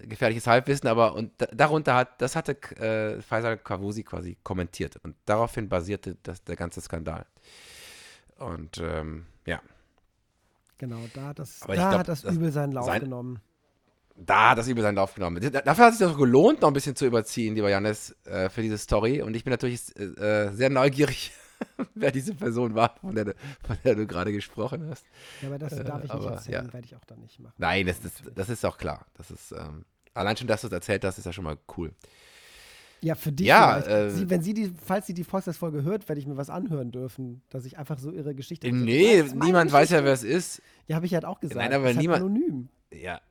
[0.07, 5.69] gefährliches Halbwissen, aber und darunter hat, das hatte äh, Faisal Kavusi quasi kommentiert und daraufhin
[5.69, 7.27] basierte das, der ganze Skandal.
[8.39, 9.61] Und ähm, ja.
[10.79, 13.41] Genau, da hat das, da glaub, hat das Übel seinen Lauf sein, genommen
[14.27, 15.41] da hat das übel seinen Lauf genommen.
[15.41, 18.63] Dafür hat es sich doch gelohnt, noch ein bisschen zu überziehen, lieber Janis, äh, für
[18.63, 19.23] diese Story.
[19.23, 21.33] Und ich bin natürlich äh, sehr neugierig,
[21.95, 23.35] wer diese Person war, von der,
[23.67, 25.07] von der du gerade gesprochen hast.
[25.41, 26.73] Ja, aber das darf ich äh, aber, nicht erzählen, ja.
[26.73, 27.55] werde ich auch dann nicht machen.
[27.59, 29.07] Nein, das, das, das ist auch klar.
[29.15, 31.93] Das ist, ähm, allein schon, dass du es erzählt hast, ist ja schon mal cool.
[33.03, 33.47] Ja, für dich.
[33.47, 36.51] Ja, äh, sie, wenn sie die, falls sie die Volksfestfolge hört, werde ich mir was
[36.51, 38.71] anhören dürfen, dass ich einfach so ihre Geschichte.
[38.71, 40.61] Nee, niemand weiß ja, wer es ist.
[40.87, 41.57] Ja, habe ich halt auch gesagt.
[41.57, 42.21] Nein, aber niemand.
[42.21, 42.69] Halt anonym.
[42.93, 43.23] Ja,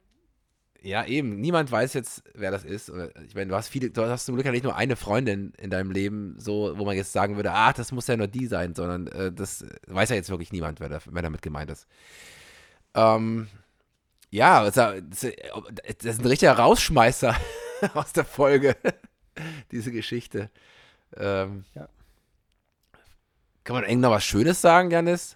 [0.81, 1.39] ja, eben.
[1.39, 2.91] Niemand weiß jetzt, wer das ist.
[3.27, 5.69] Ich meine, du hast viele, du hast zum Glück ja nicht nur eine Freundin in
[5.69, 8.75] deinem Leben, so, wo man jetzt sagen würde, ah, das muss ja nur die sein,
[8.75, 11.87] sondern äh, das weiß ja jetzt wirklich niemand, wer, da, wer damit gemeint ist.
[12.93, 13.47] Ähm,
[14.29, 17.35] ja, das ist ein richtiger Rausschmeißer
[17.93, 18.75] aus der Folge,
[19.71, 20.49] diese Geschichte.
[21.17, 21.89] Ähm, ja.
[23.63, 25.35] Kann man irgend noch was Schönes sagen, Janis?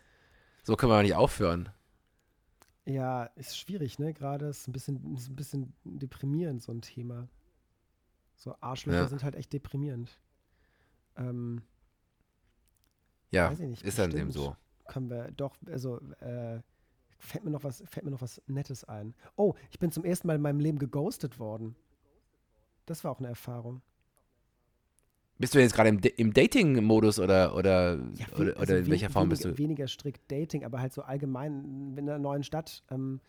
[0.64, 1.70] So können wir nicht aufhören.
[2.85, 4.14] Ja, ist schwierig, ne?
[4.14, 7.30] Gerade ist ein bisschen, ist ein bisschen deprimierend, so ein Thema.
[8.35, 9.07] So Arschlöcher ja.
[9.07, 10.19] sind halt echt deprimierend.
[11.15, 11.61] Ähm,
[13.31, 14.55] ja, nicht, ist dann eben so.
[14.88, 16.61] Können wir doch, also äh,
[17.18, 19.15] fällt mir noch was, fällt mir noch was Nettes ein.
[19.38, 21.76] Oh, ich bin zum ersten Mal in meinem Leben geghostet worden.
[22.85, 23.81] Das war auch eine Erfahrung.
[25.39, 29.30] Bist du jetzt gerade im, im Dating-Modus oder, oder, ja, oder, also in welcher Form
[29.30, 29.57] bist du?
[29.57, 33.19] Weniger strikt Dating, aber halt so allgemein in einer neuen Stadt ähm,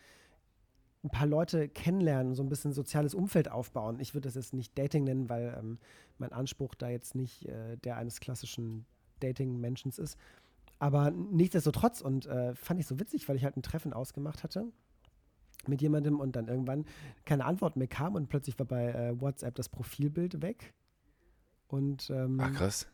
[1.02, 4.00] ein paar Leute kennenlernen, so ein bisschen soziales Umfeld aufbauen.
[4.00, 5.78] Ich würde das jetzt nicht Dating nennen, weil ähm,
[6.18, 8.86] mein Anspruch da jetzt nicht äh, der eines klassischen
[9.20, 10.16] Dating-Menschen ist.
[10.78, 14.66] Aber nichtsdestotrotz und äh, fand ich so witzig, weil ich halt ein Treffen ausgemacht hatte
[15.66, 16.84] mit jemandem und dann irgendwann
[17.24, 20.74] keine Antwort mehr kam und plötzlich war bei äh, WhatsApp das Profilbild weg.
[21.74, 22.86] Und, ähm, Ach krass.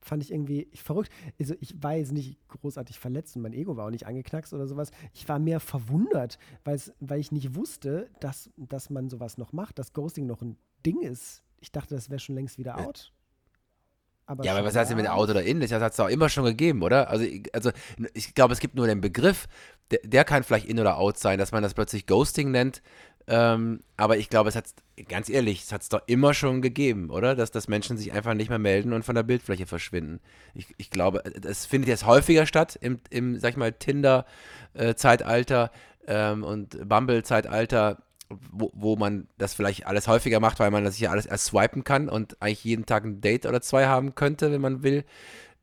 [0.00, 1.10] fand ich irgendwie verrückt.
[1.40, 4.66] Also ich war jetzt nicht großartig verletzt und mein Ego war auch nicht angeknackst oder
[4.66, 4.90] sowas.
[5.12, 9.92] Ich war mehr verwundert, weil ich nicht wusste, dass, dass man sowas noch macht, dass
[9.92, 10.56] Ghosting noch ein
[10.86, 11.42] Ding ist.
[11.60, 13.12] Ich dachte, das wäre schon längst wieder out.
[14.26, 15.60] Aber ja, aber was heißt denn mit Out oder In?
[15.60, 17.10] Das hat es auch immer schon gegeben, oder?
[17.10, 17.70] Also, also
[18.14, 19.48] ich glaube, es gibt nur den Begriff,
[19.90, 22.82] der, der, kann vielleicht In oder Out sein, dass man das plötzlich Ghosting nennt.
[23.28, 24.66] Ähm, aber ich glaube, es hat,
[25.08, 27.34] ganz ehrlich, es hat es doch immer schon gegeben, oder?
[27.34, 30.20] Dass, dass Menschen sich einfach nicht mehr melden und von der Bildfläche verschwinden.
[30.54, 35.70] Ich, ich glaube, es findet jetzt häufiger statt im, im sag ich mal, Tinder-Zeitalter
[36.06, 37.98] ähm, und Bumble-Zeitalter
[38.50, 41.84] wo, wo man das vielleicht alles häufiger macht, weil man das ja alles erst swipen
[41.84, 45.04] kann und eigentlich jeden Tag ein Date oder zwei haben könnte, wenn man will.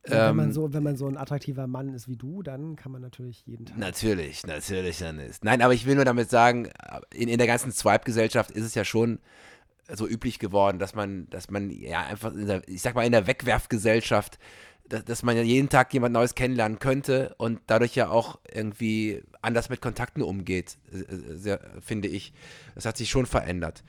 [0.04, 2.92] Wenn, man ähm, so, wenn man so ein attraktiver Mann ist wie du, dann kann
[2.92, 3.78] man natürlich jeden Tag.
[3.78, 5.44] Natürlich, natürlich dann ist.
[5.44, 6.70] Nein, aber ich will nur damit sagen,
[7.14, 9.20] in, in der ganzen Swipe-Gesellschaft ist es ja schon
[9.92, 13.28] so üblich geworden, dass man, dass man ja einfach, der, ich sag mal, in der
[13.28, 14.40] Wegwerfgesellschaft
[14.90, 19.24] dass, dass man ja jeden Tag jemand Neues kennenlernen könnte und dadurch ja auch irgendwie
[19.42, 22.34] anders mit Kontakten umgeht, äh, äh, sehr, finde ich.
[22.76, 23.84] Das hat sich schon verändert.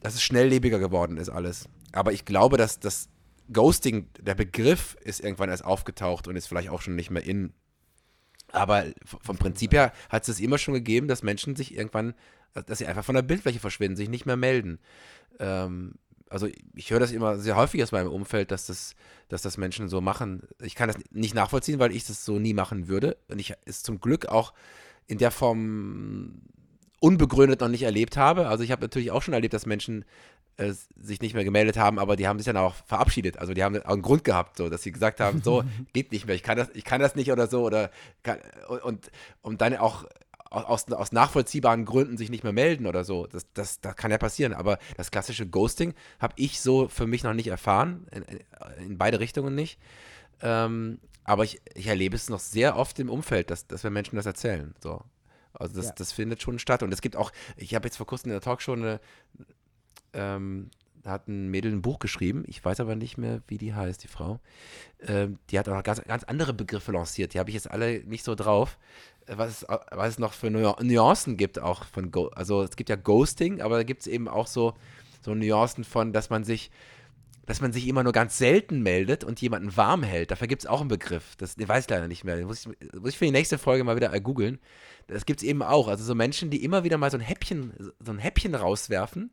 [0.00, 1.68] Dass es schnelllebiger geworden ist alles.
[1.92, 3.08] Aber ich glaube, dass das
[3.52, 7.52] Ghosting, der Begriff ist irgendwann erst aufgetaucht und ist vielleicht auch schon nicht mehr in.
[8.52, 12.14] Aber vom Prinzip her hat es immer schon gegeben, dass Menschen sich irgendwann,
[12.66, 14.78] dass sie einfach von der Bildfläche verschwinden, sich nicht mehr melden.
[15.38, 15.94] Ähm,
[16.28, 18.94] also ich höre das immer sehr häufig aus meinem Umfeld, dass das,
[19.28, 20.48] dass das Menschen so machen.
[20.62, 23.18] Ich kann das nicht nachvollziehen, weil ich das so nie machen würde.
[23.28, 24.54] Und ich es zum Glück auch
[25.06, 26.42] in der Form
[27.00, 28.46] unbegründet noch nicht erlebt habe.
[28.46, 30.04] Also ich habe natürlich auch schon erlebt, dass Menschen
[30.56, 33.38] äh, sich nicht mehr gemeldet haben, aber die haben sich dann auch verabschiedet.
[33.38, 36.26] Also die haben auch einen Grund gehabt, so dass sie gesagt haben, so geht nicht
[36.26, 37.90] mehr, ich kann das, ich kann das nicht oder so oder
[38.22, 38.38] kann,
[38.82, 39.10] und,
[39.42, 40.04] und, dann auch
[40.50, 43.26] aus, aus nachvollziehbaren Gründen sich nicht mehr melden oder so.
[43.26, 44.52] Das, das, das kann ja passieren.
[44.52, 48.06] Aber das klassische Ghosting habe ich so für mich noch nicht erfahren.
[48.10, 48.24] In,
[48.84, 49.78] in beide Richtungen nicht.
[50.42, 54.16] Ähm, aber ich, ich erlebe es noch sehr oft im Umfeld, dass, dass wir Menschen
[54.16, 54.74] das erzählen.
[54.82, 55.02] So.
[55.54, 55.92] Also das, ja.
[55.96, 56.82] das findet schon statt.
[56.82, 59.00] Und es gibt auch, ich habe jetzt vor kurzem in der Talkshow eine,
[60.12, 60.70] ähm,
[61.02, 64.04] da hat ein Mädel ein Buch geschrieben, ich weiß aber nicht mehr, wie die heißt,
[64.04, 64.38] die Frau.
[65.00, 68.04] Ähm, die hat auch noch ganz, ganz andere Begriffe lanciert, die habe ich jetzt alle
[68.04, 68.78] nicht so drauf
[69.26, 73.60] was, was es noch für Nuancen gibt auch von Go also es gibt ja Ghosting,
[73.60, 74.74] aber da gibt es eben auch so,
[75.24, 76.70] so Nuancen von, dass man sich
[77.44, 80.30] dass man sich immer nur ganz selten meldet und jemanden warm hält.
[80.30, 81.34] Dafür gibt es auch einen Begriff.
[81.38, 82.36] Das den weiß ich leider nicht mehr.
[82.36, 84.60] Den muss ich, muss ich für die nächste Folge mal wieder googeln.
[85.08, 85.88] Das gibt es eben auch.
[85.88, 89.32] Also so Menschen, die immer wieder mal so ein Häppchen, so ein Häppchen rauswerfen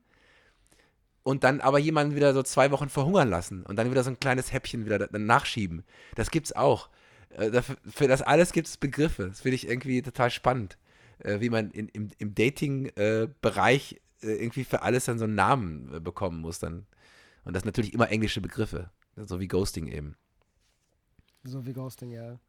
[1.23, 4.19] und dann aber jemanden wieder so zwei Wochen verhungern lassen und dann wieder so ein
[4.19, 5.83] kleines Häppchen wieder nachschieben.
[6.15, 6.89] Das gibt's auch.
[7.29, 9.27] Äh, für das alles gibt es Begriffe.
[9.27, 10.77] Das finde ich irgendwie total spannend,
[11.19, 16.03] äh, wie man in, im, im Dating-Bereich äh, irgendwie für alles dann so einen Namen
[16.03, 16.85] bekommen muss dann.
[17.43, 20.15] Und das natürlich immer englische Begriffe, so wie Ghosting eben.
[21.43, 22.39] So wie Ghosting, ja.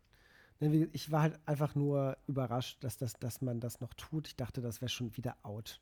[0.92, 4.28] Ich war halt einfach nur überrascht, dass, das, dass man das noch tut.
[4.28, 5.80] Ich dachte, das wäre schon wieder out.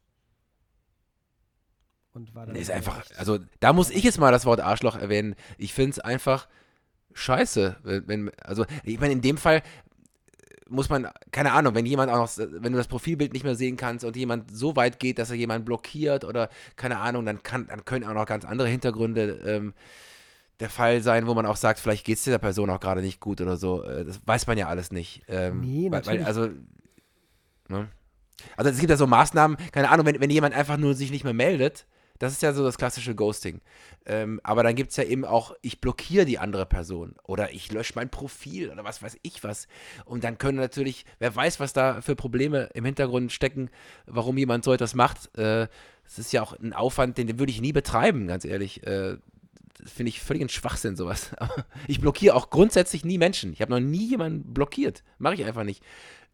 [2.19, 2.55] Und war dann.
[2.55, 5.37] Nee, ist einfach, also da muss ich jetzt mal das Wort Arschloch erwähnen.
[5.57, 6.49] Ich finde es einfach
[7.15, 7.77] scheiße.
[7.83, 9.63] Wenn, also, ich meine, in dem Fall
[10.69, 13.77] muss man, keine Ahnung, wenn jemand auch noch, wenn du das Profilbild nicht mehr sehen
[13.77, 17.69] kannst und jemand so weit geht, dass er jemanden blockiert oder keine Ahnung, dann kann,
[17.69, 19.75] dann können auch noch ganz andere Hintergründe ähm,
[20.61, 23.21] der Fall sein, wo man auch sagt, vielleicht geht es der Person auch gerade nicht
[23.21, 23.85] gut oder so.
[23.85, 25.23] Äh, das weiß man ja alles nicht.
[25.29, 26.21] Ähm, nee, natürlich.
[26.21, 26.49] Weil, also,
[27.69, 27.89] ne?
[28.57, 31.25] Also es gibt ja so Maßnahmen, keine Ahnung, wenn, wenn jemand einfach nur sich nicht
[31.25, 31.87] mehr meldet,
[32.19, 33.61] das ist ja so das klassische Ghosting.
[34.07, 37.71] Ähm, aber dann gibt es ja eben auch, ich blockiere die andere Person oder ich
[37.71, 39.69] lösche mein Profil oder was weiß ich was.
[40.05, 43.71] Und dann können natürlich, wer weiß, was da für Probleme im Hintergrund stecken,
[44.07, 45.37] warum jemand so etwas macht.
[45.37, 45.69] Äh,
[46.05, 48.87] das ist ja auch ein Aufwand, den, den würde ich nie betreiben, ganz ehrlich.
[48.87, 49.19] Äh,
[49.85, 51.31] Finde ich völlig ein Schwachsinn, sowas.
[51.87, 53.53] ich blockiere auch grundsätzlich nie Menschen.
[53.53, 55.05] Ich habe noch nie jemanden blockiert.
[55.19, 55.85] Mache ich einfach nicht.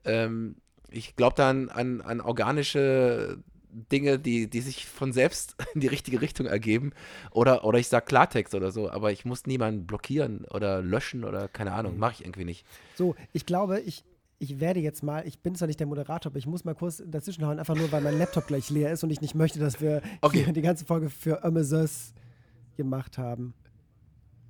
[0.04, 0.56] Ähm,
[0.90, 3.38] ich glaube dann an, an organische
[3.74, 6.92] Dinge, die, die sich von selbst in die richtige Richtung ergeben.
[7.30, 11.48] Oder, oder ich sage Klartext oder so, aber ich muss niemanden blockieren oder löschen oder
[11.48, 12.64] keine Ahnung, mache ich irgendwie nicht.
[12.94, 14.04] So, ich glaube, ich,
[14.38, 17.02] ich werde jetzt mal, ich bin zwar nicht der Moderator, aber ich muss mal kurz
[17.06, 20.02] dazwischenhauen, einfach nur, weil mein Laptop gleich leer ist und ich nicht möchte, dass wir
[20.20, 20.50] okay.
[20.52, 22.14] die ganze Folge für Amazons
[22.76, 23.54] gemacht haben.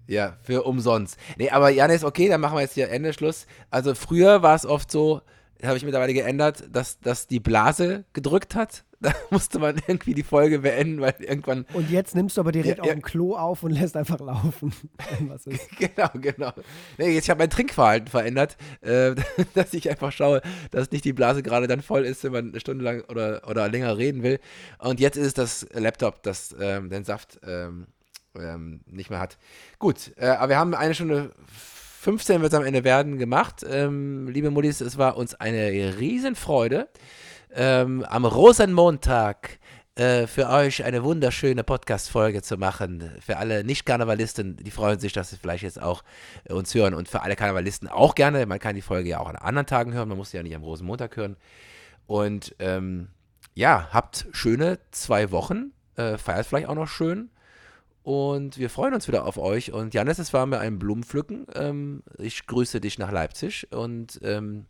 [0.06, 1.16] Ja, für umsonst.
[1.38, 3.46] Nee, aber Janis, okay, dann machen wir jetzt hier Ende Schluss.
[3.70, 5.22] Also früher war es oft so,
[5.62, 10.22] habe ich mittlerweile geändert, dass, dass die Blase gedrückt hat da musste man irgendwie die
[10.22, 11.66] Folge beenden, weil irgendwann.
[11.74, 14.72] Und jetzt nimmst du aber direkt ja, auf dem Klo auf und lässt einfach laufen.
[15.78, 16.52] genau, genau.
[16.96, 19.14] Nee, jetzt habe mein Trinkverhalten verändert, äh,
[19.54, 20.40] dass ich einfach schaue,
[20.70, 23.68] dass nicht die Blase gerade dann voll ist, wenn man eine Stunde lang oder, oder
[23.68, 24.40] länger reden will.
[24.78, 27.88] Und jetzt ist es das Laptop, das ähm, den Saft ähm,
[28.38, 29.36] ähm, nicht mehr hat.
[29.78, 31.32] Gut, äh, aber wir haben eine Stunde
[32.04, 33.64] 15 wird es am Ende werden gemacht.
[33.66, 36.86] Ähm, liebe Muttis, es war uns eine Riesenfreude.
[37.54, 39.58] Ähm, am Rosenmontag
[39.94, 43.10] äh, für euch eine wunderschöne Podcast-Folge zu machen.
[43.24, 46.04] Für alle Nicht-Karnevalisten, die freuen sich, dass sie vielleicht jetzt auch
[46.44, 46.92] äh, uns hören.
[46.92, 48.44] Und für alle Karnevalisten auch gerne.
[48.44, 50.10] Man kann die Folge ja auch an anderen Tagen hören.
[50.10, 51.38] Man muss sie ja nicht am Rosenmontag hören.
[52.06, 53.08] Und ähm,
[53.54, 55.72] ja, habt schöne zwei Wochen.
[55.96, 57.30] Äh, feiert vielleicht auch noch schön.
[58.04, 59.72] Und wir freuen uns wieder auf euch.
[59.72, 61.46] Und Janis, es war mir ein Blumenpflücken.
[61.54, 64.66] Ähm, ich grüße dich nach Leipzig und ähm,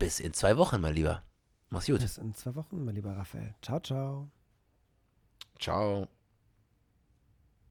[0.00, 1.22] bis in zwei Wochen, mein Lieber.
[1.70, 2.00] Mach's gut.
[2.00, 3.54] Bis in zwei Wochen, mein lieber Raphael.
[3.62, 4.28] Ciao, ciao.
[5.60, 6.08] Ciao.